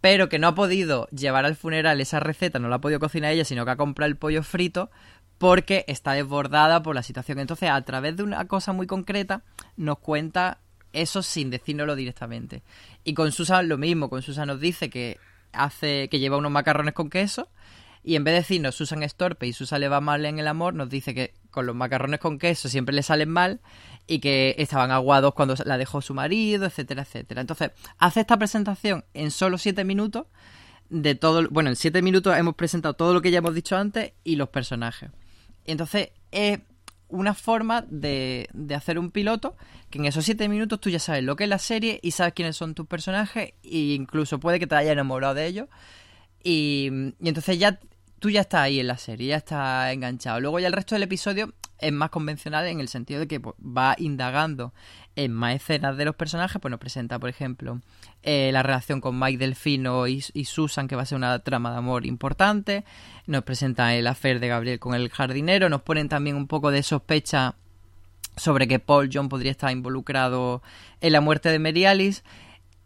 pero 0.00 0.28
que 0.28 0.38
no 0.38 0.48
ha 0.48 0.54
podido 0.54 1.08
llevar 1.08 1.44
al 1.44 1.56
funeral 1.56 2.00
esa 2.00 2.20
receta, 2.20 2.58
no 2.58 2.68
la 2.68 2.76
ha 2.76 2.80
podido 2.80 3.00
cocinar 3.00 3.32
ella, 3.32 3.44
sino 3.44 3.64
que 3.64 3.70
ha 3.72 3.76
comprado 3.76 4.08
el 4.08 4.16
pollo 4.16 4.42
frito 4.42 4.90
porque 5.38 5.84
está 5.88 6.12
desbordada 6.12 6.82
por 6.82 6.94
la 6.94 7.02
situación. 7.02 7.40
Entonces, 7.40 7.68
a 7.70 7.80
través 7.82 8.16
de 8.16 8.22
una 8.22 8.46
cosa 8.46 8.72
muy 8.72 8.86
concreta, 8.86 9.42
nos 9.76 9.98
cuenta 9.98 10.58
eso 10.92 11.22
sin 11.22 11.50
decírnoslo 11.50 11.96
directamente. 11.96 12.62
Y 13.02 13.14
con 13.14 13.32
Susan 13.32 13.68
lo 13.68 13.78
mismo, 13.78 14.08
con 14.08 14.22
Susan 14.22 14.46
nos 14.46 14.60
dice 14.60 14.90
que 14.90 15.18
hace 15.52 16.08
que 16.08 16.18
lleva 16.18 16.36
unos 16.36 16.52
macarrones 16.52 16.94
con 16.94 17.10
queso 17.10 17.48
y 18.04 18.16
en 18.16 18.24
vez 18.24 18.32
de 18.32 18.40
decirnos 18.40 18.74
Susan 18.74 19.02
es 19.02 19.14
torpe 19.14 19.46
y 19.46 19.52
Susan 19.52 19.80
le 19.80 19.88
va 19.88 20.00
mal 20.00 20.24
en 20.26 20.38
el 20.38 20.48
amor, 20.48 20.74
nos 20.74 20.88
dice 20.88 21.14
que 21.14 21.34
con 21.52 21.66
los 21.66 21.76
macarrones 21.76 22.18
con 22.18 22.38
queso 22.38 22.68
siempre 22.68 22.94
le 22.94 23.04
salen 23.04 23.28
mal 23.28 23.60
y 24.08 24.18
que 24.18 24.56
estaban 24.58 24.90
aguados 24.90 25.34
cuando 25.34 25.54
la 25.64 25.78
dejó 25.78 26.00
su 26.00 26.14
marido, 26.14 26.66
etcétera, 26.66 27.02
etcétera. 27.02 27.40
Entonces, 27.40 27.70
hace 27.98 28.20
esta 28.20 28.36
presentación 28.36 29.04
en 29.14 29.30
solo 29.30 29.58
siete 29.58 29.84
minutos 29.84 30.26
de 30.88 31.14
todo, 31.14 31.48
bueno, 31.50 31.70
en 31.70 31.76
siete 31.76 32.02
minutos 32.02 32.36
hemos 32.36 32.54
presentado 32.54 32.94
todo 32.94 33.14
lo 33.14 33.22
que 33.22 33.30
ya 33.30 33.38
hemos 33.38 33.54
dicho 33.54 33.76
antes 33.76 34.12
y 34.24 34.36
los 34.36 34.48
personajes. 34.48 35.10
Entonces 35.64 36.10
es 36.32 36.60
una 37.08 37.34
forma 37.34 37.84
de, 37.88 38.48
de, 38.52 38.74
hacer 38.74 38.98
un 38.98 39.10
piloto 39.10 39.54
que 39.90 39.98
en 39.98 40.06
esos 40.06 40.24
siete 40.24 40.48
minutos 40.48 40.80
tú 40.80 40.90
ya 40.90 40.98
sabes 40.98 41.22
lo 41.22 41.36
que 41.36 41.44
es 41.44 41.50
la 41.50 41.58
serie 41.58 42.00
y 42.02 42.12
sabes 42.12 42.32
quiénes 42.32 42.56
son 42.56 42.74
tus 42.74 42.86
personajes 42.86 43.52
e 43.62 43.78
incluso 43.94 44.40
puede 44.40 44.58
que 44.58 44.66
te 44.66 44.74
hayas 44.74 44.92
enamorado 44.92 45.34
de 45.34 45.46
ellos 45.46 45.68
y, 46.42 46.90
y 47.20 47.28
entonces 47.28 47.58
ya 47.58 47.78
tú 48.22 48.30
ya 48.30 48.42
estás 48.42 48.60
ahí 48.60 48.78
en 48.78 48.86
la 48.86 48.98
serie, 48.98 49.26
ya 49.30 49.38
estás 49.38 49.92
enganchado. 49.92 50.38
Luego 50.38 50.60
ya 50.60 50.68
el 50.68 50.72
resto 50.72 50.94
del 50.94 51.02
episodio 51.02 51.52
es 51.78 51.92
más 51.92 52.08
convencional 52.10 52.64
en 52.68 52.78
el 52.78 52.86
sentido 52.86 53.18
de 53.18 53.26
que 53.26 53.40
pues, 53.40 53.56
va 53.56 53.96
indagando 53.98 54.72
en 55.16 55.32
más 55.32 55.56
escenas 55.56 55.96
de 55.96 56.04
los 56.04 56.14
personajes, 56.14 56.62
pues 56.62 56.70
nos 56.70 56.78
presenta, 56.78 57.18
por 57.18 57.28
ejemplo, 57.28 57.80
eh, 58.22 58.50
la 58.52 58.62
relación 58.62 59.00
con 59.00 59.18
Mike 59.18 59.38
Delfino 59.38 60.06
y, 60.06 60.20
Susan, 60.20 60.86
que 60.86 60.94
va 60.94 61.02
a 61.02 61.06
ser 61.06 61.16
una 61.16 61.36
trama 61.40 61.72
de 61.72 61.78
amor 61.78 62.06
importante, 62.06 62.84
nos 63.26 63.42
presenta 63.42 63.92
el 63.96 64.06
afer 64.06 64.38
de 64.38 64.46
Gabriel 64.46 64.78
con 64.78 64.94
el 64.94 65.10
jardinero, 65.10 65.68
nos 65.68 65.82
ponen 65.82 66.08
también 66.08 66.36
un 66.36 66.46
poco 66.46 66.70
de 66.70 66.84
sospecha 66.84 67.56
sobre 68.36 68.68
que 68.68 68.78
Paul 68.78 69.10
John 69.12 69.28
podría 69.28 69.50
estar 69.50 69.72
involucrado 69.72 70.62
en 71.00 71.12
la 71.12 71.20
muerte 71.20 71.48
de 71.48 71.58
Mary 71.58 71.86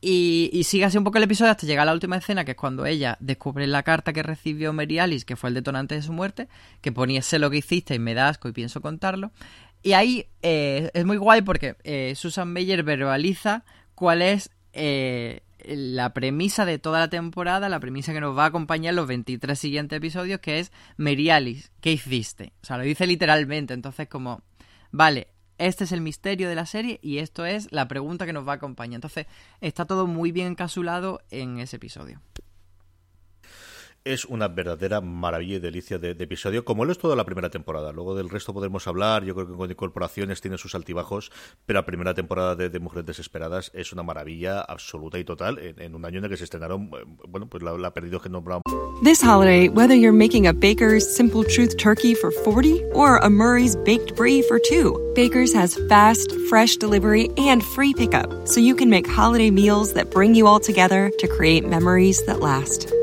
Y, 0.01 0.63
sigue 0.65 0.85
así 0.85 0.99
un 0.99 1.05
poco 1.05 1.19
el 1.19 1.25
episodio 1.25 1.51
hasta 1.51 1.67
llegar 1.67 1.83
a 1.83 1.87
la 1.87 1.93
última 1.93 2.17
escena, 2.17 2.45
que 2.45 2.53
es 2.53 2.57
cuando 2.57 2.87
ella 2.87 3.17
descubre 3.21 3.67
la 3.67 3.83
carta 3.83 4.13
que 4.13 4.23
recibió 4.23 4.73
Mary 4.73 4.99
Alice, 4.99 5.25
que 5.25 5.37
fue 5.37 5.49
el 5.49 5.55
detonante 5.55 5.95
de 5.95 6.03
su 6.03 6.13
muerte, 6.13 6.49
que 6.81 6.93
ponía 6.93 7.23
sé 7.23 7.39
lo 7.39 7.51
que 7.51 7.59
hiciste 7.59 7.95
y 7.95 7.99
me 7.99 8.15
da 8.15 8.29
asco 8.29 8.49
y 8.49 8.53
pienso 8.53 8.81
contarlo. 8.81 9.33
Y 9.83 9.93
ahí 9.93 10.27
eh, 10.43 10.91
es 10.95 11.05
muy 11.05 11.17
guay 11.17 11.43
porque 11.43 11.77
eh, 11.85 12.15
Susan 12.17 12.53
Meyer 12.53 12.83
verbaliza 12.83 13.65
cuál 13.95 14.21
es 14.21 14.51
eh, 14.73 15.43
la 15.65 16.13
premisa 16.13 16.65
de 16.65 16.79
toda 16.79 17.01
la 17.01 17.09
temporada, 17.09 17.69
la 17.69 17.81
premisa 17.81 18.13
que 18.13 18.21
nos 18.21 18.37
va 18.37 18.45
a 18.45 18.49
acompañar 18.49 18.95
los 18.95 19.07
23 19.07 19.59
siguientes 19.59 19.97
episodios, 19.97 20.41
que 20.41 20.59
es 20.59 20.73
Mary 20.97 21.31
Alice, 21.31 21.71
¿qué 21.81 21.93
hiciste? 21.93 22.53
O 22.63 22.67
sea, 22.67 22.79
lo 22.79 22.85
dice 22.85 23.07
literalmente, 23.07 23.75
entonces 23.75 24.09
como, 24.09 24.43
vale, 24.91 25.29
este 25.59 25.85
es 25.85 25.93
el 25.93 26.01
misterio 26.01 26.49
de 26.49 26.55
la 26.55 26.67
serie 26.67 26.99
y 27.03 27.19
esto 27.19 27.45
es 27.45 27.71
la 27.73 27.89
pregunta 27.89 28.27
que 28.27 28.33
nos 28.33 28.47
va 28.47 28.53
a 28.53 28.57
acompañar. 28.57 28.97
Entonces, 28.97 29.27
está 29.61 29.85
todo 29.85 30.07
muy 30.07 30.33
bien 30.33 30.49
encapsulado 30.49 31.21
en 31.31 31.59
ese 31.59 31.77
episodio 31.77 32.21
es 34.07 34.25
una 34.25 34.49
verdadera 34.49 35.01
maravilla 35.01 35.57
y 35.57 35.59
delicia 35.59 35.99
de, 35.99 36.11
episodio, 36.11 36.65
como 36.65 36.85
lo 36.85 36.93
es 36.93 36.99
toda 36.99 37.17
la 37.17 37.25
primera 37.25 37.51
temporada. 37.51 37.93
Luego 37.93 38.15
del 38.15 38.31
resto 38.31 38.55
podemos 38.55 38.87
hablar, 38.87 39.25
yo 39.25 39.35
creo 39.35 39.49
que 39.49 39.55
con 39.55 39.71
incorporaciones 39.71 40.41
tiene 40.41 40.59
sus 40.59 40.75
altibajos, 40.75 41.33
pero 41.67 41.81
la 41.81 41.87
primera 41.87 42.15
temporada 42.15 42.55
de, 42.55 42.77
Mujeres 42.87 43.07
Desesperadas 43.07 43.73
es 43.75 43.93
una 43.93 44.05
maravilla 44.05 44.61
absoluta 44.61 45.19
y 45.19 45.25
total 45.25 45.59
en, 45.59 45.95
un 45.95 46.05
año 46.05 46.19
en 46.19 46.25
el 46.25 46.31
que 46.31 46.37
se 46.37 46.45
estrenaron, 46.45 46.91
eh, 46.95 47.05
bueno, 47.27 47.49
pues 47.49 47.63
la, 47.63 47.77
la 47.77 47.93
perdido 47.93 48.21
que 48.21 48.29
nombramos. 48.29 48.63
This 49.03 49.21
holiday, 49.21 49.69
whether 49.69 49.95
you're 49.95 50.13
making 50.13 50.47
a 50.47 50.53
Baker's 50.53 51.05
Simple 51.17 51.43
Truth 51.43 51.77
turkey 51.77 52.15
for 52.15 52.31
40 52.31 52.85
or 52.95 53.17
a 53.19 53.29
Murray's 53.29 53.75
Baked 53.77 54.15
Brie 54.15 54.43
for 54.43 54.59
2, 54.59 55.15
Baker's 55.17 55.53
has 55.53 55.77
fast, 55.89 56.33
fresh 56.49 56.77
delivery 56.77 57.29
and 57.37 57.63
free 57.63 57.93
pickup, 57.93 58.47
so 58.47 58.61
you 58.61 58.77
can 58.77 58.89
make 58.89 59.07
holiday 59.07 59.51
meals 59.51 59.95
that 59.95 60.11
bring 60.11 60.35
you 60.35 60.47
all 60.47 60.61
together 60.61 61.11
to 61.19 61.27
create 61.27 61.67
memories 61.67 62.25
that 62.27 62.41
last. 62.41 62.96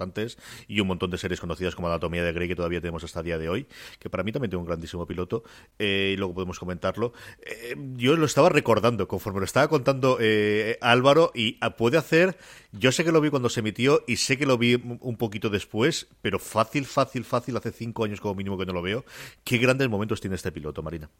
antes, 0.00 0.38
y 0.66 0.80
un 0.80 0.86
montón 0.86 1.10
de 1.10 1.18
series 1.18 1.40
conocidas 1.40 1.74
como 1.74 1.88
Anatomía 1.88 2.24
de 2.24 2.32
Grey 2.32 2.48
que 2.48 2.56
todavía 2.56 2.80
tenemos 2.80 3.04
hasta 3.04 3.20
el 3.20 3.26
día 3.26 3.38
de 3.38 3.50
hoy, 3.50 3.66
que 3.98 4.08
para 4.08 4.22
mí 4.22 4.32
también 4.32 4.50
tiene 4.50 4.60
un 4.60 4.66
grandísimo 4.66 5.06
piloto, 5.06 5.44
eh, 5.78 6.12
y 6.14 6.16
luego 6.16 6.32
podemos 6.32 6.58
comentarlo. 6.58 7.12
Eh, 7.44 7.76
yo 7.96 8.16
lo 8.16 8.24
estaba 8.24 8.48
recordando 8.48 9.06
conforme 9.06 9.40
lo 9.40 9.44
estaba 9.44 9.68
contando 9.68 10.16
eh, 10.20 10.78
Álvaro, 10.80 11.32
y 11.34 11.58
puede 11.76 11.98
hacer, 11.98 12.38
yo 12.72 12.92
sé 12.92 13.04
que 13.04 13.12
lo 13.12 13.20
vi 13.20 13.28
cuando 13.28 13.50
se 13.50 13.60
emitió 13.60 14.04
y 14.06 14.16
sé 14.16 14.38
que 14.38 14.46
lo 14.46 14.56
vi 14.56 14.74
un 14.74 15.16
poquito 15.18 15.50
después, 15.50 16.08
pero 16.22 16.38
fácil, 16.38 16.86
fácil, 16.86 17.24
fácil, 17.24 17.56
hace 17.58 17.70
cinco 17.70 18.04
años 18.04 18.22
como 18.22 18.34
mínimo 18.34 18.56
que 18.56 18.64
no 18.64 18.72
lo 18.72 18.80
veo. 18.80 19.04
¿Qué 19.44 19.58
grandes 19.58 19.88
momentos 19.90 20.20
tiene 20.20 20.36
este 20.36 20.50
piloto, 20.50 20.82
Marina? 20.82 21.10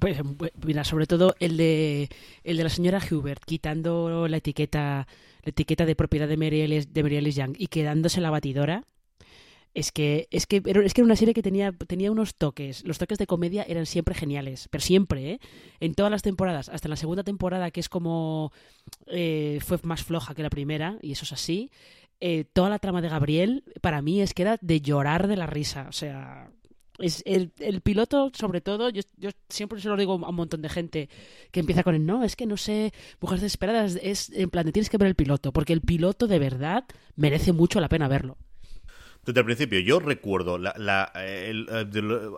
Pues, 0.00 0.18
mira, 0.64 0.82
sobre 0.82 1.06
todo 1.06 1.36
el 1.38 1.56
de, 1.56 2.08
el 2.42 2.56
de 2.56 2.64
la 2.64 2.70
señora 2.70 3.00
Hubert, 3.08 3.44
quitando 3.44 4.26
la 4.26 4.38
etiqueta 4.38 5.06
etiqueta 5.46 5.86
de 5.86 5.96
propiedad 5.96 6.28
de 6.28 6.36
Mary 6.36 6.66
de 6.66 7.32
Young 7.32 7.54
y 7.58 7.68
quedándose 7.68 8.20
la 8.20 8.30
batidora, 8.30 8.84
es 9.76 9.92
que, 9.92 10.26
es 10.30 10.46
que, 10.46 10.62
es 10.64 10.94
que 10.94 11.00
era 11.02 11.04
una 11.04 11.16
serie 11.16 11.34
que 11.34 11.42
tenía, 11.42 11.70
tenía 11.70 12.10
unos 12.10 12.34
toques. 12.34 12.82
Los 12.86 12.96
toques 12.96 13.18
de 13.18 13.26
comedia 13.26 13.62
eran 13.68 13.84
siempre 13.84 14.14
geniales, 14.14 14.68
pero 14.70 14.80
siempre, 14.80 15.32
¿eh? 15.32 15.40
En 15.80 15.94
todas 15.94 16.10
las 16.10 16.22
temporadas, 16.22 16.70
hasta 16.70 16.88
la 16.88 16.96
segunda 16.96 17.24
temporada, 17.24 17.70
que 17.70 17.80
es 17.80 17.90
como. 17.90 18.52
Eh, 19.06 19.58
fue 19.62 19.78
más 19.82 20.02
floja 20.02 20.34
que 20.34 20.42
la 20.42 20.48
primera, 20.48 20.96
y 21.02 21.12
eso 21.12 21.26
es 21.26 21.32
así. 21.34 21.70
Eh, 22.20 22.44
toda 22.50 22.70
la 22.70 22.78
trama 22.78 23.02
de 23.02 23.10
Gabriel, 23.10 23.64
para 23.82 24.00
mí, 24.00 24.22
es 24.22 24.32
que 24.32 24.42
era 24.42 24.56
de 24.62 24.80
llorar 24.80 25.28
de 25.28 25.36
la 25.36 25.46
risa. 25.46 25.84
O 25.90 25.92
sea, 25.92 26.50
es 26.98 27.22
el, 27.26 27.52
el 27.58 27.80
piloto, 27.80 28.30
sobre 28.34 28.60
todo, 28.60 28.90
yo, 28.90 29.02
yo, 29.16 29.30
siempre 29.48 29.80
se 29.80 29.88
lo 29.88 29.96
digo 29.96 30.12
a 30.12 30.28
un 30.28 30.34
montón 30.34 30.62
de 30.62 30.68
gente 30.68 31.08
que 31.50 31.60
empieza 31.60 31.82
con 31.82 31.94
el 31.94 32.06
no, 32.06 32.24
es 32.24 32.36
que 32.36 32.46
no 32.46 32.56
sé, 32.56 32.92
Mujeres 33.20 33.42
Desesperadas, 33.42 33.98
es 34.02 34.30
en 34.30 34.50
plan, 34.50 34.70
tienes 34.72 34.90
que 34.90 34.98
ver 34.98 35.08
el 35.08 35.14
piloto, 35.14 35.52
porque 35.52 35.72
el 35.72 35.80
piloto 35.80 36.26
de 36.26 36.38
verdad 36.38 36.84
merece 37.14 37.52
mucho 37.52 37.80
la 37.80 37.88
pena 37.88 38.08
verlo. 38.08 38.36
Desde 39.26 39.40
el 39.40 39.44
principio, 39.44 39.80
yo 39.80 39.98
recuerdo, 39.98 40.56
la, 40.56 40.72
la, 40.78 41.10
el, 41.16 41.66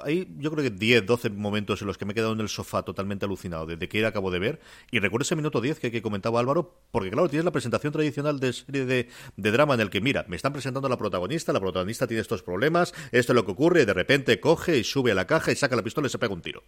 hay 0.02 0.26
yo 0.38 0.50
creo 0.50 0.64
que 0.64 0.70
10, 0.70 1.04
12 1.04 1.28
momentos 1.28 1.82
en 1.82 1.86
los 1.86 1.98
que 1.98 2.06
me 2.06 2.12
he 2.12 2.14
quedado 2.14 2.32
en 2.32 2.40
el 2.40 2.48
sofá 2.48 2.82
totalmente 2.82 3.26
alucinado 3.26 3.66
desde 3.66 3.90
que 3.90 4.06
acabo 4.06 4.30
de 4.30 4.38
ver. 4.38 4.60
Y 4.90 4.98
recuerdo 4.98 5.24
ese 5.24 5.36
minuto 5.36 5.60
10 5.60 5.80
que, 5.80 5.90
que 5.90 6.00
comentaba 6.00 6.40
Álvaro, 6.40 6.80
porque 6.90 7.10
claro, 7.10 7.28
tienes 7.28 7.44
la 7.44 7.50
presentación 7.50 7.92
tradicional 7.92 8.40
de 8.40 8.54
serie 8.54 8.86
de, 8.86 9.08
de, 9.36 9.50
drama 9.50 9.74
en 9.74 9.80
el 9.80 9.90
que, 9.90 10.00
mira, 10.00 10.24
me 10.28 10.36
están 10.36 10.54
presentando 10.54 10.86
a 10.86 10.90
la 10.90 10.96
protagonista, 10.96 11.52
la 11.52 11.60
protagonista 11.60 12.06
tiene 12.06 12.22
estos 12.22 12.42
problemas, 12.42 12.94
esto 13.12 13.32
es 13.32 13.36
lo 13.36 13.44
que 13.44 13.52
ocurre, 13.52 13.82
y 13.82 13.84
de 13.84 13.92
repente 13.92 14.40
coge 14.40 14.78
y 14.78 14.84
sube 14.84 15.12
a 15.12 15.14
la 15.14 15.26
caja 15.26 15.52
y 15.52 15.56
saca 15.56 15.76
la 15.76 15.82
pistola 15.82 16.06
y 16.06 16.10
se 16.10 16.18
pega 16.18 16.32
un 16.32 16.40
tiro. 16.40 16.62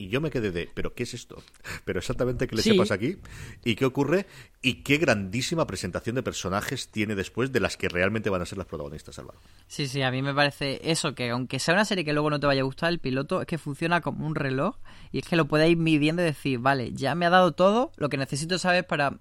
Y 0.00 0.10
yo 0.10 0.20
me 0.20 0.30
quedé 0.30 0.52
de, 0.52 0.70
¿pero 0.72 0.94
qué 0.94 1.02
es 1.02 1.12
esto? 1.12 1.42
¿Pero 1.84 1.98
exactamente 1.98 2.46
qué 2.46 2.54
le 2.54 2.62
sí. 2.62 2.72
pasa 2.74 2.94
aquí? 2.94 3.18
¿Y 3.64 3.74
qué 3.74 3.84
ocurre? 3.84 4.26
Y 4.62 4.84
qué 4.84 4.96
grandísima 4.96 5.66
presentación 5.66 6.14
de 6.14 6.22
personajes 6.22 6.88
tiene 6.88 7.16
después 7.16 7.50
de 7.50 7.58
las 7.58 7.76
que 7.76 7.88
realmente 7.88 8.30
van 8.30 8.40
a 8.40 8.46
ser 8.46 8.58
las 8.58 8.68
protagonistas, 8.68 9.18
Álvaro. 9.18 9.40
Sí, 9.66 9.88
sí, 9.88 10.02
a 10.02 10.12
mí 10.12 10.22
me 10.22 10.32
parece 10.32 10.80
eso, 10.84 11.16
que 11.16 11.30
aunque 11.30 11.58
sea 11.58 11.74
una 11.74 11.84
serie 11.84 12.04
que 12.04 12.12
luego 12.12 12.30
no 12.30 12.38
te 12.38 12.46
vaya 12.46 12.60
a 12.60 12.64
gustar, 12.64 12.92
el 12.92 13.00
piloto 13.00 13.40
es 13.40 13.48
que 13.48 13.58
funciona 13.58 14.00
como 14.00 14.24
un 14.24 14.36
reloj 14.36 14.76
y 15.10 15.18
es 15.18 15.26
que 15.26 15.34
lo 15.34 15.48
puedes 15.48 15.68
ir 15.68 15.76
midiendo 15.76 16.22
y 16.22 16.26
decir, 16.26 16.60
vale, 16.60 16.92
ya 16.92 17.16
me 17.16 17.26
ha 17.26 17.30
dado 17.30 17.50
todo 17.52 17.90
lo 17.96 18.08
que 18.08 18.16
necesito 18.16 18.56
saber 18.58 18.86
para... 18.86 19.18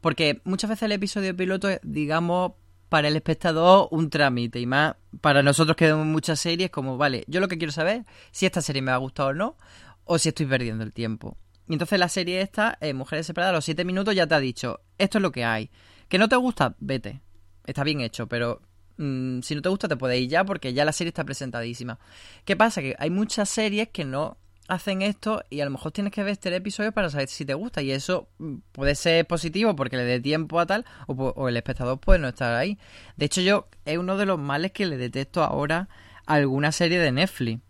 Porque 0.00 0.40
muchas 0.44 0.70
veces 0.70 0.84
el 0.84 0.92
episodio 0.92 1.36
piloto 1.36 1.68
es, 1.68 1.80
digamos, 1.82 2.52
para 2.88 3.08
el 3.08 3.16
espectador 3.16 3.88
un 3.90 4.08
trámite 4.08 4.60
y 4.60 4.66
más 4.66 4.94
para 5.20 5.42
nosotros 5.42 5.76
que 5.76 5.86
vemos 5.86 6.06
muchas 6.06 6.40
series 6.40 6.70
como, 6.70 6.96
vale, 6.96 7.24
yo 7.26 7.40
lo 7.40 7.48
que 7.48 7.58
quiero 7.58 7.72
saber 7.72 8.04
si 8.30 8.46
esta 8.46 8.62
serie 8.62 8.82
me 8.82 8.92
ha 8.92 8.96
gustado 8.98 9.30
o 9.30 9.34
no 9.34 9.56
o 10.04 10.18
si 10.18 10.28
estoy 10.28 10.46
perdiendo 10.46 10.84
el 10.84 10.92
tiempo. 10.92 11.36
Y 11.68 11.72
entonces 11.72 11.98
la 11.98 12.08
serie 12.08 12.40
esta, 12.40 12.76
eh, 12.80 12.92
Mujeres 12.92 13.26
Separadas, 13.26 13.52
a 13.52 13.56
los 13.56 13.64
7 13.64 13.84
minutos 13.84 14.14
ya 14.14 14.26
te 14.26 14.34
ha 14.34 14.40
dicho, 14.40 14.80
esto 14.98 15.18
es 15.18 15.22
lo 15.22 15.32
que 15.32 15.44
hay. 15.44 15.70
¿Que 16.08 16.18
no 16.18 16.28
te 16.28 16.36
gusta? 16.36 16.76
Vete. 16.78 17.22
Está 17.66 17.84
bien 17.84 18.00
hecho, 18.00 18.26
pero 18.26 18.60
mmm, 18.98 19.40
si 19.40 19.54
no 19.54 19.62
te 19.62 19.68
gusta 19.70 19.88
te 19.88 19.96
puedes 19.96 20.20
ir 20.20 20.28
ya 20.28 20.44
porque 20.44 20.74
ya 20.74 20.84
la 20.84 20.92
serie 20.92 21.08
está 21.08 21.24
presentadísima. 21.24 21.98
¿Qué 22.44 22.56
pasa? 22.56 22.82
Que 22.82 22.94
hay 22.98 23.10
muchas 23.10 23.48
series 23.48 23.88
que 23.88 24.04
no 24.04 24.36
hacen 24.68 25.02
esto 25.02 25.42
y 25.50 25.60
a 25.60 25.64
lo 25.64 25.70
mejor 25.70 25.92
tienes 25.92 26.12
que 26.12 26.22
ver 26.22 26.32
este 26.32 26.54
episodio 26.54 26.92
para 26.92 27.10
saber 27.10 27.28
si 27.28 27.44
te 27.44 27.54
gusta 27.54 27.82
y 27.82 27.90
eso 27.90 28.28
puede 28.72 28.94
ser 28.94 29.26
positivo 29.26 29.76
porque 29.76 29.96
le 29.96 30.04
dé 30.04 30.20
tiempo 30.20 30.58
a 30.58 30.64
tal 30.64 30.86
o, 31.06 31.12
o 31.12 31.48
el 31.48 31.56
espectador 31.56 31.98
puede 31.98 32.18
no 32.18 32.28
estar 32.28 32.54
ahí. 32.54 32.78
De 33.16 33.26
hecho 33.26 33.40
yo 33.40 33.68
es 33.84 33.98
uno 33.98 34.16
de 34.16 34.26
los 34.26 34.38
males 34.38 34.72
que 34.72 34.86
le 34.86 34.96
detesto 34.96 35.42
ahora 35.42 35.88
a 36.26 36.34
alguna 36.34 36.72
serie 36.72 36.98
de 36.98 37.12
Netflix 37.12 37.60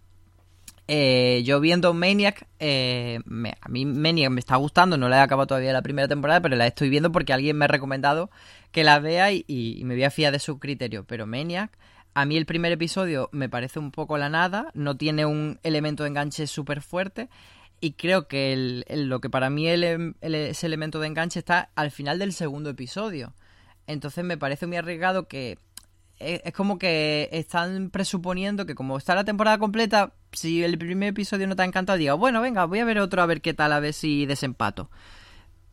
eh, 0.86 1.42
yo 1.44 1.60
viendo 1.60 1.94
Maniac, 1.94 2.46
eh, 2.58 3.20
me, 3.24 3.54
a 3.60 3.68
mí 3.68 3.86
Maniac 3.86 4.30
me 4.30 4.40
está 4.40 4.56
gustando, 4.56 4.96
no 4.96 5.08
la 5.08 5.18
he 5.18 5.20
acabado 5.20 5.46
todavía 5.46 5.72
la 5.72 5.82
primera 5.82 6.08
temporada, 6.08 6.40
pero 6.40 6.56
la 6.56 6.66
estoy 6.66 6.88
viendo 6.88 7.10
porque 7.12 7.32
alguien 7.32 7.56
me 7.56 7.64
ha 7.64 7.68
recomendado 7.68 8.30
que 8.70 8.84
la 8.84 8.98
vea 8.98 9.32
y, 9.32 9.44
y, 9.46 9.82
me 9.84 9.94
voy 9.94 10.04
a 10.04 10.10
fiar 10.10 10.32
de 10.32 10.38
su 10.38 10.58
criterio. 10.58 11.04
Pero 11.04 11.26
Maniac, 11.26 11.70
a 12.14 12.26
mí 12.26 12.36
el 12.36 12.46
primer 12.46 12.72
episodio 12.72 13.28
me 13.32 13.48
parece 13.48 13.78
un 13.78 13.90
poco 13.90 14.18
la 14.18 14.28
nada, 14.28 14.70
no 14.74 14.96
tiene 14.96 15.26
un 15.26 15.58
elemento 15.62 16.02
de 16.02 16.10
enganche 16.10 16.46
súper 16.46 16.82
fuerte 16.82 17.28
y 17.80 17.92
creo 17.92 18.28
que 18.28 18.52
el, 18.52 18.84
lo 19.08 19.20
que 19.20 19.28
para 19.28 19.50
mí 19.50 19.68
el, 19.68 20.14
ese 20.22 20.66
elemento 20.66 21.00
de 21.00 21.06
enganche 21.06 21.38
está 21.38 21.70
al 21.74 21.90
final 21.90 22.18
del 22.18 22.32
segundo 22.32 22.70
episodio. 22.70 23.34
Entonces 23.86 24.24
me 24.24 24.38
parece 24.38 24.66
muy 24.66 24.78
arriesgado 24.78 25.28
que 25.28 25.58
es 26.18 26.52
como 26.52 26.78
que 26.78 27.28
están 27.32 27.90
presuponiendo 27.90 28.66
que 28.66 28.74
como 28.74 28.96
está 28.96 29.14
la 29.14 29.24
temporada 29.24 29.58
completa, 29.58 30.14
si 30.32 30.62
el 30.62 30.78
primer 30.78 31.10
episodio 31.10 31.46
no 31.46 31.56
te 31.56 31.62
ha 31.62 31.66
encantado, 31.66 31.98
diga, 31.98 32.14
bueno, 32.14 32.40
venga, 32.40 32.64
voy 32.64 32.78
a 32.78 32.84
ver 32.84 32.98
otro 32.98 33.22
a 33.22 33.26
ver 33.26 33.40
qué 33.40 33.54
tal, 33.54 33.72
a 33.72 33.80
ver 33.80 33.92
si 33.92 34.26
desempato. 34.26 34.90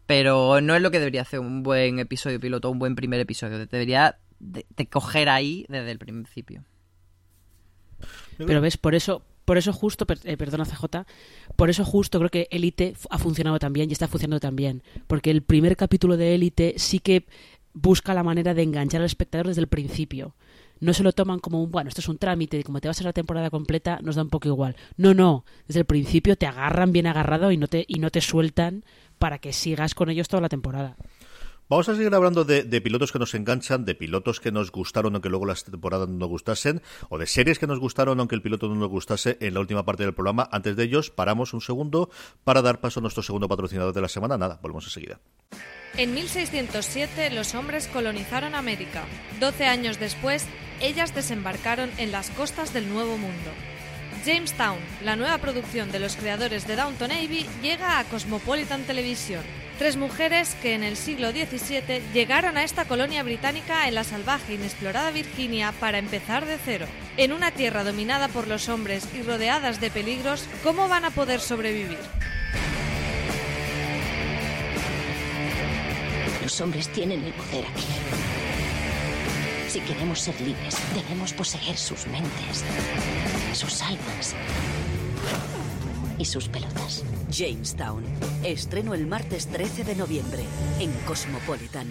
Pero 0.06 0.60
no 0.62 0.76
es 0.76 0.82
lo 0.82 0.92
que 0.92 1.00
debería 1.00 1.22
hacer 1.22 1.40
un 1.40 1.64
buen 1.64 2.00
episodio 2.00 2.40
piloto, 2.40 2.70
un 2.70 2.80
buen 2.80 2.96
primer 2.96 3.20
episodio. 3.20 3.66
Debería 3.66 4.18
de, 4.40 4.66
coger 4.88 5.30
ahí 5.30 5.66
desde 5.70 5.92
el 5.92 6.00
principio. 6.00 6.66
Pero 8.38 8.60
ves, 8.60 8.78
por 8.78 8.96
eso, 8.96 9.24
por 9.46 9.58
eso 9.58 9.72
justo, 9.72 10.06
eh, 10.24 10.38
perdona 10.38 10.66
CJ, 10.66 11.06
por 11.56 11.70
eso 11.70 11.86
justo 11.86 12.18
creo 12.18 12.32
que 12.32 12.48
Elite 12.52 12.96
ha 13.10 13.20
funcionado 13.20 13.60
también 13.60 13.90
y 13.90 13.94
está 13.94 14.08
funcionando 14.08 14.40
también. 14.40 14.82
Porque 15.08 15.30
el 15.30 15.44
primer 15.44 15.78
capítulo 15.78 16.18
de 16.18 16.36
Elite 16.36 16.74
sí 16.78 17.00
que 17.00 17.26
busca 17.74 18.14
la 18.14 18.24
manera 18.24 18.54
de 18.54 18.64
enganchar 18.64 19.02
al 19.02 19.06
espectador 19.06 19.48
desde 19.48 19.62
el 19.62 19.68
principio. 19.68 20.36
No 20.80 20.94
se 20.94 21.04
lo 21.04 21.12
toman 21.12 21.40
como 21.40 21.62
un, 21.62 21.70
bueno, 21.70 21.90
esto 21.90 22.02
es 22.02 22.10
un 22.10 22.18
trámite, 22.18 22.64
como 22.64 22.82
te 22.82 22.88
va 22.88 22.94
a 23.00 23.04
la 23.04 23.14
temporada 23.14 23.52
completa, 23.52 24.00
nos 24.02 24.16
da 24.16 24.24
un 24.24 24.30
poco 24.30 24.48
igual. 24.48 24.76
No, 24.98 25.14
no, 25.14 25.46
desde 25.68 25.82
el 25.82 25.86
principio 25.86 26.36
te 26.36 26.48
agarran 26.48 26.92
bien 26.92 27.06
agarrado 27.06 27.52
y 27.52 27.58
no 27.58 27.68
te, 27.68 27.86
y 27.88 28.00
no 28.00 28.10
te 28.10 28.22
sueltan 28.22 28.84
para 29.20 29.38
que 29.38 29.54
sigas 29.54 29.94
con 29.94 30.10
ellos 30.10 30.28
toda 30.28 30.42
la 30.42 30.50
temporada. 30.50 30.98
Vamos 31.72 31.88
a 31.88 31.96
seguir 31.96 32.14
hablando 32.14 32.44
de, 32.44 32.82
pilotos 32.82 33.14
que 33.14 33.20
nos 33.20 33.34
enganchan, 33.34 33.86
de 33.86 33.96
pilotos 33.96 34.42
que 34.42 34.52
nos 34.52 34.74
gustaron 34.74 35.16
aunque 35.16 35.30
luego 35.30 35.46
las 35.46 35.64
temporadas 35.64 36.10
no 36.10 36.18
nos 36.18 36.28
gustasen, 36.28 36.82
o 37.08 37.18
de 37.18 37.26
series 37.26 37.60
que 37.60 37.66
nos 37.66 37.80
gustaron 37.80 38.20
aunque 38.20 38.36
el 38.36 38.42
piloto 38.42 38.68
no 38.68 38.76
nos 38.76 38.90
gustase 38.90 39.38
en 39.40 39.54
la 39.54 39.62
última 39.62 39.86
parte 39.86 40.04
del 40.04 40.14
programa. 40.14 40.50
Antes 40.52 40.76
de 40.76 40.84
ellos, 40.84 41.12
paramos 41.12 41.54
un 41.54 41.62
segundo 41.62 42.10
para 42.44 42.62
dar 42.62 42.82
paso 42.82 43.00
a 43.00 43.04
nuestro 43.04 43.24
segundo 43.24 43.48
patrocinador 43.48 43.94
de 43.94 44.02
la 44.02 44.10
semana. 44.10 44.38
Nada, 44.38 44.60
volvemos 44.62 44.84
enseguida. 44.84 45.22
En 45.96 46.14
1607 46.14 47.30
los 47.30 47.56
hombres 47.56 47.88
colonizaron 47.88 48.54
América. 48.54 49.06
Doce 49.40 49.66
años 49.66 49.98
después, 49.98 50.48
ellas 50.82 51.16
desembarcaron 51.16 51.90
en 51.98 52.12
las 52.12 52.32
costas 52.32 52.74
del 52.74 52.90
Nuevo 52.90 53.18
Mundo. 53.18 53.50
Jamestown, 54.26 54.80
la 55.06 55.16
nueva 55.16 55.38
producción 55.38 55.90
de 55.94 56.00
los 56.00 56.18
creadores 56.18 56.68
de 56.68 56.76
Downton 56.76 57.12
Abbey, 57.12 57.48
llega 57.62 57.98
a 57.98 58.04
Cosmopolitan 58.04 58.84
Televisión. 58.84 59.44
Tres 59.82 59.98
mujeres 59.98 60.56
que 60.62 60.76
en 60.76 60.84
el 60.84 60.96
siglo 60.96 61.32
XVII 61.32 62.04
llegaron 62.14 62.56
a 62.56 62.64
esta 62.64 62.86
colonia 62.86 63.24
británica 63.24 63.88
en 63.88 63.96
la 63.96 64.04
salvaje 64.04 64.52
e 64.52 64.56
inexplorada 64.58 65.10
Virginia 65.10 65.74
para 65.80 65.98
empezar 65.98 66.46
de 66.46 66.60
cero. 66.64 66.86
En 67.18 67.34
una 67.34 67.50
tierra 67.50 67.84
dominada 67.84 68.28
por 68.28 68.48
los 68.48 68.70
hombres 68.70 69.08
y 69.16 69.24
rodeadas 69.24 69.82
de 69.82 69.90
peligros, 69.90 70.46
¿cómo 70.64 70.88
van 70.88 71.04
a 71.04 71.10
poder 71.10 71.40
sobrevivir? 71.40 71.98
Los 76.44 76.62
hombres 76.62 76.88
tienen 76.90 77.24
el 77.24 77.34
poder 77.34 77.66
aquí. 77.66 77.88
Si 79.68 79.80
queremos 79.80 80.20
ser 80.20 80.40
libres, 80.42 80.78
debemos 80.94 81.34
poseer 81.34 81.76
sus 81.76 82.06
mentes, 82.06 82.64
sus 83.54 83.82
almas 83.82 84.36
y 86.22 86.26
sus 86.26 86.50
pelotas. 86.50 87.04
Jamestown. 87.32 88.04
Estreno 88.44 88.94
el 88.94 89.08
martes 89.08 89.48
13 89.48 89.84
de 89.84 89.96
noviembre 89.96 90.44
en 90.80 90.92
Cosmopolitan. 91.08 91.88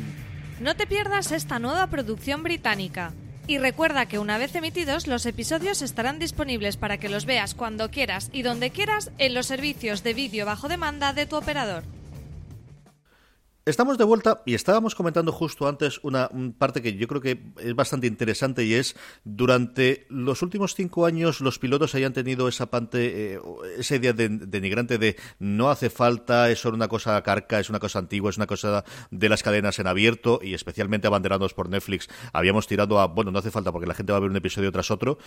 No 0.60 0.76
te 0.76 0.86
pierdas 0.86 1.32
esta 1.32 1.58
nueva 1.58 1.88
producción 1.88 2.44
británica. 2.44 3.12
Y 3.48 3.58
recuerda 3.58 4.06
que 4.06 4.20
una 4.20 4.38
vez 4.38 4.54
emitidos, 4.54 5.08
los 5.08 5.26
episodios 5.26 5.82
estarán 5.82 6.20
disponibles 6.20 6.76
para 6.76 6.98
que 6.98 7.08
los 7.08 7.24
veas 7.24 7.56
cuando 7.56 7.90
quieras 7.90 8.30
y 8.32 8.42
donde 8.42 8.70
quieras 8.70 9.10
en 9.18 9.34
los 9.34 9.46
servicios 9.46 10.04
de 10.04 10.14
vídeo 10.14 10.46
bajo 10.46 10.68
demanda 10.68 11.12
de 11.12 11.26
tu 11.26 11.34
operador. 11.34 11.82
Estamos 13.70 13.98
de 13.98 14.02
vuelta 14.02 14.42
y 14.46 14.54
estábamos 14.54 14.96
comentando 14.96 15.30
justo 15.30 15.68
antes 15.68 16.00
una 16.02 16.28
parte 16.58 16.82
que 16.82 16.96
yo 16.96 17.06
creo 17.06 17.20
que 17.20 17.40
es 17.60 17.72
bastante 17.76 18.08
interesante 18.08 18.64
y 18.64 18.74
es 18.74 18.96
durante 19.22 20.06
los 20.08 20.42
últimos 20.42 20.74
cinco 20.74 21.06
años 21.06 21.40
los 21.40 21.60
pilotos 21.60 21.94
hayan 21.94 22.12
tenido 22.12 22.48
esa 22.48 22.66
parte, 22.66 23.34
eh, 23.34 23.40
esa 23.78 23.94
idea 23.94 24.12
de, 24.12 24.28
denigrante 24.28 24.98
de 24.98 25.14
no 25.38 25.70
hace 25.70 25.88
falta, 25.88 26.50
es 26.50 26.58
solo 26.58 26.74
una 26.74 26.88
cosa 26.88 27.22
carca, 27.22 27.60
es 27.60 27.70
una 27.70 27.78
cosa 27.78 28.00
antigua, 28.00 28.30
es 28.30 28.38
una 28.38 28.48
cosa 28.48 28.84
de 29.12 29.28
las 29.28 29.44
cadenas 29.44 29.78
en 29.78 29.86
abierto 29.86 30.40
y 30.42 30.54
especialmente 30.54 31.06
abanderados 31.06 31.54
por 31.54 31.68
Netflix. 31.68 32.08
Habíamos 32.32 32.66
tirado 32.66 32.98
a, 32.98 33.06
bueno, 33.06 33.30
no 33.30 33.38
hace 33.38 33.52
falta 33.52 33.70
porque 33.70 33.86
la 33.86 33.94
gente 33.94 34.10
va 34.10 34.18
a 34.18 34.20
ver 34.20 34.30
un 34.30 34.36
episodio 34.36 34.72
tras 34.72 34.90
otro, 34.90 35.18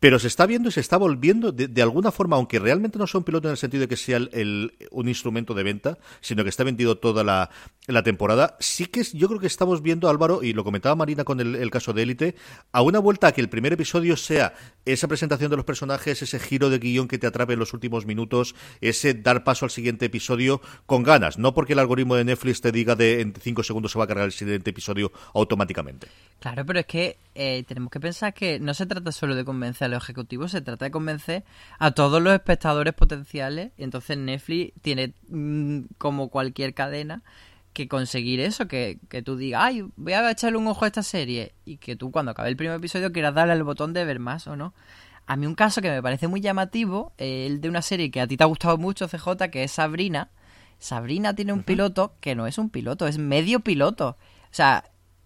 pero 0.00 0.18
se 0.18 0.28
está 0.28 0.46
viendo 0.46 0.68
y 0.68 0.72
se 0.72 0.80
está 0.80 0.96
volviendo 0.96 1.52
de, 1.52 1.82
alguna 1.82 2.12
forma, 2.12 2.36
aunque 2.36 2.58
realmente 2.58 2.98
no 2.98 3.06
sea 3.06 3.18
un 3.18 3.24
piloto 3.24 3.48
en 3.48 3.52
el 3.52 3.56
sentido 3.56 3.82
de 3.82 3.88
que 3.88 3.96
sea 3.96 4.18
el, 4.18 4.74
un 4.90 5.08
instrumento 5.08 5.54
de 5.54 5.62
venta, 5.62 5.98
sino 6.20 6.42
que 6.42 6.50
está 6.50 6.64
vendido 6.64 6.98
toda 6.98 7.24
la, 7.24 7.50
temporada, 8.02 8.56
sí 8.60 8.86
que 8.86 9.02
yo 9.02 9.28
creo 9.28 9.40
que 9.40 9.46
estamos 9.46 9.80
viendo, 9.80 10.08
Álvaro, 10.08 10.42
y 10.42 10.52
lo 10.52 10.64
comentaba 10.64 10.94
Marina 10.94 11.24
con 11.24 11.40
el, 11.40 11.70
caso 11.70 11.92
de 11.92 12.02
Élite, 12.02 12.34
a 12.72 12.82
una 12.82 12.98
vuelta 12.98 13.28
a 13.28 13.32
que 13.32 13.40
el 13.40 13.48
primer 13.48 13.72
episodio 13.72 14.16
sea 14.16 14.54
esa 14.84 15.08
presentación 15.08 15.50
de 15.50 15.56
los 15.56 15.64
personajes, 15.64 16.20
ese 16.20 16.38
giro 16.38 16.68
de 16.68 16.78
guion 16.78 17.08
que 17.08 17.18
te 17.18 17.26
atrape 17.26 17.54
en 17.54 17.58
los 17.58 17.72
últimos 17.72 18.06
minutos, 18.06 18.54
ese 18.80 19.14
dar 19.14 19.44
paso 19.44 19.64
al 19.64 19.70
siguiente 19.70 20.06
episodio 20.06 20.60
con 20.84 21.02
ganas, 21.02 21.38
no 21.38 21.54
porque 21.54 21.72
el 21.72 21.78
algoritmo 21.78 22.16
de 22.16 22.24
Netflix 22.24 22.60
te 22.60 22.72
diga 22.72 22.96
de 22.96 23.20
en 23.20 23.34
cinco 23.40 23.62
segundos 23.62 23.92
se 23.92 23.98
va 23.98 24.04
a 24.04 24.08
cargar 24.08 24.26
el 24.26 24.32
siguiente 24.32 24.70
episodio 24.70 25.12
automáticamente. 25.34 26.08
Claro, 26.40 26.66
pero 26.66 26.80
es 26.80 26.86
que 26.86 27.16
eh, 27.34 27.64
tenemos 27.66 27.90
que 27.90 28.00
pensar 28.00 28.34
que 28.34 28.58
no 28.60 28.74
se 28.74 28.86
trata 28.86 29.10
solo 29.12 29.34
de 29.34 29.44
convencer 29.44 29.86
a 29.86 29.88
ejecutivos, 30.02 30.50
se 30.50 30.60
trata 30.60 30.86
de 30.86 30.90
convencer 30.90 31.44
a 31.78 31.90
todos 31.92 32.22
los 32.22 32.32
espectadores 32.32 32.94
potenciales. 32.94 33.72
Y 33.76 33.84
entonces 33.84 34.18
Netflix 34.18 34.72
tiene, 34.82 35.14
mmm, 35.28 35.80
como 35.98 36.28
cualquier 36.28 36.74
cadena, 36.74 37.22
que 37.72 37.88
conseguir 37.88 38.40
eso, 38.40 38.68
que, 38.68 38.98
que 39.10 39.20
tú 39.20 39.36
digas, 39.36 39.62
ay, 39.64 39.84
voy 39.96 40.14
a 40.14 40.30
echarle 40.30 40.56
un 40.56 40.66
ojo 40.66 40.84
a 40.84 40.88
esta 40.88 41.02
serie. 41.02 41.52
Y 41.64 41.76
que 41.76 41.94
tú 41.94 42.10
cuando 42.10 42.30
acabe 42.30 42.48
el 42.48 42.56
primer 42.56 42.76
episodio 42.76 43.12
quieras 43.12 43.34
darle 43.34 43.52
al 43.52 43.62
botón 43.64 43.92
de 43.92 44.04
ver 44.04 44.18
más 44.18 44.46
o 44.46 44.56
no. 44.56 44.72
A 45.26 45.36
mí 45.36 45.46
un 45.46 45.54
caso 45.54 45.82
que 45.82 45.90
me 45.90 46.02
parece 46.02 46.28
muy 46.28 46.40
llamativo, 46.40 47.12
el 47.18 47.60
de 47.60 47.68
una 47.68 47.82
serie 47.82 48.10
que 48.10 48.20
a 48.20 48.26
ti 48.26 48.36
te 48.36 48.44
ha 48.44 48.46
gustado 48.46 48.78
mucho, 48.78 49.08
CJ, 49.08 49.50
que 49.50 49.64
es 49.64 49.72
Sabrina. 49.72 50.30
Sabrina 50.78 51.34
tiene 51.34 51.52
un 51.52 51.64
piloto 51.64 52.14
que 52.20 52.34
no 52.34 52.46
es 52.46 52.58
un 52.58 52.70
piloto, 52.70 53.06
es 53.08 53.18
medio 53.18 53.60
piloto. 53.60 54.10
O 54.10 54.54
sea, 54.54 54.84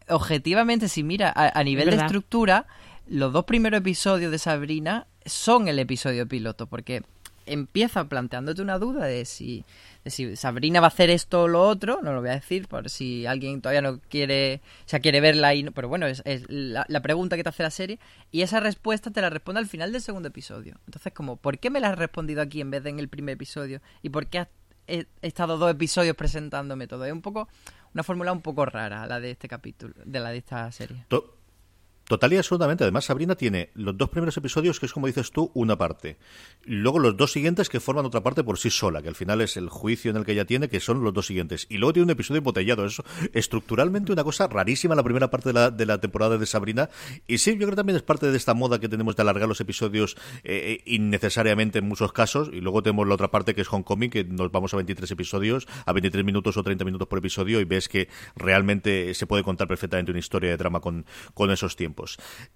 objetivamente, 0.09 0.89
si 0.89 1.03
mira 1.03 1.33
a, 1.35 1.59
a 1.59 1.64
nivel 1.64 1.91
de 1.91 1.97
estructura, 1.97 2.66
los 3.11 3.32
dos 3.32 3.44
primeros 3.44 3.78
episodios 3.80 4.30
de 4.30 4.38
Sabrina 4.38 5.06
son 5.26 5.66
el 5.68 5.78
episodio 5.80 6.26
piloto, 6.28 6.66
porque 6.68 7.02
empieza 7.44 8.04
planteándote 8.04 8.62
una 8.62 8.78
duda 8.78 9.06
de 9.06 9.24
si, 9.24 9.64
de 10.04 10.11
si 10.11 10.36
Sabrina 10.36 10.78
va 10.80 10.86
a 10.86 10.88
hacer 10.88 11.11
esto 11.11 11.42
o 11.42 11.48
lo 11.48 11.66
otro, 11.66 12.00
no 12.02 12.12
lo 12.12 12.20
voy 12.20 12.30
a 12.30 12.34
decir 12.34 12.68
por 12.68 12.88
si 12.88 13.26
alguien 13.26 13.61
todavía 13.61 13.82
no 13.82 13.98
quiere, 14.08 14.61
o 14.86 14.88
sea, 14.88 15.00
quiere 15.00 15.20
verla 15.20 15.52
y 15.56 15.64
no- 15.64 15.72
pero 15.72 15.88
bueno, 15.88 16.06
es, 16.06 16.22
la, 16.48 16.84
pregunta 17.02 17.36
que 17.36 17.42
te 17.42 17.48
hace 17.48 17.64
la 17.64 17.70
serie 17.70 17.98
y 18.30 18.42
esa 18.42 18.61
respuesta 18.61 19.11
te 19.11 19.20
la 19.20 19.28
responde 19.30 19.58
al 19.58 19.66
final 19.66 19.90
del 19.90 20.02
segundo 20.02 20.28
episodio. 20.28 20.76
Entonces, 20.86 21.12
como, 21.12 21.36
¿por 21.36 21.58
qué 21.58 21.70
me 21.70 21.80
la 21.80 21.88
has 21.90 21.98
respondido 21.98 22.42
aquí 22.42 22.61
en 22.61 22.70
vez 22.70 22.84
de 22.84 22.90
en 22.90 23.00
el 23.00 23.08
primer 23.08 23.32
episodio? 23.34 23.80
¿Y 24.02 24.11
por 24.11 24.28
qué 24.28 24.38
has 24.38 24.48
estado 25.20 25.58
dos 25.58 25.72
episodios 25.72 26.14
presentándome 26.14 26.86
todo? 26.86 27.04
Es 27.04 27.12
un 27.12 27.22
poco 27.22 27.48
una 27.92 28.04
fórmula 28.04 28.30
un 28.30 28.42
poco 28.42 28.64
rara 28.66 29.04
la 29.06 29.18
de 29.18 29.32
este 29.32 29.48
capítulo, 29.48 29.94
de 30.04 30.20
la 30.20 30.30
de 30.30 30.38
esta 30.38 30.70
serie. 30.70 31.04
Total 32.11 32.32
y 32.32 32.38
absolutamente. 32.38 32.82
Además, 32.82 33.04
Sabrina 33.04 33.36
tiene 33.36 33.70
los 33.72 33.96
dos 33.96 34.08
primeros 34.08 34.36
episodios, 34.36 34.80
que 34.80 34.86
es 34.86 34.92
como 34.92 35.06
dices 35.06 35.30
tú, 35.30 35.52
una 35.54 35.78
parte. 35.78 36.16
Luego 36.64 36.98
los 36.98 37.16
dos 37.16 37.30
siguientes 37.30 37.68
que 37.68 37.78
forman 37.78 38.04
otra 38.04 38.20
parte 38.20 38.42
por 38.42 38.58
sí 38.58 38.68
sola, 38.68 39.00
que 39.00 39.06
al 39.06 39.14
final 39.14 39.40
es 39.40 39.56
el 39.56 39.68
juicio 39.68 40.11
en 40.11 40.16
el 40.16 40.24
que 40.24 40.32
ella 40.32 40.44
tiene, 40.44 40.68
que 40.68 40.80
son 40.80 41.04
los 41.04 41.14
dos 41.14 41.28
siguientes. 41.28 41.68
Y 41.68 41.78
luego 41.78 41.92
tiene 41.92 42.06
un 42.06 42.11
episodio 42.11 42.38
embotellado. 42.38 42.84
Eso 42.84 43.04
estructuralmente 43.32 44.11
una 44.11 44.24
cosa 44.24 44.48
rarísima 44.48 44.96
la 44.96 45.04
primera 45.04 45.30
parte 45.30 45.50
de 45.50 45.52
la, 45.52 45.70
de 45.70 45.86
la 45.86 46.00
temporada 46.00 46.36
de 46.36 46.46
Sabrina. 46.46 46.90
Y 47.28 47.38
sí, 47.38 47.52
yo 47.52 47.58
creo 47.58 47.70
que 47.70 47.76
también 47.76 47.94
es 47.94 48.02
parte 48.02 48.28
de 48.28 48.36
esta 48.36 48.54
moda 48.54 48.80
que 48.80 48.88
tenemos 48.88 49.14
de 49.14 49.22
alargar 49.22 49.48
los 49.48 49.61
episodios 49.61 50.16
eh, 50.42 50.82
innecesariamente 50.86 51.78
en 51.78 51.86
muchos 51.86 52.12
casos. 52.12 52.50
Y 52.52 52.61
luego 52.61 52.82
tenemos 52.82 53.06
la 53.06 53.14
otra 53.14 53.30
parte 53.30 53.54
que 53.54 53.61
es 53.61 53.72
Homecoming, 53.72 54.11
que 54.11 54.24
nos 54.24 54.50
vamos 54.50 54.74
a 54.74 54.78
23 54.78 55.08
episodios, 55.12 55.68
a 55.86 55.92
23 55.92 56.24
minutos 56.24 56.56
o 56.56 56.64
30 56.64 56.84
minutos 56.84 57.06
por 57.06 57.20
episodio 57.20 57.61
y 57.61 57.64
ves 57.64 57.88
que 57.88 58.08
realmente 58.34 59.14
se 59.14 59.28
puede 59.28 59.44
contar 59.44 59.68
perfectamente 59.68 60.11
una 60.11 60.18
historia 60.18 60.50
de 60.50 60.56
drama 60.56 60.80
con 60.80 61.04
esos 61.52 61.76
tiempos. 61.76 61.99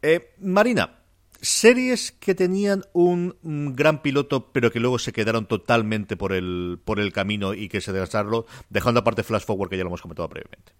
Eh, 0.02 0.34
Marina, 0.38 1.00
series 1.40 2.12
que 2.12 2.34
tenían 2.34 2.84
un 2.92 3.36
gran 3.76 4.02
piloto 4.02 4.52
pero 4.52 4.70
que 4.70 4.80
luego 4.80 4.98
se 4.98 5.12
quedaron 5.12 5.46
totalmente 5.46 6.16
por 6.16 6.32
el, 6.32 6.78
por 6.84 7.00
el 7.00 7.12
camino 7.12 7.54
y 7.54 7.68
que 7.68 7.80
se 7.80 7.92
desarrollaron, 7.92 8.44
dejando 8.70 9.00
aparte 9.00 9.22
Flash 9.22 9.44
Forward 9.44 9.70
que 9.70 9.76
ya 9.76 9.82
lo 9.82 9.88
hemos 9.88 10.02
comentado 10.02 10.28
previamente. 10.28 10.72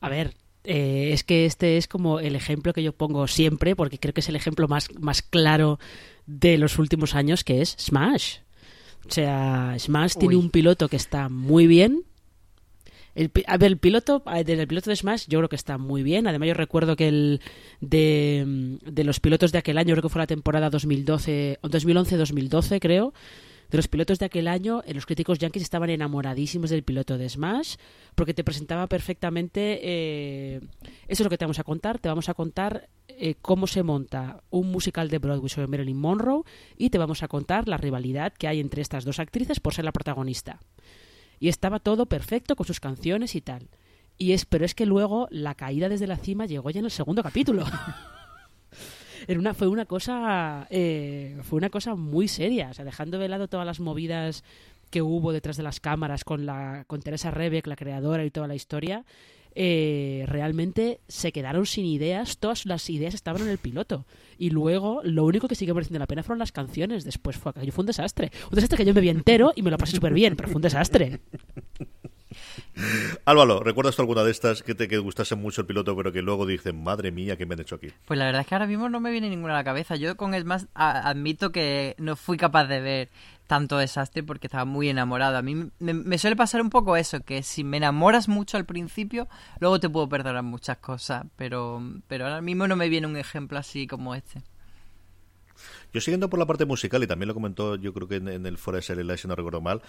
A 0.00 0.08
ver, 0.08 0.34
eh, 0.64 1.10
es 1.12 1.24
que 1.24 1.44
este 1.46 1.76
es 1.76 1.88
como 1.88 2.20
el 2.20 2.36
ejemplo 2.36 2.72
que 2.72 2.82
yo 2.82 2.92
pongo 2.92 3.26
siempre, 3.26 3.76
porque 3.76 3.98
creo 3.98 4.14
que 4.14 4.20
es 4.20 4.28
el 4.28 4.36
ejemplo 4.36 4.68
más, 4.68 4.88
más 4.98 5.22
claro 5.22 5.78
de 6.26 6.58
los 6.58 6.78
últimos 6.78 7.14
años, 7.14 7.44
que 7.44 7.60
es 7.60 7.76
Smash. 7.78 8.38
O 9.06 9.10
sea, 9.10 9.76
Smash 9.78 10.14
tiene 10.14 10.36
un 10.36 10.50
piloto 10.50 10.88
que 10.88 10.96
está 10.96 11.28
muy 11.28 11.66
bien. 11.66 12.04
El, 13.14 13.30
a 13.46 13.58
piloto, 13.58 14.24
piloto 14.24 14.90
de 14.90 14.96
Smash 14.96 15.26
yo 15.28 15.38
creo 15.38 15.48
que 15.48 15.56
está 15.56 15.78
muy 15.78 16.02
bien. 16.02 16.26
Además, 16.26 16.48
yo 16.48 16.54
recuerdo 16.54 16.96
que 16.96 17.08
el 17.08 17.40
de, 17.80 18.78
los 19.04 19.20
pilotos 19.20 19.52
de 19.52 19.58
aquel 19.58 19.78
año, 19.78 19.94
creo 19.94 20.02
que 20.02 20.08
fue 20.08 20.20
la 20.20 20.26
temporada 20.26 20.70
2012, 20.70 21.58
o 21.62 21.68
2011-2012, 21.68 22.80
creo. 22.80 23.14
De 23.70 23.78
los 23.78 23.88
pilotos 23.88 24.18
de 24.18 24.26
aquel 24.26 24.46
año, 24.46 24.82
eh, 24.86 24.94
los 24.94 25.06
críticos 25.06 25.38
yankees 25.38 25.62
estaban 25.62 25.90
enamoradísimos 25.90 26.70
del 26.70 26.84
piloto 26.84 27.16
de 27.18 27.28
Smash, 27.28 27.76
porque 28.14 28.34
te 28.34 28.44
presentaba 28.44 28.86
perfectamente. 28.88 29.80
eh, 29.82 30.60
eso 31.08 31.22
es 31.22 31.24
lo 31.24 31.30
que 31.30 31.38
te 31.38 31.44
vamos 31.44 31.58
a 31.58 31.64
contar. 31.64 31.98
Te 31.98 32.08
vamos 32.08 32.28
a 32.28 32.34
contar 32.34 32.88
eh, 33.08 33.34
cómo 33.40 33.66
se 33.66 33.82
monta 33.82 34.42
un 34.50 34.70
musical 34.70 35.08
de 35.08 35.18
Broadway 35.18 35.48
sobre 35.48 35.66
Marilyn 35.66 35.98
Monroe 35.98 36.42
y 36.76 36.90
te 36.90 36.98
vamos 36.98 37.22
a 37.22 37.28
contar 37.28 37.68
la 37.68 37.76
rivalidad 37.76 38.32
que 38.32 38.48
hay 38.48 38.60
entre 38.60 38.82
estas 38.82 39.04
dos 39.04 39.18
actrices 39.18 39.60
por 39.60 39.74
ser 39.74 39.84
la 39.84 39.92
protagonista. 39.92 40.60
Y 41.40 41.48
estaba 41.48 41.80
todo 41.80 42.06
perfecto 42.06 42.56
con 42.56 42.66
sus 42.66 42.80
canciones 42.80 43.34
y 43.34 43.40
tal. 43.40 43.68
Y 44.16 44.32
es, 44.32 44.44
pero 44.46 44.64
es 44.64 44.74
que 44.74 44.86
luego 44.86 45.28
la 45.30 45.54
caída 45.54 45.88
desde 45.88 46.06
la 46.06 46.16
cima 46.16 46.46
llegó 46.46 46.70
ya 46.70 46.78
en 46.78 46.84
el 46.84 46.90
segundo 46.90 47.22
capítulo. 47.22 47.64
Era 49.26 49.40
una, 49.40 49.54
fue 49.54 49.68
una 49.68 49.86
cosa 49.86 50.66
eh, 50.70 51.38
fue 51.42 51.56
una 51.56 51.70
cosa 51.70 51.94
muy 51.94 52.28
seria, 52.28 52.70
o 52.70 52.74
sea, 52.74 52.84
dejando 52.84 53.18
de 53.18 53.28
lado 53.28 53.48
todas 53.48 53.66
las 53.66 53.80
movidas 53.80 54.44
que 54.90 55.02
hubo 55.02 55.32
detrás 55.32 55.56
de 55.56 55.62
las 55.62 55.80
cámaras 55.80 56.24
con 56.24 56.46
la 56.46 56.84
con 56.86 57.00
Teresa 57.00 57.30
Rebeck, 57.30 57.66
la 57.66 57.76
creadora 57.76 58.24
y 58.24 58.30
toda 58.30 58.46
la 58.46 58.54
historia, 58.54 59.04
eh, 59.54 60.24
realmente 60.26 61.00
se 61.08 61.32
quedaron 61.32 61.66
sin 61.66 61.84
ideas, 61.84 62.38
todas 62.38 62.66
las 62.66 62.88
ideas 62.90 63.14
estaban 63.14 63.42
en 63.42 63.48
el 63.48 63.58
piloto. 63.58 64.04
Y 64.38 64.50
luego 64.50 65.00
lo 65.04 65.24
único 65.24 65.48
que 65.48 65.54
siguió 65.54 65.74
mereciendo 65.74 66.00
la 66.00 66.06
pena 66.06 66.22
fueron 66.22 66.40
las 66.40 66.52
canciones. 66.52 67.04
Después 67.04 67.36
fue 67.36 67.50
aquello, 67.50 67.72
fue 67.72 67.82
un 67.82 67.86
desastre. 67.86 68.32
Un 68.50 68.56
desastre 68.56 68.78
que 68.78 68.84
yo 68.84 68.94
me 68.94 69.00
vi 69.00 69.08
entero 69.08 69.52
y 69.54 69.62
me 69.62 69.70
lo 69.70 69.78
pasé 69.78 69.96
súper 69.96 70.12
bien, 70.12 70.36
pero 70.36 70.48
fue 70.48 70.56
un 70.56 70.62
desastre. 70.62 71.20
Álvaro, 73.24 73.60
¿recuerdas 73.60 73.96
tú 73.96 74.02
alguna 74.02 74.24
de 74.24 74.30
estas 74.30 74.62
que 74.62 74.74
te 74.74 74.88
que 74.88 74.98
gustase 74.98 75.36
mucho 75.36 75.60
el 75.60 75.66
piloto, 75.66 75.96
pero 75.96 76.12
que 76.12 76.22
luego 76.22 76.46
dicen, 76.46 76.82
madre 76.82 77.12
mía, 77.12 77.36
¿qué 77.36 77.46
me 77.46 77.54
han 77.54 77.60
hecho 77.60 77.76
aquí? 77.76 77.88
Pues 78.04 78.18
la 78.18 78.26
verdad 78.26 78.42
es 78.42 78.46
que 78.46 78.54
ahora 78.54 78.66
mismo 78.66 78.88
no 78.88 79.00
me 79.00 79.10
viene 79.10 79.30
ninguna 79.30 79.54
a 79.54 79.58
la 79.58 79.64
cabeza. 79.64 79.96
Yo 79.96 80.16
con 80.16 80.34
el 80.34 80.44
más 80.44 80.66
admito 80.74 81.52
que 81.52 81.94
no 81.98 82.16
fui 82.16 82.36
capaz 82.36 82.66
de 82.66 82.80
ver 82.80 83.08
tanto 83.46 83.78
desastre 83.78 84.22
porque 84.22 84.46
estaba 84.46 84.64
muy 84.64 84.88
enamorado. 84.88 85.36
A 85.36 85.42
mí 85.42 85.54
me, 85.54 85.94
me 85.94 86.18
suele 86.18 86.36
pasar 86.36 86.60
un 86.60 86.70
poco 86.70 86.96
eso, 86.96 87.20
que 87.20 87.42
si 87.42 87.64
me 87.64 87.76
enamoras 87.76 88.28
mucho 88.28 88.56
al 88.56 88.64
principio, 88.64 89.28
luego 89.60 89.80
te 89.80 89.88
puedo 89.88 90.08
perdonar 90.08 90.42
muchas 90.42 90.78
cosas, 90.78 91.26
pero, 91.36 91.82
pero 92.06 92.26
ahora 92.26 92.40
mismo 92.40 92.66
no 92.68 92.76
me 92.76 92.88
viene 92.88 93.06
un 93.06 93.16
ejemplo 93.16 93.58
así 93.58 93.86
como 93.86 94.14
este. 94.14 94.42
Yo 95.92 96.00
siguiendo 96.00 96.28
por 96.28 96.40
la 96.40 96.46
parte 96.46 96.64
musical, 96.64 97.04
y 97.04 97.06
también 97.06 97.28
lo 97.28 97.34
comentó 97.34 97.76
yo 97.76 97.92
creo 97.94 98.08
que 98.08 98.16
en, 98.16 98.26
en 98.26 98.46
el 98.46 98.58
Fuera 98.58 98.78
de 98.78 98.82
Serie 98.82 99.04
Live, 99.04 99.18
si 99.18 99.28
no 99.28 99.36
recuerdo 99.36 99.60
mal, 99.60 99.80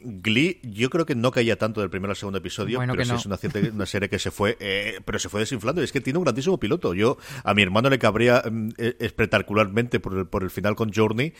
Glee 0.00 0.58
yo 0.64 0.90
creo 0.90 1.06
que 1.06 1.14
no 1.14 1.30
caía 1.30 1.56
tanto 1.56 1.80
del 1.80 1.88
primero 1.88 2.10
al 2.10 2.16
segundo 2.16 2.38
episodio, 2.38 2.78
Bueno, 2.78 2.94
pero 2.94 3.04
sí 3.04 3.10
no. 3.28 3.36
es 3.36 3.54
una, 3.72 3.86
serie 3.86 4.08
que 4.08 4.18
se 4.18 4.32
fue, 4.32 4.56
eh, 4.58 5.00
pero 5.04 5.20
se 5.20 5.28
fue 5.28 5.38
desinflando, 5.38 5.80
y 5.80 5.84
es 5.84 5.92
que 5.92 6.00
tiene 6.00 6.18
un 6.18 6.24
grandísimo 6.24 6.58
piloto. 6.58 6.94
Yo 6.94 7.16
a 7.44 7.54
mi 7.54 7.62
hermano 7.62 7.88
le 7.90 8.00
cabría 8.00 8.42
mm, 8.50 8.70
eh, 8.76 8.96
espectacularmente 8.98 10.00
por 10.00 10.18
el, 10.18 10.26
por 10.26 10.42
el 10.42 10.50
final 10.50 10.74
con 10.74 10.92
Journey, 10.92 11.32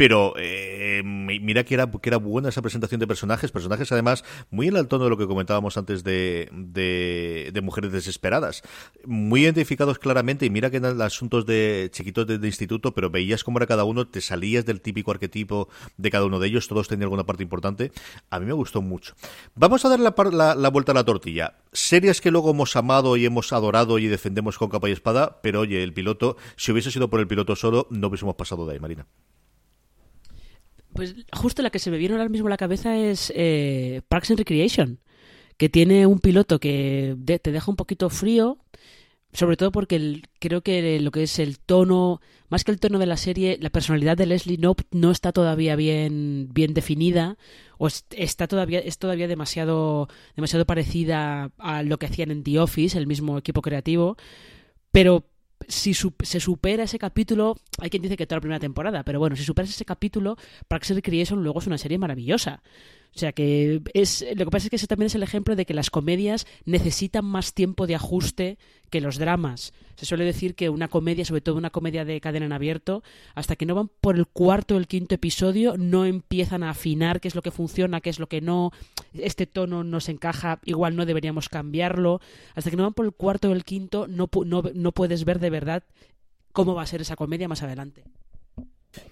pero 0.00 0.32
eh, 0.38 1.02
mi- 1.04 1.40
mira 1.40 1.62
que 1.62 1.74
era, 1.74 1.90
que 1.90 2.08
era 2.08 2.16
buena 2.16 2.48
esa 2.48 2.62
presentación 2.62 3.00
de 3.00 3.06
personajes, 3.06 3.52
personajes 3.52 3.92
además 3.92 4.24
muy 4.50 4.66
en 4.66 4.78
el 4.78 4.88
tono 4.88 5.04
de 5.04 5.10
lo 5.10 5.18
que 5.18 5.26
comentábamos 5.26 5.76
antes 5.76 6.04
de, 6.04 6.48
de, 6.52 7.60
mujeres 7.60 7.92
desesperadas, 7.92 8.62
muy 9.04 9.42
identificados 9.42 9.98
claramente 9.98 10.46
y 10.46 10.50
mira 10.50 10.70
que 10.70 10.78
eran 10.78 11.02
asuntos 11.02 11.44
de 11.44 11.90
chiquitos 11.92 12.26
de, 12.26 12.36
instituto, 12.36 12.94
pero 12.94 13.10
veías 13.10 13.44
cómo 13.44 13.58
era 13.58 13.66
cada 13.66 13.84
uno, 13.84 14.08
te 14.08 14.22
salías 14.22 14.64
del 14.64 14.80
típico 14.80 15.10
arquetipo 15.10 15.68
de 15.98 16.10
cada 16.10 16.24
uno 16.24 16.38
de 16.38 16.48
ellos, 16.48 16.66
todos 16.66 16.88
tenían 16.88 17.02
alguna 17.02 17.26
parte 17.26 17.42
importante, 17.42 17.92
a 18.30 18.40
mí 18.40 18.46
me 18.46 18.54
gustó 18.54 18.80
mucho. 18.80 19.12
Vamos 19.54 19.84
a 19.84 19.90
dar 19.90 20.00
la, 20.00 20.14
la, 20.32 20.54
la 20.54 20.70
vuelta 20.70 20.92
a 20.92 20.94
la 20.94 21.04
tortilla. 21.04 21.58
Series 21.74 22.22
que 22.22 22.30
luego 22.30 22.52
hemos 22.52 22.74
amado 22.74 23.18
y 23.18 23.26
hemos 23.26 23.52
adorado 23.52 23.98
y 23.98 24.06
defendemos 24.06 24.56
con 24.56 24.70
capa 24.70 24.88
y 24.88 24.92
espada, 24.92 25.42
pero 25.42 25.60
oye, 25.60 25.82
el 25.82 25.92
piloto, 25.92 26.38
si 26.56 26.72
hubiese 26.72 26.90
sido 26.90 27.10
por 27.10 27.20
el 27.20 27.28
piloto 27.28 27.54
solo, 27.54 27.86
no 27.90 28.08
hubiésemos 28.08 28.36
pasado 28.36 28.66
de 28.66 28.72
ahí, 28.72 28.80
Marina. 28.80 29.06
Pues 30.94 31.14
justo 31.32 31.62
la 31.62 31.70
que 31.70 31.78
se 31.78 31.90
me 31.90 31.98
viene 31.98 32.14
ahora 32.14 32.28
mismo 32.28 32.48
a 32.48 32.50
la 32.50 32.56
cabeza 32.56 32.96
es 32.96 33.32
eh, 33.36 34.02
Parks 34.08 34.30
and 34.30 34.38
Recreation, 34.38 34.98
que 35.56 35.68
tiene 35.68 36.06
un 36.06 36.18
piloto 36.20 36.58
que 36.58 37.16
te 37.42 37.52
deja 37.52 37.70
un 37.70 37.76
poquito 37.76 38.10
frío, 38.10 38.58
sobre 39.32 39.56
todo 39.56 39.70
porque 39.70 40.22
creo 40.40 40.62
que 40.62 40.98
lo 40.98 41.12
que 41.12 41.22
es 41.22 41.38
el 41.38 41.60
tono, 41.60 42.20
más 42.48 42.64
que 42.64 42.72
el 42.72 42.80
tono 42.80 42.98
de 42.98 43.06
la 43.06 43.16
serie, 43.16 43.56
la 43.60 43.70
personalidad 43.70 44.16
de 44.16 44.26
Leslie 44.26 44.56
Knope 44.56 44.82
no 44.90 45.12
está 45.12 45.30
todavía 45.30 45.76
bien, 45.76 46.48
bien 46.52 46.74
definida 46.74 47.36
o 47.78 47.86
es- 47.86 48.04
está 48.10 48.48
todavía 48.48 48.80
es 48.80 48.98
todavía 48.98 49.28
demasiado 49.28 50.08
demasiado 50.34 50.66
parecida 50.66 51.52
a 51.58 51.82
lo 51.84 51.98
que 51.98 52.06
hacían 52.06 52.32
en 52.32 52.42
The 52.42 52.58
Office, 52.58 52.98
el 52.98 53.06
mismo 53.06 53.38
equipo 53.38 53.62
creativo, 53.62 54.16
pero 54.90 55.29
si 55.68 55.94
su- 55.94 56.14
se 56.22 56.40
supera 56.40 56.84
ese 56.84 56.98
capítulo, 56.98 57.56
hay 57.78 57.90
quien 57.90 58.02
dice 58.02 58.16
que 58.16 58.26
toda 58.26 58.38
la 58.38 58.40
primera 58.42 58.60
temporada, 58.60 59.02
pero 59.04 59.18
bueno, 59.18 59.36
si 59.36 59.44
superas 59.44 59.70
ese 59.70 59.84
capítulo, 59.84 60.36
Parks 60.68 60.90
and 60.90 60.98
Recreation 60.98 61.42
luego 61.42 61.60
es 61.60 61.66
una 61.66 61.78
serie 61.78 61.98
maravillosa. 61.98 62.62
O 63.14 63.18
sea 63.18 63.32
que 63.32 63.82
es 63.92 64.24
lo 64.36 64.44
que 64.44 64.50
pasa 64.50 64.66
es 64.66 64.70
que 64.70 64.76
ese 64.76 64.86
también 64.86 65.06
es 65.06 65.14
el 65.14 65.22
ejemplo 65.22 65.56
de 65.56 65.66
que 65.66 65.74
las 65.74 65.90
comedias 65.90 66.46
necesitan 66.64 67.24
más 67.24 67.54
tiempo 67.54 67.86
de 67.86 67.96
ajuste 67.96 68.58
que 68.88 69.00
los 69.00 69.18
dramas. 69.18 69.72
Se 69.96 70.06
suele 70.06 70.24
decir 70.24 70.54
que 70.54 70.68
una 70.68 70.88
comedia, 70.88 71.24
sobre 71.24 71.40
todo 71.40 71.56
una 71.56 71.70
comedia 71.70 72.04
de 72.04 72.20
cadena 72.20 72.46
en 72.46 72.52
abierto, 72.52 73.02
hasta 73.34 73.56
que 73.56 73.66
no 73.66 73.74
van 73.74 73.90
por 74.00 74.16
el 74.16 74.26
cuarto 74.26 74.76
o 74.76 74.78
el 74.78 74.86
quinto 74.86 75.14
episodio, 75.14 75.76
no 75.76 76.06
empiezan 76.06 76.62
a 76.62 76.70
afinar 76.70 77.20
qué 77.20 77.28
es 77.28 77.34
lo 77.34 77.42
que 77.42 77.50
funciona, 77.50 78.00
qué 78.00 78.10
es 78.10 78.18
lo 78.18 78.28
que 78.28 78.40
no, 78.40 78.72
este 79.12 79.46
tono 79.46 79.84
nos 79.84 80.08
encaja, 80.08 80.60
igual 80.64 80.96
no 80.96 81.04
deberíamos 81.04 81.48
cambiarlo. 81.48 82.20
Hasta 82.54 82.70
que 82.70 82.76
no 82.76 82.84
van 82.84 82.94
por 82.94 83.06
el 83.06 83.12
cuarto 83.12 83.50
o 83.50 83.52
el 83.52 83.64
quinto, 83.64 84.06
no, 84.06 84.28
no, 84.46 84.62
no 84.72 84.92
puedes 84.92 85.24
ver 85.24 85.40
de 85.40 85.50
verdad 85.50 85.82
cómo 86.52 86.74
va 86.74 86.82
a 86.82 86.86
ser 86.86 87.00
esa 87.00 87.16
comedia 87.16 87.48
más 87.48 87.62
adelante. 87.62 88.04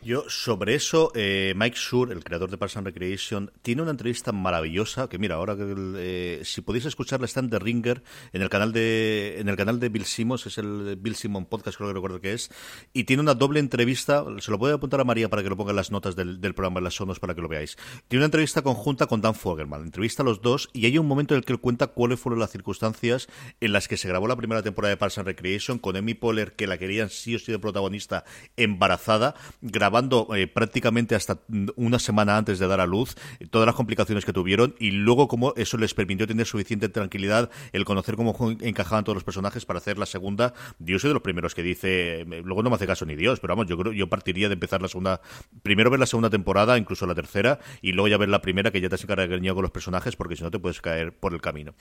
Yo, 0.03 0.25
sobre 0.29 0.75
eso, 0.75 1.13
eh, 1.15 1.53
Mike 1.57 1.77
Schur, 1.77 2.11
el 2.11 2.25
creador 2.25 2.51
de 2.51 2.59
Parks 2.59 2.77
and 2.77 2.87
Recreation, 2.87 3.53
tiene 3.63 3.83
una 3.83 3.93
entrevista 3.93 4.33
maravillosa 4.33 5.09
que, 5.09 5.19
mira, 5.19 5.37
ahora 5.37 5.57
que 5.57 5.75
eh, 5.99 6.41
si 6.45 6.63
podéis 6.63 6.87
escucharla 6.87 7.27
está 7.27 7.41
en 7.41 7.51
The 7.51 7.59
Ringer, 7.61 8.03
en 8.33 8.43
el 8.43 8.49
canal 8.49 8.73
de 8.73 9.37
en 9.39 9.49
el 9.49 9.57
canal 9.57 9.79
de 9.79 9.89
Bill 9.89 10.05
Simmons, 10.05 10.47
es 10.47 10.59
el 10.59 10.97
Bill 10.97 11.15
Simon 11.15 11.47
Podcast, 11.47 11.77
creo 11.77 11.91
que 11.91 11.95
recuerdo 11.95 12.21
que 12.21 12.33
es, 12.33 12.51
y 12.93 13.05
tiene 13.05 13.23
una 13.23 13.35
doble 13.35 13.61
entrevista, 13.61 14.25
se 14.39 14.51
lo 14.51 14.59
voy 14.59 14.73
a 14.73 14.75
apuntar 14.75 15.01
a 15.01 15.05
María 15.05 15.29
para 15.29 15.43
que 15.43 15.49
lo 15.49 15.57
ponga 15.57 15.71
en 15.71 15.77
las 15.77 15.93
notas 15.93 16.17
del, 16.17 16.41
programa, 16.55 16.79
en 16.79 16.85
las 16.85 16.95
sonos, 16.95 17.21
para 17.21 17.35
que 17.35 17.41
lo 17.41 17.49
veáis. 17.49 17.77
Tiene 18.09 18.23
una 18.23 18.27
entrevista 18.27 18.63
conjunta 18.63 19.07
con 19.07 19.21
Dan 19.21 19.35
Fogelman, 19.35 19.83
entrevista 19.83 20.23
a 20.23 20.27
los 20.27 20.43
dos, 20.43 20.71
y 20.73 20.87
hay 20.87 20.99
un 20.99 21.07
momento 21.07 21.35
en 21.35 21.39
el 21.39 21.45
que 21.45 21.53
él 21.53 21.61
cuenta 21.61 21.89
cuáles 21.89 22.19
fueron 22.19 22.41
las 22.41 22.51
circunstancias 22.51 23.29
en 23.61 23.73
las 23.73 23.87
que 23.87 23.97
se 23.97 24.09
grabó 24.09 24.27
la 24.27 24.37
primera 24.37 24.63
temporada 24.63 24.91
de 24.91 24.97
Parks 24.97 25.19
and 25.19 25.29
Recreation, 25.29 25.79
con 25.79 25.95
Emmy 25.95 26.15
Poehler, 26.15 26.55
que 26.55 26.67
la 26.67 26.79
querían 26.79 27.11
sí 27.11 27.37
o 27.37 27.39
sí 27.39 27.53
de 27.53 27.59
protagonista, 27.59 28.25
embarazada, 28.57 29.35
grabando 29.69 30.29
eh, 30.35 30.47
prácticamente 30.47 31.15
hasta 31.15 31.39
una 31.77 31.99
semana 31.99 32.37
antes 32.37 32.59
de 32.59 32.67
dar 32.67 32.81
a 32.81 32.87
luz, 32.87 33.17
todas 33.51 33.67
las 33.67 33.75
complicaciones 33.75 34.25
que 34.25 34.33
tuvieron 34.33 34.75
y 34.79 34.91
luego 34.91 35.29
cómo 35.29 35.55
eso 35.57 35.77
les 35.79 35.95
permitió 35.95 36.27
tener 36.27 36.47
suficiente 36.47 36.89
tranquilidad, 36.89 37.51
el 37.73 37.85
conocer 37.85 38.17
cómo 38.17 38.35
encajaban 38.61 39.05
todos 39.05 39.17
los 39.17 39.25
personajes 39.25 39.65
para 39.65 39.79
hacer 39.79 39.99
la 39.99 40.07
segunda. 40.07 40.55
Dios 40.79 41.03
soy 41.03 41.09
de 41.09 41.15
los 41.15 41.23
primeros 41.23 41.55
que 41.55 41.63
dice, 41.63 42.25
luego 42.45 42.63
no 42.63 42.71
me 42.71 42.77
hace 42.77 42.87
caso 42.87 43.07
ni 43.07 43.15
Dios, 43.15 43.41
pero 43.41 43.53
vamos, 43.53 43.69
yo 43.69 43.77
creo, 43.79 43.93
yo 43.93 44.09
partiría 44.09 44.49
de 44.49 44.55
empezar 44.55 44.83
la 44.83 44.89
segunda, 44.89 45.21
primero 45.63 45.91
ver 45.91 46.01
la 46.01 46.07
segunda 46.07 46.31
temporada, 46.31 46.79
incluso 46.79 47.07
la 47.07 47.15
tercera, 47.15 47.59
y 47.83 47.93
luego 47.93 48.09
ya 48.09 48.17
ver 48.17 48.29
la 48.29 48.43
primera 48.43 48.71
que 48.71 48.81
ya 48.81 48.89
te 48.89 48.95
has 48.95 49.03
encargado 49.03 49.29
con 49.55 49.63
los 49.63 49.71
personajes, 49.71 50.17
porque 50.17 50.37
si 50.37 50.43
no 50.43 50.51
te 50.51 50.59
puedes 50.59 50.81
caer 50.81 51.17
por 51.17 51.35
el 51.35 51.41
camino. 51.41 51.75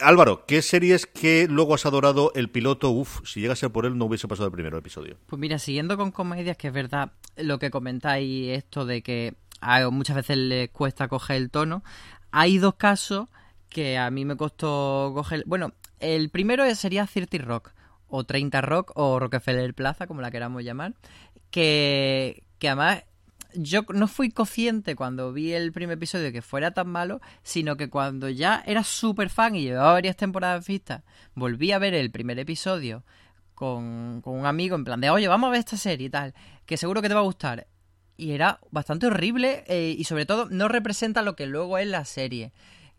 Álvaro, 0.00 0.44
¿qué 0.46 0.60
series 0.62 1.06
que 1.06 1.46
luego 1.48 1.74
has 1.74 1.86
adorado 1.86 2.32
el 2.34 2.50
piloto? 2.50 2.90
Uf, 2.90 3.20
si 3.24 3.40
llegase 3.40 3.70
por 3.70 3.86
él 3.86 3.96
no 3.96 4.04
hubiese 4.04 4.28
pasado 4.28 4.46
el 4.46 4.52
primer 4.52 4.74
episodio. 4.74 5.16
Pues 5.26 5.40
mira, 5.40 5.58
siguiendo 5.58 5.96
con 5.96 6.10
comedias, 6.10 6.56
que 6.56 6.68
es 6.68 6.74
verdad 6.74 7.12
lo 7.36 7.58
que 7.58 7.70
comentáis, 7.70 8.56
esto 8.56 8.84
de 8.84 9.02
que 9.02 9.34
a, 9.60 9.88
muchas 9.88 10.16
veces 10.16 10.36
les 10.36 10.68
cuesta 10.70 11.08
coger 11.08 11.36
el 11.36 11.50
tono, 11.50 11.82
hay 12.30 12.58
dos 12.58 12.74
casos 12.74 13.28
que 13.68 13.96
a 13.98 14.10
mí 14.10 14.24
me 14.24 14.36
costó 14.36 15.12
coger... 15.14 15.44
Bueno, 15.46 15.72
el 16.00 16.28
primero 16.28 16.72
sería 16.74 17.06
30 17.06 17.38
Rock, 17.38 17.72
o 18.08 18.24
30 18.24 18.60
Rock, 18.60 18.92
o 18.94 19.18
Rockefeller 19.18 19.74
Plaza, 19.74 20.06
como 20.06 20.20
la 20.20 20.30
queramos 20.30 20.62
llamar, 20.62 20.94
que, 21.50 22.44
que 22.58 22.68
además 22.68 23.04
yo 23.56 23.82
no 23.94 24.08
fui 24.08 24.30
consciente 24.30 24.94
cuando 24.94 25.32
vi 25.32 25.52
el 25.52 25.72
primer 25.72 25.96
episodio 25.96 26.32
que 26.32 26.42
fuera 26.42 26.72
tan 26.72 26.88
malo, 26.88 27.20
sino 27.42 27.76
que 27.76 27.88
cuando 27.88 28.28
ya 28.28 28.62
era 28.66 28.84
súper 28.84 29.30
fan 29.30 29.56
y 29.56 29.62
llevaba 29.62 29.92
varias 29.92 30.16
temporadas 30.16 30.66
vistas, 30.66 31.02
volví 31.34 31.72
a 31.72 31.78
ver 31.78 31.94
el 31.94 32.10
primer 32.10 32.38
episodio 32.38 33.04
con, 33.54 34.22
un 34.24 34.46
amigo 34.46 34.76
en 34.76 34.84
plan 34.84 35.00
de, 35.00 35.10
oye, 35.10 35.28
vamos 35.28 35.48
a 35.48 35.50
ver 35.52 35.60
esta 35.60 35.76
serie 35.76 36.06
y 36.06 36.10
tal, 36.10 36.34
que 36.66 36.76
seguro 36.76 37.02
que 37.02 37.08
te 37.08 37.14
va 37.14 37.20
a 37.20 37.24
gustar. 37.24 37.66
Y 38.18 38.32
era 38.32 38.60
bastante 38.70 39.06
horrible 39.06 39.64
eh, 39.66 39.94
y 39.96 40.04
sobre 40.04 40.24
todo 40.26 40.48
no 40.50 40.68
representa 40.68 41.22
lo 41.22 41.36
que 41.36 41.46
luego 41.46 41.78
es 41.78 41.86
la 41.86 42.04
serie. 42.04 42.52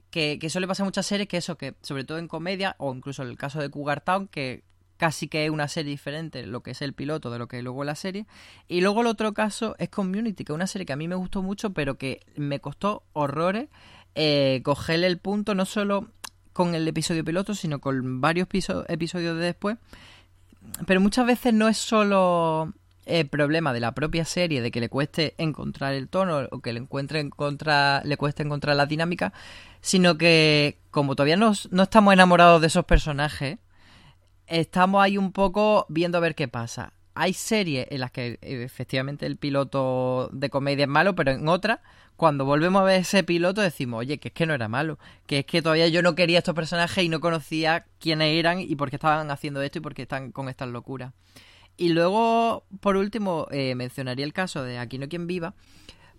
Que, 0.10 0.40
que 0.40 0.50
suele 0.50 0.68
pasar 0.68 0.84
en 0.84 0.88
muchas 0.88 1.06
series 1.06 1.28
que 1.28 1.38
eso, 1.38 1.58
que 1.58 1.76
sobre 1.82 2.06
todo 2.06 2.18
en 2.18 2.28
comedia, 2.28 2.76
o 2.80 2.94
incluso 2.94 3.24
en 3.24 3.30
el 3.30 3.38
caso 3.38 3.60
de 3.60 3.70
Cougar 3.70 4.02
Town, 4.02 4.28
que 4.28 4.64
casi 4.98 5.28
que 5.28 5.46
es 5.46 5.52
una 5.52 5.68
serie 5.68 5.92
diferente 5.92 6.46
lo 6.46 6.62
que 6.62 6.72
es 6.72 6.82
el 6.82 6.94
piloto 6.94 7.30
de 7.30 7.40
lo 7.40 7.48
que 7.48 7.62
luego 7.62 7.84
es 7.84 7.88
la 7.88 7.96
serie. 7.96 8.26
Y 8.68 8.82
luego 8.82 9.02
el 9.02 9.08
otro 9.08 9.34
caso 9.34 9.76
es 9.80 9.90
Community, 9.90 10.44
que 10.44 10.52
es 10.52 10.56
una 10.56 10.68
serie 10.68 10.86
que 10.86 10.94
a 10.94 10.98
mí 10.98 11.08
me 11.08 11.16
gustó 11.16 11.42
mucho, 11.42 11.72
pero 11.72 11.98
que 11.98 12.22
me 12.36 12.60
costó 12.60 13.04
horrores 13.14 13.70
eh, 14.16 14.62
cogerle 14.64 15.06
el 15.06 15.20
punto, 15.20 15.54
no 15.54 15.66
solo 15.66 16.08
con 16.52 16.74
el 16.74 16.88
episodio 16.88 17.24
piloto, 17.24 17.54
sino 17.54 17.80
con 17.80 18.20
varios 18.20 18.48
episodios 18.50 19.38
de 19.38 19.46
después. 19.46 19.78
Pero 20.88 21.00
muchas 21.00 21.28
veces 21.28 21.54
no 21.54 21.68
es 21.68 21.78
solo 21.78 22.74
el 23.06 23.28
problema 23.28 23.74
de 23.74 23.80
la 23.80 23.94
propia 23.94 24.26
serie, 24.26 24.62
de 24.62 24.72
que 24.72 24.80
le 24.80 24.90
cueste 24.90 25.36
encontrar 25.38 25.94
el 25.94 26.10
tono 26.10 26.48
o 26.52 26.60
que 26.62 26.74
le, 26.74 26.80
encuentre 26.80 27.20
encontrar, 27.20 28.06
le 28.06 28.18
cueste 28.18 28.42
encontrar 28.42 28.76
la 28.76 28.88
dinámica, 28.88 29.34
sino 29.82 30.18
que 30.18 30.80
como 30.90 31.16
todavía 31.16 31.38
no, 31.38 31.54
no 31.70 31.84
estamos 31.84 32.12
enamorados 32.12 32.60
de 32.60 32.68
esos 32.68 32.86
personajes, 32.86 33.60
estamos 34.48 35.02
ahí 35.02 35.18
un 35.18 35.32
poco 35.32 35.86
viendo 35.90 36.18
a 36.18 36.22
ver 36.22 36.36
qué 36.36 36.48
pasa. 36.48 36.94
Hay 37.14 37.34
series 37.34 37.88
en 37.90 38.00
las 38.00 38.12
que 38.12 38.38
efectivamente 38.42 39.26
el 39.26 39.38
piloto 39.38 40.30
de 40.32 40.50
comedia 40.50 40.84
es 40.84 40.90
malo, 40.90 41.16
pero 41.16 41.32
en 41.32 41.48
otras, 41.48 41.80
cuando 42.16 42.46
volvemos 42.46 42.82
a 42.82 42.86
ver 42.86 43.02
ese 43.02 43.24
piloto, 43.24 43.62
decimos, 43.62 44.00
oye, 44.00 44.20
que 44.20 44.30
es 44.30 44.34
que 44.34 44.46
no 44.46 44.54
era 44.54 44.68
malo, 44.68 45.00
que 45.26 45.40
es 45.40 45.46
que 45.46 45.62
todavía 45.62 45.88
yo 45.88 46.02
no 46.02 46.16
quería 46.16 46.40
estos 46.40 46.56
personajes 46.56 47.04
y 47.04 47.10
no 47.10 47.20
conocía 47.20 47.86
quiénes 48.00 48.38
eran 48.38 48.60
y 48.60 48.76
por 48.76 48.90
qué 48.90 48.98
estaban 48.98 49.32
haciendo 49.32 49.62
esto 49.62 49.80
y 49.80 49.82
por 49.82 49.94
qué 49.94 50.04
están 50.04 50.32
con 50.32 50.48
estas 50.48 50.70
locuras. 50.70 51.14
Y 51.76 51.90
luego, 51.90 52.66
por 52.80 52.98
último, 52.98 53.48
eh, 53.52 53.76
mencionaría 53.76 54.26
el 54.26 54.34
caso 54.34 54.64
de 54.64 54.80
Aquí 54.80 54.98
no 54.98 55.08
quien 55.08 55.28
viva, 55.28 55.54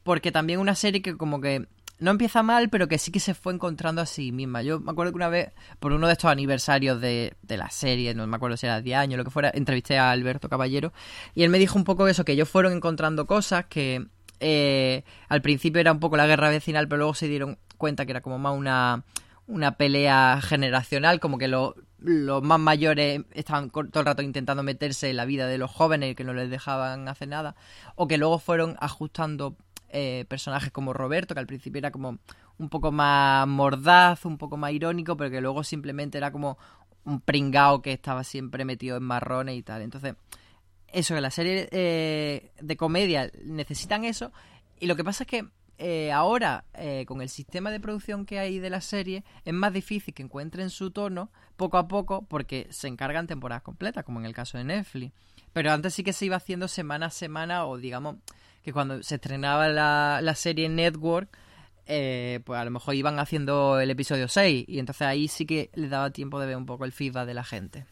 porque 0.03 0.33
también 0.33 0.61
una 0.61 0.75
serie 0.75 1.03
que 1.03 1.17
como 1.17 1.41
que 1.41 1.67
no 1.99 2.11
empieza 2.11 2.43
mal, 2.43 2.69
pero 2.71 2.89
que 2.89 2.99
sí 2.99 3.11
que 3.11 3.21
se 3.21 3.35
fue 3.35 3.53
encontrando 3.53 4.01
a 4.03 4.07
sí 4.07 4.33
misma. 4.33 4.63
Yo 4.63 4.81
me 4.81 4.91
acuerdo 4.91 5.13
que 5.13 5.17
una 5.17 5.29
vez, 5.29 5.53
por 5.81 5.93
uno 5.93 6.07
de 6.07 6.13
estos 6.13 6.31
aniversarios 6.31 7.01
de, 7.01 7.35
de 7.43 7.57
la 7.57 7.71
serie, 7.71 8.15
no 8.15 8.27
me 8.27 8.37
acuerdo 8.37 8.57
si 8.57 8.67
era 8.67 8.81
10 8.81 8.99
años 8.99 9.19
lo 9.19 9.25
que 9.25 9.31
fuera, 9.31 9.51
entrevisté 9.55 9.99
a 9.99 10.11
Alberto 10.11 10.49
Caballero 10.49 10.93
y 11.35 11.43
él 11.43 11.51
me 11.51 11.59
dijo 11.59 11.79
un 11.79 11.85
poco 11.85 12.09
eso, 12.09 12.25
que 12.25 12.33
ellos 12.33 12.49
fueron 12.49 12.73
encontrando 12.73 13.27
cosas 13.27 13.67
que 13.67 14.07
eh, 14.41 15.05
al 15.29 15.43
principio 15.43 15.81
era 15.81 15.93
un 15.93 16.01
poco 16.01 16.17
la 16.17 16.27
guerra 16.27 16.51
vecinal, 16.51 16.89
pero 16.89 16.99
luego 16.99 17.15
se 17.15 17.29
dieron 17.29 17.59
cuenta 17.77 18.05
que 18.07 18.13
era 18.13 18.21
como 18.21 18.39
más 18.39 18.57
una, 18.57 19.05
una 19.47 19.77
pelea 19.77 20.41
generacional, 20.43 21.21
como 21.21 21.39
que 21.39 21.49
los 21.49 21.75
más 22.43 22.61
mayores 22.61 23.23
estaban 23.33 23.71
todo 23.71 24.01
el 24.01 24.07
rato 24.07 24.23
intentando 24.23 24.63
meterse 24.63 25.11
en 25.11 25.17
la 25.17 25.25
vida 25.25 25.47
de 25.47 25.59
los 25.59 25.71
jóvenes 25.71 26.15
que 26.15 26.25
no 26.25 26.35
les 26.35 26.51
dejaban 26.51 27.09
hacer 27.09 27.29
nada, 27.29 27.57
o 27.97 28.07
que 28.07 28.19
luego 28.19 28.39
fueron 28.39 28.77
ajustando 28.81 29.57
eh, 29.89 30.25
personajes 30.29 30.71
como 30.71 30.93
Roberto, 30.93 31.35
que 31.35 31.41
al 31.41 31.47
principio 31.47 31.79
era 31.79 31.91
como 31.91 32.19
un 32.59 32.69
poco 32.69 32.93
más 32.93 33.47
mordaz, 33.47 34.25
un 34.25 34.39
poco 34.39 34.57
más 34.57 34.73
irónico, 34.73 35.17
pero 35.17 35.31
que 35.31 35.41
luego 35.41 35.65
simplemente 35.65 36.19
era 36.19 36.31
como 36.31 36.59
un 37.05 37.21
pringao 37.21 37.81
que 37.83 37.93
estaba 37.93 38.25
siempre 38.25 38.65
metido 38.65 38.97
en 38.97 39.03
marrones 39.03 39.57
y 39.57 39.63
tal. 39.63 39.83
Entonces, 39.83 40.15
eso, 40.89 41.15
que 41.15 41.21
las 41.21 41.35
series 41.35 41.69
eh, 41.71 42.53
de 42.61 42.77
comedia 42.77 43.31
necesitan 43.45 44.05
eso. 44.05 44.33
Y 44.81 44.87
lo 44.87 44.97
que 44.97 45.05
pasa 45.05 45.25
es 45.25 45.29
que 45.29 45.49
eh, 45.79 46.13
ahora, 46.13 46.65
con 47.07 47.23
el 47.23 47.29
sistema 47.29 47.71
de 47.71 47.79
producción 47.81 48.27
que 48.27 48.39
hay 48.39 48.59
de 48.59 48.71
la 48.71 48.81
serie, 48.81 49.25
es 49.45 49.55
más 49.55 49.73
difícil 49.73 50.13
que 50.13 50.23
encuentren 50.23 50.71
su 50.71 50.91
tono 50.91 51.31
poco 51.57 51.77
a 51.77 51.89
poco 51.89 52.23
porque 52.23 52.69
se 52.71 52.89
encargan 52.89 53.27
temporadas 53.27 53.63
completas, 53.63 54.05
como 54.05 54.21
en 54.21 54.27
el 54.27 54.35
caso 54.35 54.59
de 54.59 54.65
Netflix. 54.65 55.13
Pero 55.53 55.73
antes 55.73 55.95
sí 55.95 56.05
que 56.05 56.13
se 56.13 56.27
iba 56.27 56.37
haciendo 56.37 56.69
semana 56.69 57.07
a 57.07 57.11
semana 57.11 57.67
o 57.67 57.79
digamos 57.79 58.17
que 58.63 58.73
cuando 58.73 59.03
se 59.03 59.17
estrenaba 59.17 59.69
la, 59.69 60.21
la 60.23 60.35
serie 60.35 60.69
Network, 60.69 61.37
eh, 61.87 62.41
pues 62.45 62.61
a 62.61 62.65
lo 62.65 62.71
mejor 62.71 62.95
iban 62.95 63.19
haciendo 63.19 63.81
el 63.81 63.91
episodio 63.91 64.29
6 64.29 64.67
y 64.69 64.79
entonces 64.79 65.03
ahí 65.03 65.27
sí 65.27 65.47
que 65.47 65.71
le 65.75 65.89
daba 65.89 66.11
tiempo 66.11 66.39
de 66.39 66.47
ver 66.47 66.57
un 66.57 66.67
poco 66.67 66.85
el 66.85 66.93
feedback 66.93 67.27
de 67.27 67.35
la 67.35 67.45
gente. 67.45 67.87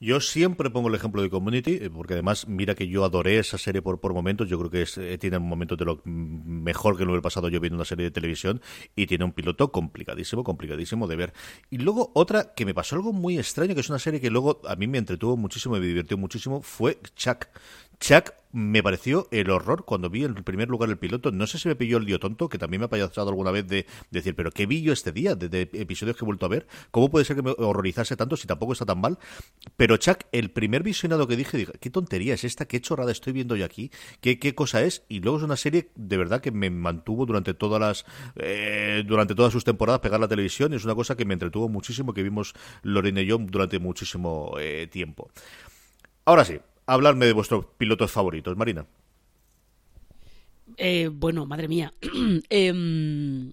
Yo 0.00 0.20
siempre 0.20 0.70
pongo 0.70 0.88
el 0.88 0.94
ejemplo 0.94 1.22
de 1.22 1.30
Community, 1.30 1.78
eh, 1.80 1.90
porque 1.90 2.14
además, 2.14 2.48
mira 2.48 2.74
que 2.74 2.88
yo 2.88 3.04
adoré 3.04 3.38
esa 3.38 3.58
serie 3.58 3.80
por, 3.80 4.00
por 4.00 4.12
momentos. 4.12 4.48
Yo 4.48 4.58
creo 4.58 4.70
que 4.70 4.86
eh, 5.00 5.18
tiene 5.18 5.38
momentos 5.38 5.78
de 5.78 5.84
lo 5.84 6.02
mejor 6.04 6.98
que 6.98 7.04
lo 7.04 7.16
he 7.16 7.22
pasado 7.22 7.48
yo 7.48 7.60
viendo 7.60 7.76
una 7.76 7.84
serie 7.84 8.04
de 8.04 8.10
televisión 8.10 8.60
y 8.96 9.06
tiene 9.06 9.24
un 9.24 9.32
piloto 9.32 9.70
complicadísimo, 9.70 10.44
complicadísimo 10.44 11.06
de 11.06 11.16
ver. 11.16 11.32
Y 11.70 11.78
luego 11.78 12.10
otra 12.14 12.54
que 12.54 12.66
me 12.66 12.74
pasó 12.74 12.96
algo 12.96 13.12
muy 13.12 13.38
extraño, 13.38 13.74
que 13.74 13.80
es 13.80 13.88
una 13.88 13.98
serie 13.98 14.20
que 14.20 14.30
luego 14.30 14.60
a 14.66 14.76
mí 14.76 14.86
me 14.86 14.98
entretuvo 14.98 15.36
muchísimo, 15.36 15.74
me 15.76 15.86
divirtió 15.86 16.18
muchísimo, 16.18 16.60
fue 16.60 16.98
Chuck. 17.14 17.46
Chuck 18.00 18.32
me 18.54 18.84
pareció 18.84 19.26
el 19.32 19.50
horror 19.50 19.84
cuando 19.84 20.08
vi 20.08 20.22
en 20.22 20.34
primer 20.34 20.68
lugar 20.68 20.88
el 20.88 20.96
piloto. 20.96 21.32
No 21.32 21.48
sé 21.48 21.58
si 21.58 21.66
me 21.66 21.74
pilló 21.74 21.96
el 21.96 22.04
lío 22.04 22.20
tonto, 22.20 22.48
que 22.48 22.56
también 22.56 22.80
me 22.80 22.84
ha 22.84 22.88
pasado 22.88 23.28
alguna 23.28 23.50
vez 23.50 23.66
de, 23.66 23.84
decir, 24.12 24.36
pero 24.36 24.52
¿qué 24.52 24.66
vi 24.66 24.80
yo 24.80 24.92
este 24.92 25.10
día? 25.10 25.34
De, 25.34 25.62
episodios 25.72 26.16
que 26.16 26.24
he 26.24 26.26
vuelto 26.26 26.46
a 26.46 26.48
ver. 26.48 26.68
¿Cómo 26.92 27.10
puede 27.10 27.24
ser 27.24 27.34
que 27.34 27.42
me 27.42 27.50
horrorizase 27.50 28.16
tanto 28.16 28.36
si 28.36 28.46
tampoco 28.46 28.72
está 28.72 28.86
tan 28.86 29.00
mal? 29.00 29.18
Pero 29.76 29.96
Chuck, 29.96 30.20
el 30.30 30.52
primer 30.52 30.84
visionado 30.84 31.26
que 31.26 31.36
dije, 31.36 31.66
¿qué 31.80 31.90
tontería 31.90 32.34
es 32.34 32.44
esta? 32.44 32.66
¿Qué 32.66 32.80
chorrada 32.80 33.10
estoy 33.10 33.32
viendo 33.32 33.56
yo 33.56 33.64
aquí? 33.64 33.90
¿Qué, 34.20 34.38
qué 34.38 34.54
cosa 34.54 34.82
es? 34.82 35.02
Y 35.08 35.18
luego 35.18 35.38
es 35.38 35.42
una 35.42 35.56
serie 35.56 35.90
de 35.96 36.16
verdad 36.16 36.40
que 36.40 36.52
me 36.52 36.70
mantuvo 36.70 37.26
durante 37.26 37.54
todas 37.54 37.80
las 37.80 38.06
eh, 38.36 39.02
durante 39.04 39.34
todas 39.34 39.52
sus 39.52 39.64
temporadas 39.64 40.00
pegar 40.00 40.20
la 40.20 40.28
televisión. 40.28 40.72
Y 40.72 40.76
es 40.76 40.84
una 40.84 40.94
cosa 40.94 41.16
que 41.16 41.24
me 41.24 41.34
entretuvo 41.34 41.68
muchísimo, 41.68 42.14
que 42.14 42.22
vimos 42.22 42.54
Lorena 42.82 43.20
y 43.20 43.26
yo 43.26 43.38
durante 43.38 43.80
muchísimo 43.80 44.54
eh, 44.60 44.86
tiempo. 44.88 45.28
Ahora 46.24 46.44
sí, 46.44 46.58
hablarme 46.86 47.26
de 47.26 47.32
vuestros 47.32 47.66
pilotos 47.78 48.10
favoritos, 48.10 48.56
Marina. 48.56 48.86
Eh, 50.76 51.10
bueno, 51.12 51.46
madre 51.46 51.68
mía. 51.68 51.92
Em, 52.50 53.52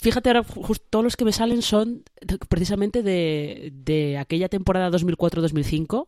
fíjate, 0.00 0.30
ahora 0.30 0.44
todos 0.90 1.04
los 1.04 1.16
que 1.16 1.24
me 1.24 1.32
salen 1.32 1.62
son 1.62 2.02
precisamente 2.48 3.02
de, 3.02 3.72
de 3.74 4.18
aquella 4.18 4.48
temporada 4.48 4.90
2004-2005, 4.90 6.06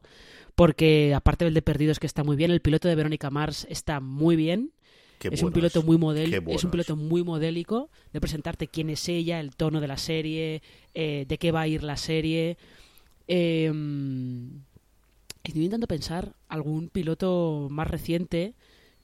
porque 0.55 1.14
aparte 1.14 1.45
del 1.45 1.55
de 1.55 1.62
Perdidos 1.62 1.99
que 1.99 2.07
está 2.07 2.25
muy 2.25 2.37
bien, 2.37 2.51
el 2.51 2.61
piloto 2.61 2.89
de 2.89 2.95
Verónica 2.95 3.31
Mars 3.31 3.66
está 3.71 4.01
muy 4.01 4.37
bien. 4.37 4.73
es 5.21 5.43
un 5.43 5.53
piloto 5.53 5.83
muy 5.83 5.99
modélico, 5.99 6.51
es 6.51 6.64
un 6.64 6.71
piloto 6.71 6.97
muy 6.97 7.23
modélico 7.23 7.91
de 8.12 8.21
presentarte 8.21 8.69
quién 8.69 8.91
es 8.91 9.09
ella, 9.09 9.41
el 9.41 9.55
tono 9.55 9.81
de 9.81 9.89
la 9.89 9.99
serie, 9.99 10.62
eh, 10.95 11.27
de 11.29 11.39
qué 11.39 11.53
va 11.53 11.62
a 11.62 11.69
ir 11.69 11.83
la 11.83 11.97
serie. 11.97 12.57
Eh, 13.31 13.71
Estoy 15.49 15.64
intentando 15.64 15.86
pensar 15.86 16.34
algún 16.49 16.88
piloto 16.90 17.68
más 17.70 17.88
reciente 17.88 18.55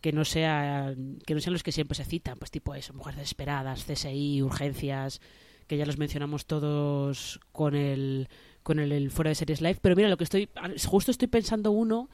que 0.01 0.13
no 0.13 0.27
sea 0.27 0.95
que 1.27 1.35
no 1.35 1.41
sean 1.41 1.55
los 1.55 1.63
que 1.63 1.73
siempre 1.73 1.97
se 1.97 2.05
citan, 2.05 2.39
pues 2.39 2.51
tipo 2.51 2.75
eso, 2.75 2.93
mujeres 2.93 3.21
desesperadas, 3.21 3.85
CSI, 3.85 4.43
urgencias, 4.43 5.23
que 5.67 5.79
ya 5.79 5.87
los 5.87 5.97
mencionamos 5.97 6.45
todos 6.45 7.41
con 7.53 7.75
el 7.75 8.29
con 8.63 8.79
el, 8.79 9.11
fuera 9.11 9.31
de 9.31 9.35
series 9.35 9.63
live, 9.63 9.79
pero 9.81 9.97
mira, 9.97 10.09
lo 10.11 10.19
que 10.19 10.25
estoy 10.25 10.51
justo 10.87 11.11
estoy 11.11 11.29
pensando 11.29 11.71
uno, 11.71 12.11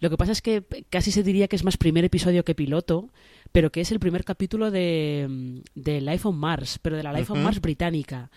lo 0.00 0.08
que 0.08 0.16
pasa 0.16 0.32
es 0.32 0.40
que 0.40 0.64
casi 0.88 1.10
se 1.10 1.22
diría 1.22 1.48
que 1.48 1.56
es 1.56 1.64
más 1.64 1.76
primer 1.76 2.04
episodio 2.04 2.44
que 2.44 2.54
piloto, 2.54 3.10
pero 3.52 3.70
que 3.70 3.82
es 3.82 3.92
el 3.92 4.00
primer 4.00 4.24
capítulo 4.24 4.70
de, 4.70 5.62
de 5.74 6.00
Life 6.00 6.26
on 6.26 6.36
Mars, 6.36 6.78
pero 6.80 6.96
de 6.96 7.02
la 7.02 7.12
Life 7.12 7.32
on 7.32 7.42
Mars 7.42 7.60
británica 7.60 8.30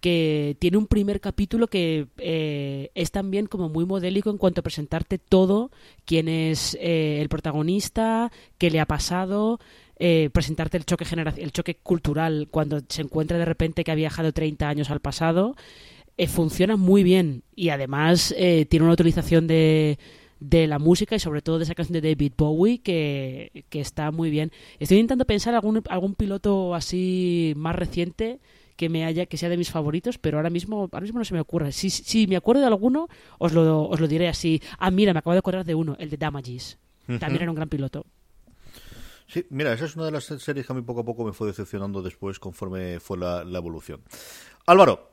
que 0.00 0.56
tiene 0.58 0.76
un 0.76 0.86
primer 0.86 1.20
capítulo 1.20 1.66
que 1.66 2.06
eh, 2.18 2.90
es 2.94 3.10
también 3.10 3.46
como 3.46 3.68
muy 3.68 3.84
modélico 3.84 4.30
en 4.30 4.38
cuanto 4.38 4.60
a 4.60 4.64
presentarte 4.64 5.18
todo, 5.18 5.70
quién 6.04 6.28
es 6.28 6.76
eh, 6.80 7.18
el 7.20 7.28
protagonista, 7.28 8.30
qué 8.58 8.70
le 8.70 8.80
ha 8.80 8.86
pasado, 8.86 9.58
eh, 9.98 10.30
presentarte 10.32 10.76
el 10.76 10.84
choque 10.84 11.04
el 11.36 11.52
choque 11.52 11.76
cultural 11.76 12.48
cuando 12.50 12.80
se 12.88 13.02
encuentra 13.02 13.38
de 13.38 13.44
repente 13.44 13.82
que 13.82 13.90
ha 13.90 13.96
viajado 13.96 14.32
30 14.32 14.68
años 14.68 14.90
al 14.90 15.00
pasado, 15.00 15.56
funciona 16.26 16.76
muy 16.76 17.04
bien 17.04 17.44
y 17.54 17.68
además 17.68 18.34
tiene 18.36 18.84
una 18.84 18.94
utilización 18.94 19.46
de, 19.46 20.00
de 20.40 20.66
la 20.66 20.80
música 20.80 21.14
y 21.14 21.20
sobre 21.20 21.42
todo 21.42 21.58
de 21.58 21.64
esa 21.64 21.76
canción 21.76 22.00
de 22.00 22.08
David 22.08 22.32
Bowie 22.36 22.78
que, 22.78 23.64
que 23.68 23.80
está 23.80 24.10
muy 24.10 24.30
bien. 24.30 24.50
Estoy 24.80 24.98
intentando 24.98 25.26
pensar 25.26 25.54
algún, 25.54 25.82
algún 25.88 26.14
piloto 26.14 26.74
así 26.74 27.52
más 27.56 27.76
reciente 27.76 28.40
que 28.78 28.88
me 28.88 29.04
haya 29.04 29.26
que 29.26 29.36
sea 29.36 29.48
de 29.48 29.56
mis 29.56 29.72
favoritos, 29.72 30.18
pero 30.18 30.38
ahora 30.38 30.50
mismo 30.50 30.88
ahora 30.92 31.00
mismo 31.00 31.18
no 31.18 31.24
se 31.24 31.34
me 31.34 31.40
ocurre. 31.40 31.72
Si, 31.72 31.90
si 31.90 32.28
me 32.28 32.36
acuerdo 32.36 32.60
de 32.60 32.68
alguno, 32.68 33.08
os 33.38 33.52
lo, 33.52 33.88
os 33.88 33.98
lo 33.98 34.06
diré 34.06 34.28
así. 34.28 34.62
Ah, 34.78 34.92
mira, 34.92 35.12
me 35.12 35.18
acabo 35.18 35.32
de 35.32 35.40
acordar 35.40 35.64
de 35.64 35.74
uno, 35.74 35.96
el 35.98 36.08
de 36.10 36.16
Damages. 36.16 36.78
También 37.18 37.42
era 37.42 37.50
un 37.50 37.56
gran 37.56 37.68
piloto. 37.68 38.06
Sí, 39.26 39.44
mira, 39.50 39.72
esa 39.72 39.86
es 39.86 39.96
una 39.96 40.04
de 40.06 40.12
las 40.12 40.24
series 40.24 40.64
que 40.64 40.72
a 40.72 40.76
mí 40.76 40.82
poco 40.82 41.00
a 41.00 41.04
poco 41.04 41.24
me 41.24 41.32
fue 41.32 41.48
decepcionando 41.48 42.02
después 42.02 42.38
conforme 42.38 43.00
fue 43.00 43.18
la, 43.18 43.42
evolución. 43.42 44.00
Álvaro, 44.64 45.10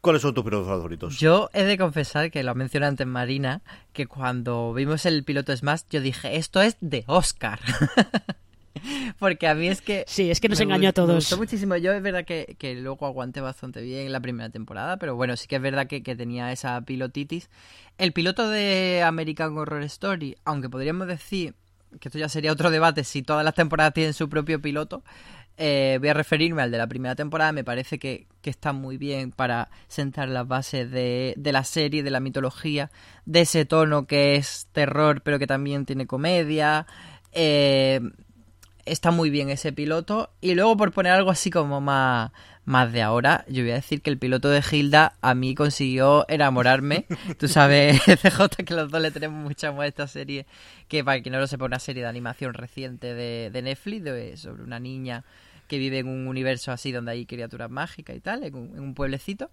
¿Cuáles 0.00 0.22
son 0.22 0.34
tus 0.34 0.44
pilotos 0.44 0.68
favoritos? 0.68 1.18
Yo 1.18 1.50
he 1.52 1.64
de 1.64 1.78
confesar 1.78 2.30
que 2.30 2.42
lo 2.44 2.54
mencioné 2.54 2.86
antes 2.86 3.06
Marina, 3.06 3.62
que 3.92 4.06
cuando 4.06 4.72
vimos 4.72 5.06
el 5.06 5.24
piloto 5.24 5.56
Smash 5.56 5.82
yo 5.90 6.00
dije, 6.00 6.36
esto 6.36 6.60
es 6.62 6.76
de 6.80 7.04
Oscar. 7.06 7.60
Porque 9.18 9.48
a 9.48 9.54
mí 9.54 9.68
es 9.68 9.80
que... 9.80 10.04
Sí, 10.06 10.30
es 10.30 10.40
que 10.40 10.48
nos 10.48 10.60
engañó 10.60 10.88
a 10.88 10.92
todos. 10.92 11.08
Me 11.08 11.14
gustó 11.14 11.36
muchísimo. 11.36 11.76
Yo 11.76 11.92
es 11.92 12.02
verdad 12.02 12.24
que, 12.24 12.56
que, 12.58 12.74
luego 12.74 13.06
aguanté 13.06 13.40
bastante 13.40 13.82
bien 13.82 14.10
la 14.12 14.20
primera 14.20 14.50
temporada, 14.50 14.96
pero 14.96 15.16
bueno, 15.16 15.36
sí 15.36 15.46
que 15.46 15.56
es 15.56 15.62
verdad 15.62 15.86
que, 15.86 16.02
que 16.02 16.16
tenía 16.16 16.52
esa 16.52 16.80
pilotitis. 16.82 17.48
El 17.98 18.12
piloto 18.12 18.48
de 18.48 19.02
American 19.04 19.56
Horror 19.56 19.82
Story, 19.84 20.36
aunque 20.44 20.68
podríamos 20.68 21.06
decir 21.08 21.54
que 22.00 22.08
esto 22.08 22.18
ya 22.18 22.28
sería 22.28 22.52
otro 22.52 22.70
debate 22.70 23.04
si 23.04 23.22
todas 23.22 23.44
las 23.44 23.54
temporadas 23.54 23.94
tienen 23.94 24.12
su 24.12 24.28
propio 24.28 24.60
piloto, 24.60 25.02
eh, 25.58 25.96
voy 26.00 26.10
a 26.10 26.14
referirme 26.14 26.60
al 26.62 26.70
de 26.70 26.76
la 26.76 26.86
primera 26.86 27.14
temporada, 27.14 27.52
me 27.52 27.64
parece 27.64 27.98
que, 27.98 28.26
que 28.42 28.50
está 28.50 28.74
muy 28.74 28.98
bien 28.98 29.32
para 29.32 29.70
sentar 29.88 30.28
las 30.28 30.46
bases 30.46 30.90
de, 30.90 31.32
de, 31.38 31.52
la 31.52 31.64
serie, 31.64 32.02
de 32.02 32.10
la 32.10 32.20
mitología, 32.20 32.90
de 33.24 33.40
ese 33.42 33.64
tono 33.64 34.06
que 34.06 34.34
es 34.34 34.68
terror 34.72 35.22
pero 35.22 35.38
que 35.38 35.46
también 35.46 35.86
tiene 35.86 36.06
comedia. 36.06 36.86
Eh, 37.32 38.00
está 38.86 39.10
muy 39.10 39.30
bien 39.30 39.50
ese 39.50 39.72
piloto. 39.72 40.30
Y 40.40 40.54
luego, 40.54 40.76
por 40.76 40.92
poner 40.92 41.12
algo 41.12 41.30
así 41.30 41.50
como 41.50 41.80
más, 41.80 42.30
más 42.64 42.92
de 42.92 43.02
ahora, 43.02 43.44
yo 43.48 43.62
voy 43.62 43.72
a 43.72 43.76
decir 43.76 44.00
que 44.00 44.10
el 44.10 44.18
piloto 44.18 44.48
de 44.48 44.62
Hilda 44.68 45.14
a 45.20 45.34
mí 45.34 45.54
consiguió 45.54 46.24
enamorarme. 46.28 47.06
Tú 47.38 47.48
sabes, 47.48 48.00
CJ, 48.22 48.64
que 48.64 48.74
los 48.74 48.90
dos 48.90 49.02
le 49.02 49.10
tenemos 49.10 49.42
mucha 49.42 49.68
amor 49.68 49.84
a 49.84 49.88
esta 49.88 50.06
serie, 50.06 50.46
que 50.88 51.04
para 51.04 51.20
quien 51.20 51.32
no 51.32 51.40
lo 51.40 51.46
sepa, 51.46 51.66
una 51.66 51.78
serie 51.78 52.02
de 52.02 52.08
animación 52.08 52.54
reciente 52.54 53.14
de, 53.14 53.50
de 53.50 53.62
Netflix 53.62 54.40
sobre 54.40 54.62
una 54.62 54.80
niña 54.80 55.24
que 55.68 55.78
vive 55.78 55.98
en 55.98 56.08
un 56.08 56.28
universo 56.28 56.72
así 56.72 56.92
donde 56.92 57.12
hay 57.12 57.26
criaturas 57.26 57.70
mágicas 57.70 58.16
y 58.16 58.20
tal, 58.20 58.44
en 58.44 58.54
un, 58.54 58.94
pueblecito. 58.94 59.50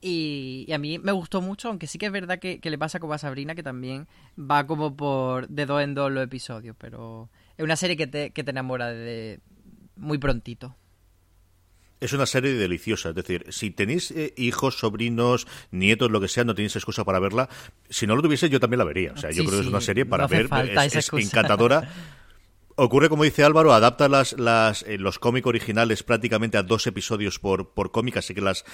Y, 0.00 0.66
a 0.72 0.78
mí 0.78 0.98
me 0.98 1.12
gustó 1.12 1.42
mucho, 1.42 1.68
aunque 1.68 1.86
sí 1.86 1.98
que 1.98 2.06
es 2.06 2.12
verdad 2.12 2.38
que, 2.38 2.60
que, 2.60 2.70
le 2.70 2.78
pasa 2.78 2.98
como 2.98 3.12
a 3.12 3.18
Sabrina, 3.18 3.54
que 3.54 3.62
también 3.62 4.08
va 4.38 4.66
como 4.66 4.96
por 4.96 5.48
de 5.48 5.66
dos 5.66 5.82
en 5.82 5.94
dos 5.94 6.10
los 6.10 6.24
episodios, 6.24 6.74
pero 6.78 7.28
es 7.60 7.64
una 7.64 7.76
serie 7.76 7.96
que 7.96 8.06
te, 8.06 8.30
que 8.30 8.42
te 8.42 8.50
enamora 8.52 8.90
de 8.90 9.40
muy 9.96 10.16
prontito. 10.16 10.76
Es 12.00 12.14
una 12.14 12.24
serie 12.24 12.54
deliciosa, 12.54 13.10
es 13.10 13.14
decir, 13.14 13.44
si 13.50 13.70
tenéis 13.70 14.10
eh, 14.12 14.32
hijos, 14.38 14.78
sobrinos, 14.78 15.46
nietos, 15.70 16.10
lo 16.10 16.22
que 16.22 16.28
sea, 16.28 16.44
no 16.44 16.54
tenéis 16.54 16.74
excusa 16.76 17.04
para 17.04 17.18
verla. 17.18 17.50
Si 17.90 18.06
no 18.06 18.16
lo 18.16 18.22
tuviese, 18.22 18.48
yo 18.48 18.60
también 18.60 18.78
la 18.78 18.86
vería. 18.86 19.12
O 19.12 19.18
sea, 19.18 19.30
yo 19.30 19.44
creo 19.44 19.58
que 19.58 19.66
es 19.66 19.66
una 19.66 19.82
serie 19.82 20.06
para 20.06 20.26
ver, 20.26 20.48
es 20.90 21.12
encantadora. 21.12 21.86
Ocurre, 22.82 23.10
como 23.10 23.24
dice 23.24 23.44
Álvaro, 23.44 23.74
adapta 23.74 24.08
las, 24.08 24.38
las, 24.38 24.84
eh, 24.84 24.96
los 24.96 25.18
cómics 25.18 25.46
originales 25.46 26.02
prácticamente 26.02 26.56
a 26.56 26.62
dos 26.62 26.86
episodios 26.86 27.38
por, 27.38 27.74
por 27.74 27.90
cómic, 27.90 28.16
así 28.16 28.32
que 28.32 28.40
las, 28.40 28.64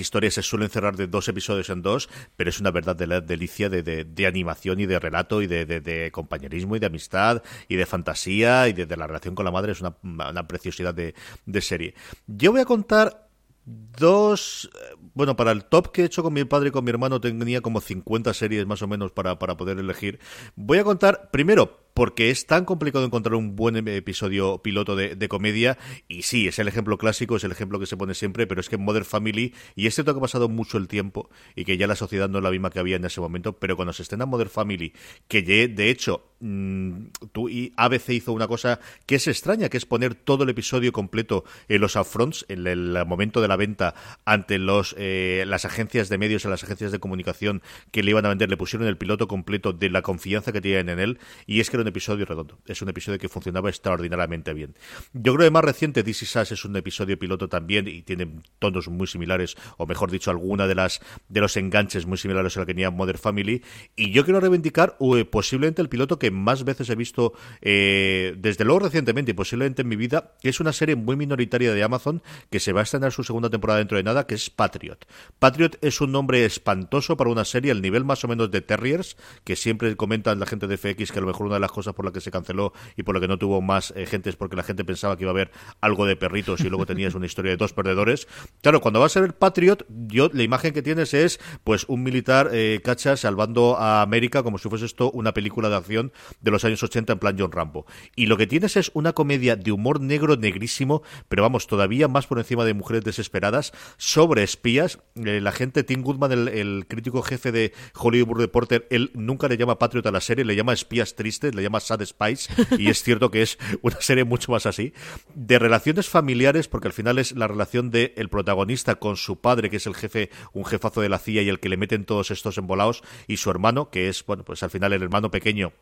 historias 0.00 0.32
se 0.32 0.42
suelen 0.42 0.70
cerrar 0.70 0.96
de 0.96 1.08
dos 1.08 1.28
episodios 1.28 1.68
en 1.68 1.82
dos, 1.82 2.08
pero 2.36 2.48
es 2.48 2.58
una 2.58 2.70
verdad 2.70 2.96
de 2.96 3.06
la 3.06 3.20
delicia 3.20 3.68
de, 3.68 3.82
de, 3.82 4.26
animación 4.26 4.80
y 4.80 4.86
de 4.86 4.98
relato 4.98 5.42
y 5.42 5.46
de, 5.46 5.66
de, 5.66 6.10
compañerismo 6.10 6.74
y 6.74 6.78
de 6.78 6.86
amistad 6.86 7.42
y 7.68 7.76
de 7.76 7.84
fantasía 7.84 8.66
y 8.66 8.72
de, 8.72 8.96
la 8.96 9.06
relación 9.06 9.34
con 9.34 9.44
la 9.44 9.50
madre. 9.50 9.72
Es 9.72 9.82
una, 9.82 10.48
preciosidad 10.48 10.94
de, 10.94 11.12
serie. 11.60 11.94
Yo 12.26 12.52
voy 12.52 12.62
a 12.62 12.64
contar 12.64 13.28
dos 13.66 14.70
eh, 14.74 14.96
bueno, 15.12 15.36
para 15.36 15.52
el 15.52 15.66
top 15.66 15.92
que 15.92 16.00
he 16.00 16.04
hecho 16.06 16.22
con 16.22 16.32
mi 16.32 16.44
padre 16.44 16.70
y 16.70 16.72
con 16.72 16.82
mi 16.82 16.92
hermano 16.92 17.20
tenía 17.20 17.60
como 17.60 17.82
50 17.82 18.32
series 18.32 18.64
más 18.66 18.80
o 18.80 18.88
menos 18.88 19.12
para 19.12 19.36
poder 19.36 19.78
elegir. 19.78 20.18
Voy 20.56 20.78
a 20.78 20.84
contar 20.84 21.28
primero 21.30 21.79
porque 22.00 22.30
es 22.30 22.46
tan 22.46 22.64
complicado 22.64 23.04
encontrar 23.04 23.34
un 23.34 23.56
buen 23.56 23.76
episodio 23.86 24.62
piloto 24.62 24.96
de, 24.96 25.28
comedia. 25.28 25.76
Y 26.08 26.22
sí, 26.22 26.48
es 26.48 26.58
el 26.58 26.66
ejemplo 26.66 26.96
clásico, 26.96 27.36
es 27.36 27.44
el 27.44 27.52
ejemplo 27.52 27.78
que 27.78 27.84
se 27.84 27.98
pone 27.98 28.14
siempre, 28.14 28.46
pero 28.46 28.62
es 28.62 28.70
que 28.70 28.78
Modern 28.78 29.04
Family, 29.04 29.52
y 29.76 29.86
es 29.86 29.96
cierto 29.96 30.14
que 30.14 30.18
ha 30.18 30.22
pasado 30.22 30.48
mucho 30.48 30.78
el 30.78 30.88
tiempo 30.88 31.28
y 31.54 31.66
que 31.66 31.76
ya 31.76 31.86
la 31.86 31.96
sociedad 31.96 32.30
no 32.30 32.38
es 32.38 32.44
la 32.44 32.50
misma 32.50 32.70
que 32.70 32.78
había 32.78 32.96
en 32.96 33.04
ese 33.04 33.20
momento, 33.20 33.58
pero 33.58 33.76
cuando 33.76 33.92
se 33.92 34.00
estrena 34.00 34.24
Modern 34.24 34.48
Family, 34.48 34.94
que 35.28 35.42
de 35.42 35.90
hecho 35.90 36.30
mm, 36.40 37.08
tú 37.32 37.50
y 37.50 37.74
ABC 37.76 38.08
hizo 38.14 38.32
una 38.32 38.48
cosa 38.48 38.80
que 39.04 39.16
es 39.16 39.28
extraña, 39.28 39.68
que 39.68 39.76
es 39.76 39.84
poner 39.84 40.14
todo 40.14 40.44
el 40.44 40.48
episodio 40.48 40.92
completo 40.92 41.44
en 41.68 41.82
los 41.82 41.96
upfronts, 41.96 42.46
en 42.48 42.66
el 42.66 42.96
momento 43.06 43.42
de 43.42 43.48
la 43.48 43.56
venta 43.56 43.94
ante 44.24 44.58
los 44.58 44.94
eh, 44.96 45.44
las 45.46 45.66
agencias 45.66 46.08
de 46.08 46.16
medios, 46.16 46.46
en 46.46 46.50
las 46.50 46.64
agencias 46.64 46.92
de 46.92 46.98
comunicación 46.98 47.60
que 47.90 48.02
le 48.02 48.12
iban 48.12 48.24
a 48.24 48.30
vender, 48.30 48.48
le 48.48 48.56
pusieron 48.56 48.88
el 48.88 48.96
piloto 48.96 49.28
completo 49.28 49.74
de 49.74 49.90
la 49.90 50.00
confianza 50.00 50.50
que 50.50 50.62
tienen 50.62 50.88
en 50.88 50.98
él, 50.98 51.18
y 51.46 51.60
es 51.60 51.68
que 51.68 51.76
era 51.76 51.82
un 51.82 51.89
episodio 51.90 52.24
redondo. 52.24 52.58
Es 52.66 52.82
un 52.82 52.88
episodio 52.88 53.18
que 53.18 53.28
funcionaba 53.28 53.68
extraordinariamente 53.68 54.52
bien. 54.54 54.74
Yo 55.12 55.34
creo 55.34 55.46
que 55.46 55.50
más 55.50 55.64
reciente, 55.64 56.02
This 56.02 56.22
Is 56.22 56.36
es 56.36 56.64
un 56.64 56.76
episodio 56.76 57.18
piloto 57.18 57.48
también 57.48 57.86
y 57.86 58.02
tiene 58.02 58.28
tonos 58.58 58.88
muy 58.88 59.06
similares, 59.06 59.56
o 59.76 59.86
mejor 59.86 60.10
dicho, 60.10 60.30
alguna 60.30 60.66
de 60.66 60.74
las 60.74 61.00
de 61.28 61.40
los 61.40 61.56
enganches 61.56 62.06
muy 62.06 62.18
similares 62.18 62.56
a 62.56 62.60
la 62.60 62.66
que 62.66 62.72
tenía 62.72 62.90
Mother 62.90 63.18
Family. 63.18 63.62
Y 63.96 64.10
yo 64.12 64.24
quiero 64.24 64.40
reivindicar 64.40 64.96
posiblemente 65.30 65.82
el 65.82 65.88
piloto 65.88 66.18
que 66.18 66.30
más 66.30 66.64
veces 66.64 66.88
he 66.90 66.96
visto, 66.96 67.34
eh, 67.60 68.34
desde 68.38 68.64
luego 68.64 68.80
recientemente 68.80 69.32
y 69.32 69.34
posiblemente 69.34 69.82
en 69.82 69.88
mi 69.88 69.96
vida, 69.96 70.34
que 70.40 70.48
es 70.48 70.60
una 70.60 70.72
serie 70.72 70.96
muy 70.96 71.16
minoritaria 71.16 71.72
de 71.72 71.82
Amazon 71.82 72.22
que 72.50 72.60
se 72.60 72.72
va 72.72 72.80
a 72.80 72.82
estrenar 72.84 73.12
su 73.12 73.24
segunda 73.24 73.50
temporada 73.50 73.78
dentro 73.78 73.96
de 73.96 74.02
nada, 74.02 74.26
que 74.26 74.34
es 74.34 74.50
Patriot. 74.50 75.06
Patriot 75.38 75.78
es 75.82 76.00
un 76.00 76.12
nombre 76.12 76.44
espantoso 76.44 77.16
para 77.16 77.30
una 77.30 77.44
serie 77.44 77.70
al 77.70 77.82
nivel 77.82 78.04
más 78.04 78.24
o 78.24 78.28
menos 78.28 78.50
de 78.50 78.60
Terriers, 78.60 79.16
que 79.44 79.56
siempre 79.56 79.96
comentan 79.96 80.40
la 80.40 80.46
gente 80.46 80.66
de 80.66 80.76
FX 80.76 81.12
que 81.12 81.18
a 81.18 81.22
lo 81.22 81.28
mejor 81.28 81.46
una 81.46 81.56
de 81.56 81.60
las 81.60 81.69
cosas 81.72 81.94
por 81.94 82.04
la 82.04 82.12
que 82.12 82.20
se 82.20 82.30
canceló 82.30 82.72
y 82.96 83.02
por 83.02 83.14
la 83.14 83.20
que 83.20 83.28
no 83.28 83.38
tuvo 83.38 83.60
más 83.60 83.92
eh, 83.96 84.06
gente 84.06 84.30
es 84.30 84.36
porque 84.36 84.56
la 84.56 84.62
gente 84.62 84.84
pensaba 84.84 85.16
que 85.16 85.24
iba 85.24 85.30
a 85.30 85.34
haber 85.34 85.50
algo 85.80 86.06
de 86.06 86.16
perritos 86.16 86.60
y 86.60 86.68
luego 86.68 86.86
tenías 86.86 87.14
una 87.14 87.26
historia 87.26 87.50
de 87.50 87.56
dos 87.56 87.72
perdedores. 87.72 88.28
Claro, 88.62 88.80
cuando 88.80 89.00
vas 89.00 89.16
a 89.16 89.20
ver 89.20 89.34
Patriot, 89.34 89.86
yo 89.88 90.30
la 90.32 90.42
imagen 90.42 90.72
que 90.72 90.82
tienes 90.82 91.14
es 91.14 91.40
pues 91.64 91.84
un 91.88 92.02
militar 92.02 92.50
eh, 92.52 92.80
cacha 92.84 93.16
salvando 93.16 93.76
a 93.78 94.02
América 94.02 94.42
como 94.42 94.58
si 94.58 94.68
fuese 94.68 94.86
esto 94.86 95.10
una 95.10 95.32
película 95.32 95.68
de 95.68 95.76
acción 95.76 96.12
de 96.40 96.50
los 96.50 96.64
años 96.64 96.82
80 96.82 97.14
en 97.14 97.18
plan 97.18 97.36
John 97.38 97.52
Rambo. 97.52 97.86
Y 98.16 98.26
lo 98.26 98.36
que 98.36 98.46
tienes 98.46 98.76
es 98.76 98.90
una 98.94 99.12
comedia 99.12 99.56
de 99.56 99.72
humor 99.72 100.00
negro 100.00 100.36
negrísimo, 100.36 101.02
pero 101.28 101.42
vamos, 101.42 101.66
todavía 101.66 102.08
más 102.08 102.26
por 102.26 102.38
encima 102.38 102.64
de 102.64 102.74
mujeres 102.74 103.04
desesperadas, 103.04 103.72
sobre 103.96 104.42
espías. 104.42 104.98
Eh, 105.16 105.40
la 105.40 105.52
gente, 105.52 105.84
Tim 105.84 106.02
Goodman, 106.02 106.32
el, 106.32 106.48
el, 106.48 106.86
crítico 106.88 107.22
jefe 107.22 107.52
de 107.52 107.72
Hollywood 107.94 108.38
Reporter, 108.38 108.86
él 108.90 109.10
nunca 109.14 109.48
le 109.48 109.56
llama 109.56 109.78
Patriot 109.78 110.06
a 110.06 110.10
la 110.10 110.20
serie, 110.20 110.44
le 110.44 110.56
llama 110.56 110.72
espías 110.72 111.14
tristes, 111.14 111.54
le 111.60 111.64
llama 111.64 111.80
Sad 111.80 112.04
Spice, 112.04 112.50
y 112.78 112.88
es 112.90 113.02
cierto 113.02 113.30
que 113.30 113.42
es 113.42 113.58
una 113.82 114.00
serie 114.00 114.24
mucho 114.24 114.52
más 114.52 114.66
así, 114.66 114.92
de 115.34 115.58
relaciones 115.58 116.08
familiares, 116.08 116.68
porque 116.68 116.88
al 116.88 116.92
final 116.92 117.18
es 117.18 117.32
la 117.32 117.48
relación 117.48 117.90
de 117.90 118.14
el 118.16 118.28
protagonista 118.28 118.96
con 118.96 119.16
su 119.16 119.40
padre, 119.40 119.70
que 119.70 119.76
es 119.76 119.86
el 119.86 119.94
jefe, 119.94 120.30
un 120.52 120.64
jefazo 120.64 121.00
de 121.00 121.08
la 121.08 121.18
CIA 121.18 121.42
y 121.42 121.48
el 121.48 121.60
que 121.60 121.68
le 121.68 121.76
meten 121.76 122.04
todos 122.04 122.30
estos 122.30 122.58
embolados, 122.58 123.02
y 123.26 123.36
su 123.36 123.50
hermano, 123.50 123.90
que 123.90 124.08
es, 124.08 124.24
bueno, 124.24 124.44
pues 124.44 124.62
al 124.62 124.70
final 124.70 124.92
el 124.92 125.02
hermano 125.02 125.30
pequeño 125.30 125.72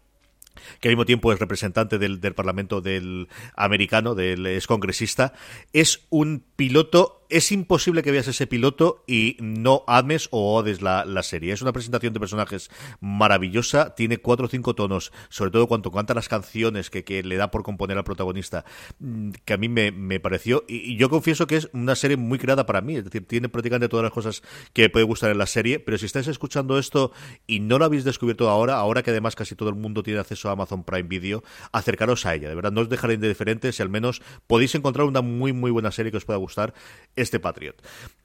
que 0.80 0.88
al 0.88 0.94
mismo 0.94 1.06
tiempo 1.06 1.32
es 1.32 1.38
representante 1.38 1.98
del, 1.98 2.20
del 2.20 2.34
Parlamento 2.34 2.80
del 2.80 3.28
americano, 3.54 4.14
del 4.14 4.46
es 4.46 4.66
congresista, 4.66 5.32
es 5.72 6.06
un 6.10 6.44
piloto 6.56 7.26
es 7.28 7.52
imposible 7.52 8.02
que 8.02 8.10
veas 8.10 8.28
ese 8.28 8.46
piloto 8.46 9.04
y 9.06 9.36
no 9.40 9.84
ames 9.86 10.28
o 10.30 10.56
odies 10.56 10.80
la, 10.80 11.04
la 11.04 11.22
serie. 11.22 11.52
Es 11.52 11.62
una 11.62 11.72
presentación 11.72 12.14
de 12.14 12.20
personajes 12.20 12.70
maravillosa, 13.00 13.94
tiene 13.94 14.18
cuatro 14.18 14.46
o 14.46 14.48
cinco 14.48 14.74
tonos, 14.74 15.12
sobre 15.28 15.50
todo 15.50 15.66
cuando 15.66 15.90
canta 15.90 16.14
las 16.14 16.28
canciones 16.28 16.90
que, 16.90 17.04
que 17.04 17.22
le 17.22 17.36
da 17.36 17.50
por 17.50 17.62
componer 17.62 17.98
al 17.98 18.04
protagonista, 18.04 18.64
mm, 19.00 19.30
que 19.44 19.52
a 19.52 19.56
mí 19.56 19.68
me, 19.68 19.92
me 19.92 20.20
pareció, 20.20 20.64
y, 20.68 20.96
yo 20.96 21.10
confieso 21.10 21.46
que 21.46 21.56
es 21.56 21.68
una 21.72 21.94
serie 21.94 22.16
muy 22.16 22.38
creada 22.38 22.66
para 22.66 22.80
mí, 22.80 22.96
es 22.96 23.04
decir, 23.04 23.26
tiene 23.26 23.48
prácticamente 23.48 23.88
todas 23.88 24.04
las 24.04 24.12
cosas 24.12 24.42
que 24.72 24.88
puede 24.88 25.04
gustar 25.04 25.30
en 25.30 25.38
la 25.38 25.46
serie, 25.46 25.80
pero 25.80 25.98
si 25.98 26.06
estáis 26.06 26.28
escuchando 26.28 26.78
esto 26.78 27.12
y 27.46 27.60
no 27.60 27.78
lo 27.78 27.84
habéis 27.84 28.04
descubierto 28.04 28.48
ahora, 28.48 28.76
ahora 28.76 29.02
que 29.02 29.10
además 29.10 29.36
casi 29.36 29.54
todo 29.54 29.68
el 29.68 29.74
mundo 29.74 30.02
tiene 30.02 30.20
acceso 30.20 30.48
a 30.48 30.52
Amazon 30.52 30.84
Prime 30.84 31.08
Video, 31.08 31.44
acercaros 31.72 32.24
a 32.26 32.34
ella, 32.34 32.48
de 32.48 32.54
verdad, 32.54 32.72
no 32.72 32.80
os 32.80 32.88
dejaré 32.88 33.14
indiferentes 33.14 33.78
y 33.78 33.82
al 33.82 33.90
menos 33.90 34.22
podéis 34.46 34.74
encontrar 34.74 35.06
una 35.06 35.20
muy 35.20 35.52
muy 35.52 35.70
buena 35.70 35.90
serie 35.90 36.10
que 36.10 36.18
os 36.18 36.24
pueda 36.24 36.38
gustar, 36.38 36.74
este 37.20 37.40
Patriot. 37.40 37.82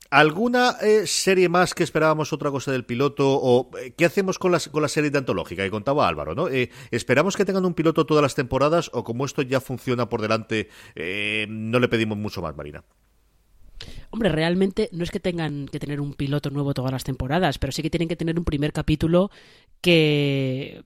¿Alguna 0.09 0.77
eh, 0.81 1.07
serie 1.07 1.49
más 1.49 1.73
que 1.73 1.83
esperábamos 1.83 2.33
otra 2.33 2.51
cosa 2.51 2.71
del 2.71 2.85
piloto? 2.85 3.39
¿O 3.41 3.71
eh, 3.79 3.93
qué 3.97 4.05
hacemos 4.05 4.37
con 4.37 4.51
la, 4.51 4.59
con 4.59 4.83
la 4.83 4.87
serie 4.87 5.09
de 5.09 5.17
antológica 5.17 5.63
que 5.63 5.71
contaba 5.71 6.07
Álvaro? 6.07 6.35
¿no? 6.35 6.49
Eh, 6.49 6.69
¿Esperamos 6.91 7.35
que 7.35 7.45
tengan 7.45 7.65
un 7.65 7.73
piloto 7.73 8.05
todas 8.05 8.21
las 8.21 8.35
temporadas 8.35 8.91
o 8.93 9.03
como 9.03 9.25
esto 9.25 9.41
ya 9.41 9.59
funciona 9.59 10.09
por 10.09 10.21
delante, 10.21 10.69
no 11.49 11.79
le 11.79 11.87
pedimos 11.87 12.17
mucho 12.17 12.43
más, 12.43 12.55
Marina? 12.55 12.83
Hombre, 14.11 14.29
realmente 14.29 14.87
no 14.91 15.03
es 15.03 15.09
que 15.09 15.19
tengan 15.19 15.67
que 15.67 15.79
tener 15.79 15.99
un 15.99 16.13
piloto 16.13 16.51
nuevo 16.51 16.75
todas 16.75 16.91
las 16.91 17.03
temporadas, 17.03 17.57
pero 17.57 17.71
sí 17.71 17.81
que 17.81 17.89
tienen 17.89 18.07
que 18.07 18.15
tener 18.15 18.37
un 18.37 18.45
primer 18.45 18.71
capítulo 18.71 19.31
que 19.81 20.83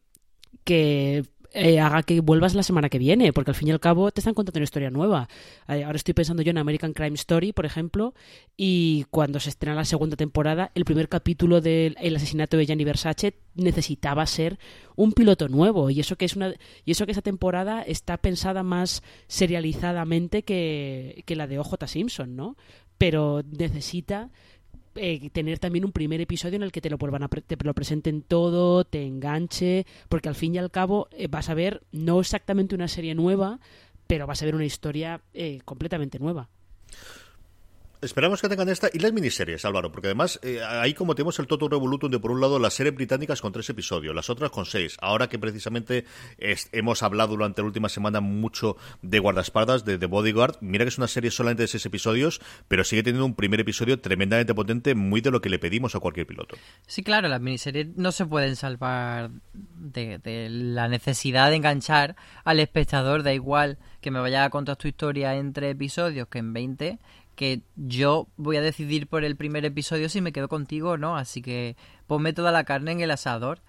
que 0.64 1.24
eh, 1.58 1.80
haga 1.80 2.04
que 2.04 2.22
vuelvas 2.22 2.54
la 2.54 2.64
semana 2.64 2.90
que 2.90 3.00
viene, 3.00 3.34
porque 3.34 3.52
al 3.52 3.56
fin 3.56 3.68
y 3.68 3.72
al 3.72 3.80
cabo 3.80 4.12
te 4.12 4.22
están 4.22 4.34
contando 4.34 4.60
una 4.60 4.64
historia 4.64 4.90
nueva. 4.90 5.28
Eh, 5.68 5.84
ahora 5.84 5.98
estoy 5.98 6.14
pensando 6.14 6.44
yo 6.44 6.52
en 6.52 6.58
American 6.58 6.94
Crime 6.94 7.16
Story, 7.16 7.54
por 7.54 7.66
ejemplo, 7.66 8.14
y 8.56 9.06
cuando 9.10 9.40
se 9.40 9.50
estrena 9.50 9.76
la 9.76 9.86
segunda 9.86 10.16
temporada, 10.16 10.72
el 10.76 10.86
primer 10.86 11.10
capítulo 11.10 11.60
del 11.60 11.96
el 12.00 12.16
asesinato 12.16 12.58
de 12.58 12.66
Gianni 12.66 12.84
Versace 12.84 13.40
necesitaba 13.56 14.26
ser 14.26 14.60
un 14.96 15.14
piloto 15.14 15.48
nuevo, 15.48 15.90
y 15.90 16.00
eso 16.00 16.16
que 16.16 16.26
es 16.26 16.36
una 16.36 16.54
y 16.86 16.92
eso 16.92 17.06
que 17.06 17.12
esa 17.12 17.22
temporada 17.22 17.82
está 17.82 18.18
pensada 18.18 18.64
más 18.64 19.02
serializadamente 19.28 20.44
que, 20.44 21.24
que 21.26 21.36
la 21.36 21.48
de 21.48 21.60
OJ 21.60 21.88
Simpson, 21.88 22.36
¿no? 22.36 22.56
Pero 22.98 23.44
necesita 23.44 24.32
eh, 24.98 25.30
tener 25.32 25.60
también 25.60 25.86
un 25.86 25.92
primer 25.92 26.22
episodio 26.22 26.56
en 26.56 26.64
el 26.64 26.72
que 26.72 26.82
te 26.82 26.90
lo 26.90 26.98
vuelvan 26.98 27.24
a 27.24 27.28
te 27.28 27.58
lo 27.64 27.74
presenten 27.74 28.22
todo, 28.22 28.84
te 28.84 29.06
enganche, 29.06 29.86
porque 30.10 30.30
al 30.30 30.36
fin 30.36 30.56
y 30.56 30.58
al 30.58 30.72
cabo 30.72 31.08
eh, 31.12 31.28
vas 31.28 31.50
a 31.50 31.54
ver 31.54 31.84
no 31.92 32.20
exactamente 32.20 32.76
una 32.76 32.88
serie 32.88 33.16
nueva, 33.16 33.60
pero 34.08 34.28
vas 34.28 34.42
a 34.42 34.46
ver 34.46 34.56
una 34.56 34.66
historia 34.66 35.22
eh, 35.34 35.60
completamente 35.66 36.20
nueva. 36.20 36.50
Esperamos 38.00 38.42
que 38.42 38.48
tengan 38.48 38.70
esta 38.70 38.90
y 38.94 39.00
las 39.00 39.12
miniseries, 39.12 39.66
Álvaro, 39.66 39.92
porque 39.92 40.10
además 40.10 40.40
eh, 40.44 40.62
ahí 40.64 40.94
como 40.94 41.16
tenemos 41.16 41.40
el 41.40 41.48
Toto 41.48 41.68
Revolutum 41.68 42.12
de 42.12 42.20
por 42.20 42.30
un 42.30 42.40
lado 42.40 42.60
las 42.60 42.76
series 42.76 42.94
británicas 42.94 43.42
con 43.42 43.52
tres 43.52 43.68
episodios, 43.72 44.14
las 44.14 44.30
otras 44.30 44.52
con 44.52 44.68
seis. 44.68 44.98
Ahora 45.02 45.30
que 45.30 45.40
precisamente 45.40 46.06
hemos 46.72 47.02
hablado 47.02 47.30
durante 47.30 47.62
la 47.64 47.68
última 47.68 47.90
semana 47.90 48.22
mucho 48.22 48.78
de 49.02 49.18
guardaespaldas, 49.18 49.84
de 49.84 49.98
The 49.98 50.06
Bodyguard, 50.06 50.58
mira 50.62 50.86
que 50.86 50.90
es 50.90 51.00
una 51.00 51.08
serie 51.08 51.32
solamente 51.32 51.64
de 51.64 51.68
seis 51.70 51.88
episodios, 51.88 52.40
pero 52.68 52.84
sigue 52.84 53.02
teniendo 53.02 53.26
un 53.26 53.34
primer 53.34 53.62
episodio 53.62 54.00
tremendamente 54.00 54.54
potente, 54.54 54.94
muy 54.94 55.22
de 55.22 55.32
lo 55.32 55.42
que 55.42 55.50
le 55.50 55.58
pedimos 55.58 55.96
a 55.96 56.00
cualquier 56.00 56.28
piloto. 56.28 56.56
Sí, 56.86 57.02
claro, 57.02 57.28
las 57.30 57.42
miniseries 57.42 57.96
no 57.96 58.12
se 58.12 58.28
pueden 58.28 58.56
salvar 58.56 59.32
de, 59.54 60.20
de 60.20 60.50
la 60.50 60.88
necesidad 60.88 61.50
de 61.50 61.56
enganchar 61.56 62.16
al 62.44 62.60
espectador, 62.60 63.24
da 63.24 63.34
igual 63.34 63.80
que 64.02 64.12
me 64.12 64.20
vaya 64.20 64.44
a 64.44 64.50
contar 64.52 64.76
tu 64.76 64.88
historia 64.88 65.36
en 65.36 65.52
tres 65.52 65.72
episodios 65.72 66.28
que 66.28 66.38
en 66.40 66.54
20, 66.54 67.00
que 67.38 67.62
yo 67.76 68.28
voy 68.36 68.58
a 68.58 68.62
decidir 68.62 69.08
por 69.08 69.24
el 69.24 69.38
primer 69.38 69.64
episodio 69.64 70.10
si 70.10 70.22
me 70.22 70.34
quedo 70.34 70.50
contigo 70.50 70.90
o 70.90 70.98
no, 70.98 71.16
así 71.16 71.44
que 71.44 71.78
ponme 72.08 72.34
toda 72.34 72.52
la 72.52 72.64
carne 72.64 72.92
en 72.94 73.00
el 73.00 73.12
asador. 73.12 73.62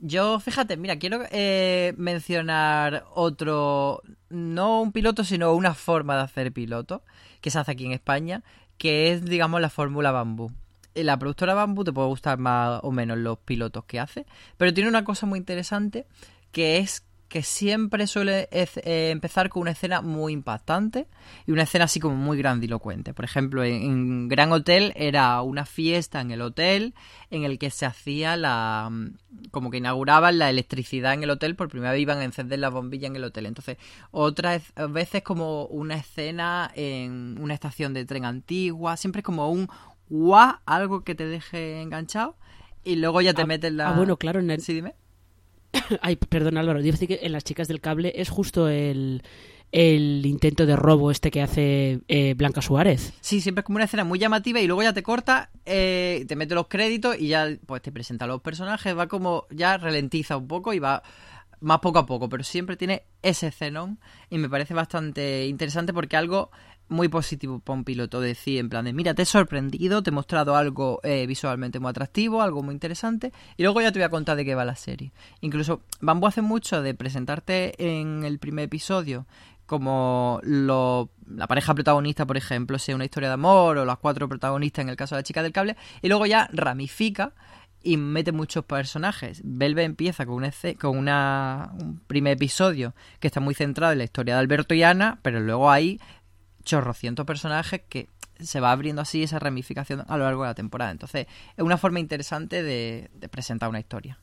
Yo, 0.00 0.38
fíjate, 0.38 0.76
mira, 0.76 0.98
quiero 0.98 1.22
eh, 1.30 1.94
mencionar 1.96 3.06
otro, 3.14 4.02
no 4.28 4.82
un 4.82 4.92
piloto, 4.92 5.24
sino 5.24 5.54
una 5.54 5.72
forma 5.72 6.14
de 6.14 6.22
hacer 6.24 6.52
piloto 6.52 7.02
que 7.40 7.50
se 7.50 7.58
hace 7.58 7.72
aquí 7.72 7.86
en 7.86 7.92
España, 7.92 8.44
que 8.76 9.10
es, 9.10 9.24
digamos, 9.24 9.62
la 9.62 9.70
fórmula 9.70 10.12
bambú. 10.12 10.52
Eh, 10.94 11.02
La 11.02 11.18
productora 11.18 11.54
Bambú 11.54 11.84
te 11.84 11.94
puede 11.94 12.08
gustar 12.08 12.36
más 12.36 12.80
o 12.82 12.92
menos 12.92 13.16
los 13.16 13.38
pilotos 13.38 13.86
que 13.86 13.98
hace, 13.98 14.26
pero 14.58 14.74
tiene 14.74 14.90
una 14.90 15.04
cosa 15.04 15.24
muy 15.24 15.38
interesante 15.38 16.06
que 16.52 16.78
es 16.78 17.05
que 17.28 17.42
siempre 17.42 18.06
suele 18.06 18.48
eh, 18.52 19.10
empezar 19.10 19.48
con 19.48 19.62
una 19.62 19.72
escena 19.72 20.00
muy 20.00 20.32
impactante 20.32 21.06
y 21.46 21.50
una 21.52 21.64
escena 21.64 21.86
así 21.86 21.98
como 22.00 22.14
muy 22.16 22.38
grandilocuente. 22.38 23.14
Por 23.14 23.24
ejemplo, 23.24 23.64
en, 23.64 23.74
en 23.82 24.28
Gran 24.28 24.52
Hotel 24.52 24.92
era 24.96 25.42
una 25.42 25.66
fiesta 25.66 26.20
en 26.20 26.30
el 26.30 26.40
hotel 26.40 26.94
en 27.30 27.42
el 27.44 27.58
que 27.58 27.70
se 27.70 27.84
hacía 27.84 28.36
la... 28.36 28.88
mm, 28.90 29.48
como 29.50 29.70
que 29.70 29.78
inauguraban 29.78 30.38
la 30.38 30.50
electricidad 30.50 31.14
en 31.14 31.22
el 31.24 31.30
hotel, 31.30 31.56
por 31.56 31.68
primera 31.68 31.92
vez 31.92 32.00
iban 32.00 32.18
a 32.18 32.24
encender 32.24 32.58
la 32.60 32.68
bombilla 32.70 33.08
en 33.08 33.16
el 33.16 33.24
hotel. 33.24 33.46
Entonces, 33.46 33.76
otras 34.12 34.62
veces 34.90 35.22
como 35.22 35.66
una 35.66 35.96
escena 35.96 36.70
en 36.74 37.36
una 37.40 37.54
estación 37.54 37.92
de 37.92 38.04
tren 38.04 38.24
antigua, 38.24 38.96
siempre 38.96 39.20
es 39.20 39.24
como 39.24 39.50
un 39.50 39.68
guau, 40.08 40.54
algo 40.66 41.02
que 41.02 41.14
te 41.16 41.26
deje 41.26 41.82
enganchado 41.82 42.36
y 42.84 42.96
luego 42.96 43.20
ya 43.20 43.34
te 43.34 43.42
Ah, 43.42 43.46
metes 43.46 43.72
la... 43.72 43.88
ah, 43.90 43.96
bueno, 43.96 44.16
claro, 44.16 44.38
en 44.38 44.50
el- 44.50 44.60
Sí, 44.60 44.72
dime. 44.74 44.94
Ay, 46.02 46.16
perdón 46.16 46.58
Álvaro, 46.58 46.80
yo 46.80 46.92
decir 46.92 47.08
que 47.08 47.20
en 47.22 47.32
Las 47.32 47.44
chicas 47.44 47.68
del 47.68 47.80
cable 47.80 48.12
es 48.16 48.28
justo 48.28 48.68
el, 48.68 49.22
el 49.72 50.24
intento 50.24 50.66
de 50.66 50.76
robo 50.76 51.10
este 51.10 51.30
que 51.30 51.42
hace 51.42 52.00
eh, 52.08 52.34
Blanca 52.34 52.62
Suárez. 52.62 53.12
Sí, 53.20 53.40
siempre 53.40 53.60
es 53.60 53.66
como 53.66 53.76
una 53.76 53.84
escena 53.84 54.04
muy 54.04 54.18
llamativa 54.18 54.60
y 54.60 54.66
luego 54.66 54.82
ya 54.82 54.92
te 54.92 55.02
corta, 55.02 55.50
eh, 55.64 56.24
te 56.28 56.36
mete 56.36 56.54
los 56.54 56.68
créditos 56.68 57.18
y 57.18 57.28
ya 57.28 57.48
pues 57.66 57.82
te 57.82 57.92
presenta 57.92 58.24
a 58.24 58.28
los 58.28 58.40
personajes, 58.40 58.96
va 58.96 59.08
como 59.08 59.46
ya 59.50 59.76
ralentiza 59.76 60.36
un 60.36 60.48
poco 60.48 60.72
y 60.72 60.78
va 60.78 61.02
más 61.60 61.80
poco 61.80 61.98
a 61.98 62.06
poco, 62.06 62.28
pero 62.28 62.44
siempre 62.44 62.76
tiene 62.76 63.04
ese 63.22 63.48
escenón 63.48 63.98
y 64.30 64.38
me 64.38 64.48
parece 64.48 64.74
bastante 64.74 65.46
interesante 65.46 65.92
porque 65.92 66.16
algo 66.16 66.50
muy 66.88 67.08
positivo 67.08 67.58
para 67.58 67.78
un 67.78 67.84
piloto 67.84 68.20
decir 68.20 68.58
en 68.58 68.68
plan 68.68 68.84
de 68.84 68.92
mira 68.92 69.12
te 69.14 69.22
he 69.22 69.26
sorprendido, 69.26 70.02
te 70.02 70.10
he 70.10 70.12
mostrado 70.12 70.56
algo 70.56 71.00
eh, 71.02 71.26
visualmente 71.26 71.80
muy 71.80 71.90
atractivo, 71.90 72.42
algo 72.42 72.62
muy 72.62 72.74
interesante 72.74 73.32
y 73.56 73.62
luego 73.64 73.80
ya 73.80 73.90
te 73.92 73.98
voy 73.98 74.04
a 74.06 74.10
contar 74.10 74.36
de 74.36 74.44
qué 74.44 74.54
va 74.54 74.64
la 74.64 74.76
serie. 74.76 75.12
Incluso 75.40 75.82
Bambú 76.00 76.26
hace 76.28 76.42
mucho 76.42 76.82
de 76.82 76.94
presentarte 76.94 77.74
en 77.98 78.24
el 78.24 78.38
primer 78.38 78.66
episodio 78.66 79.26
como 79.66 80.38
lo- 80.44 81.10
la 81.28 81.48
pareja 81.48 81.74
protagonista, 81.74 82.24
por 82.24 82.36
ejemplo, 82.36 82.78
sea 82.78 82.94
una 82.94 83.04
historia 83.04 83.30
de 83.30 83.34
amor 83.34 83.78
o 83.78 83.84
las 83.84 83.98
cuatro 83.98 84.28
protagonistas 84.28 84.84
en 84.84 84.88
el 84.90 84.96
caso 84.96 85.16
de 85.16 85.20
la 85.20 85.24
chica 85.24 85.42
del 85.42 85.52
cable, 85.52 85.76
y 86.02 86.08
luego 86.08 86.24
ya 86.26 86.48
ramifica 86.52 87.32
y 87.82 87.96
mete 87.96 88.30
muchos 88.30 88.64
personajes. 88.64 89.40
Belve 89.44 89.82
empieza 89.82 90.24
con, 90.24 90.36
una, 90.36 90.52
con 90.80 90.98
un 90.98 92.00
primer 92.06 92.34
episodio 92.34 92.94
que 93.18 93.26
está 93.26 93.40
muy 93.40 93.54
centrado 93.54 93.92
en 93.92 93.98
la 93.98 94.04
historia 94.04 94.34
de 94.34 94.40
Alberto 94.40 94.72
y 94.74 94.84
Ana, 94.84 95.18
pero 95.22 95.40
luego 95.40 95.68
hay 95.70 96.00
chorrocientos 96.66 97.24
personajes 97.24 97.80
que 97.88 98.10
se 98.38 98.60
va 98.60 98.72
abriendo 98.72 99.00
así 99.00 99.22
esa 99.22 99.38
ramificación 99.38 100.04
a 100.06 100.18
lo 100.18 100.24
largo 100.24 100.42
de 100.42 100.48
la 100.48 100.54
temporada. 100.54 100.90
Entonces, 100.90 101.26
es 101.56 101.64
una 101.64 101.78
forma 101.78 102.00
interesante 102.00 102.62
de, 102.62 103.08
de 103.14 103.28
presentar 103.30 103.70
una 103.70 103.80
historia. 103.80 104.20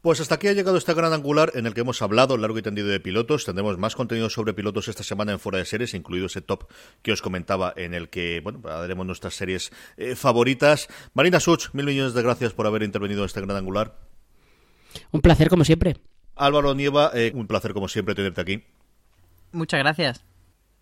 Pues 0.00 0.20
hasta 0.20 0.36
aquí 0.36 0.48
ha 0.48 0.52
llegado 0.52 0.76
este 0.76 0.94
gran 0.94 1.12
angular 1.12 1.50
en 1.54 1.66
el 1.66 1.74
que 1.74 1.80
hemos 1.80 2.00
hablado 2.02 2.36
largo 2.36 2.58
y 2.58 2.62
tendido 2.62 2.88
de 2.88 3.00
pilotos. 3.00 3.44
Tendremos 3.44 3.78
más 3.78 3.96
contenido 3.96 4.30
sobre 4.30 4.54
pilotos 4.54 4.88
esta 4.88 5.02
semana 5.02 5.32
en 5.32 5.40
Fuera 5.40 5.58
de 5.58 5.64
Series, 5.64 5.94
incluido 5.94 6.26
ese 6.26 6.40
top 6.40 6.70
que 7.02 7.12
os 7.12 7.22
comentaba 7.22 7.72
en 7.76 7.94
el 7.94 8.10
que, 8.10 8.40
bueno, 8.42 8.60
haremos 8.68 9.06
nuestras 9.06 9.34
series 9.34 9.72
eh, 9.96 10.14
favoritas. 10.14 10.88
Marina 11.14 11.40
Such, 11.40 11.72
mil 11.72 11.86
millones 11.86 12.14
de 12.14 12.22
gracias 12.22 12.52
por 12.52 12.66
haber 12.66 12.82
intervenido 12.82 13.22
en 13.22 13.26
este 13.26 13.40
gran 13.40 13.56
angular. 13.56 13.98
Un 15.10 15.20
placer 15.20 15.48
como 15.48 15.64
siempre. 15.64 15.96
Álvaro 16.36 16.74
Nieva, 16.74 17.10
eh, 17.14 17.32
un 17.34 17.46
placer 17.46 17.72
como 17.72 17.88
siempre 17.88 18.14
tenerte 18.14 18.40
aquí. 18.40 18.64
Muchas 19.52 19.80
gracias. 19.80 20.24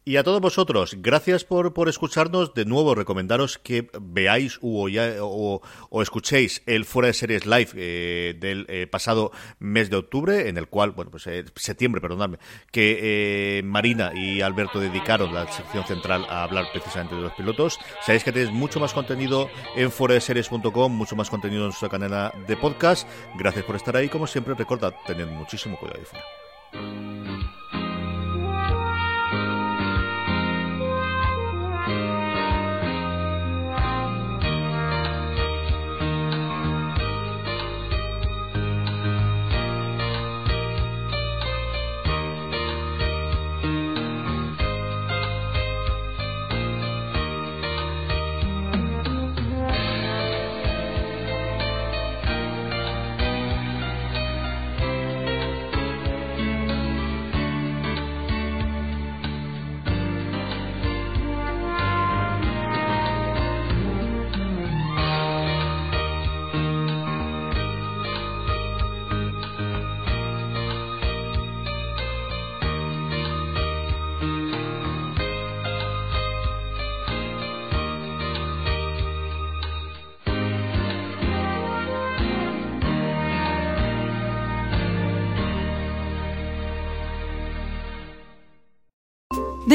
Y 0.08 0.16
a 0.16 0.24
todos 0.24 0.40
vosotros, 0.40 0.96
gracias 1.00 1.44
por, 1.44 1.74
por 1.74 1.86
escucharnos. 1.90 2.54
De 2.54 2.64
nuevo, 2.64 2.94
recomendaros 2.94 3.58
que 3.58 3.90
veáis 4.00 4.58
o, 4.62 4.88
ya- 4.88 5.16
o- 5.20 5.60
escuchéis 6.00 6.62
el 6.64 6.86
Fuera 6.86 7.08
de 7.08 7.12
Series 7.12 7.44
Live 7.44 7.72
eh, 7.74 8.34
del 8.40 8.64
eh, 8.70 8.86
pasado 8.86 9.32
mes 9.58 9.90
de 9.90 9.96
octubre, 9.98 10.48
en 10.48 10.56
el 10.56 10.66
cual, 10.66 10.92
bueno, 10.92 11.10
pues 11.10 11.26
eh, 11.26 11.44
septiembre, 11.56 12.00
perdonadme, 12.00 12.38
que 12.72 13.60
Marina 13.66 14.12
y 14.14 14.40
Alberto 14.40 14.80
dedicaron 14.80 15.34
la 15.34 15.46
sección 15.52 15.84
central 15.84 16.24
a 16.30 16.42
hablar 16.44 16.64
precisamente 16.72 17.14
de 17.14 17.20
los 17.20 17.32
pilotos. 17.34 17.78
Sabéis 18.00 18.24
que 18.24 18.32
tenéis 18.32 18.50
mucho 18.50 18.80
más 18.80 18.94
contenido 18.94 19.50
en 19.76 19.90
fueradeseries.com, 19.90 20.90
mucho 20.90 21.16
más 21.16 21.28
contenido 21.28 21.64
en 21.64 21.68
nuestra 21.68 21.90
cadena 21.90 22.32
de 22.46 22.56
podcast. 22.56 23.06
Gracias 23.38 23.62
por 23.66 23.76
estar 23.76 23.94
ahí. 23.94 24.08
Como 24.08 24.26
siempre, 24.26 24.54
recordad, 24.54 24.94
tened 25.06 25.26
muchísimo 25.26 25.78
cuidado 25.78 25.98
ahí 26.00 26.06
fuera. 26.06 27.07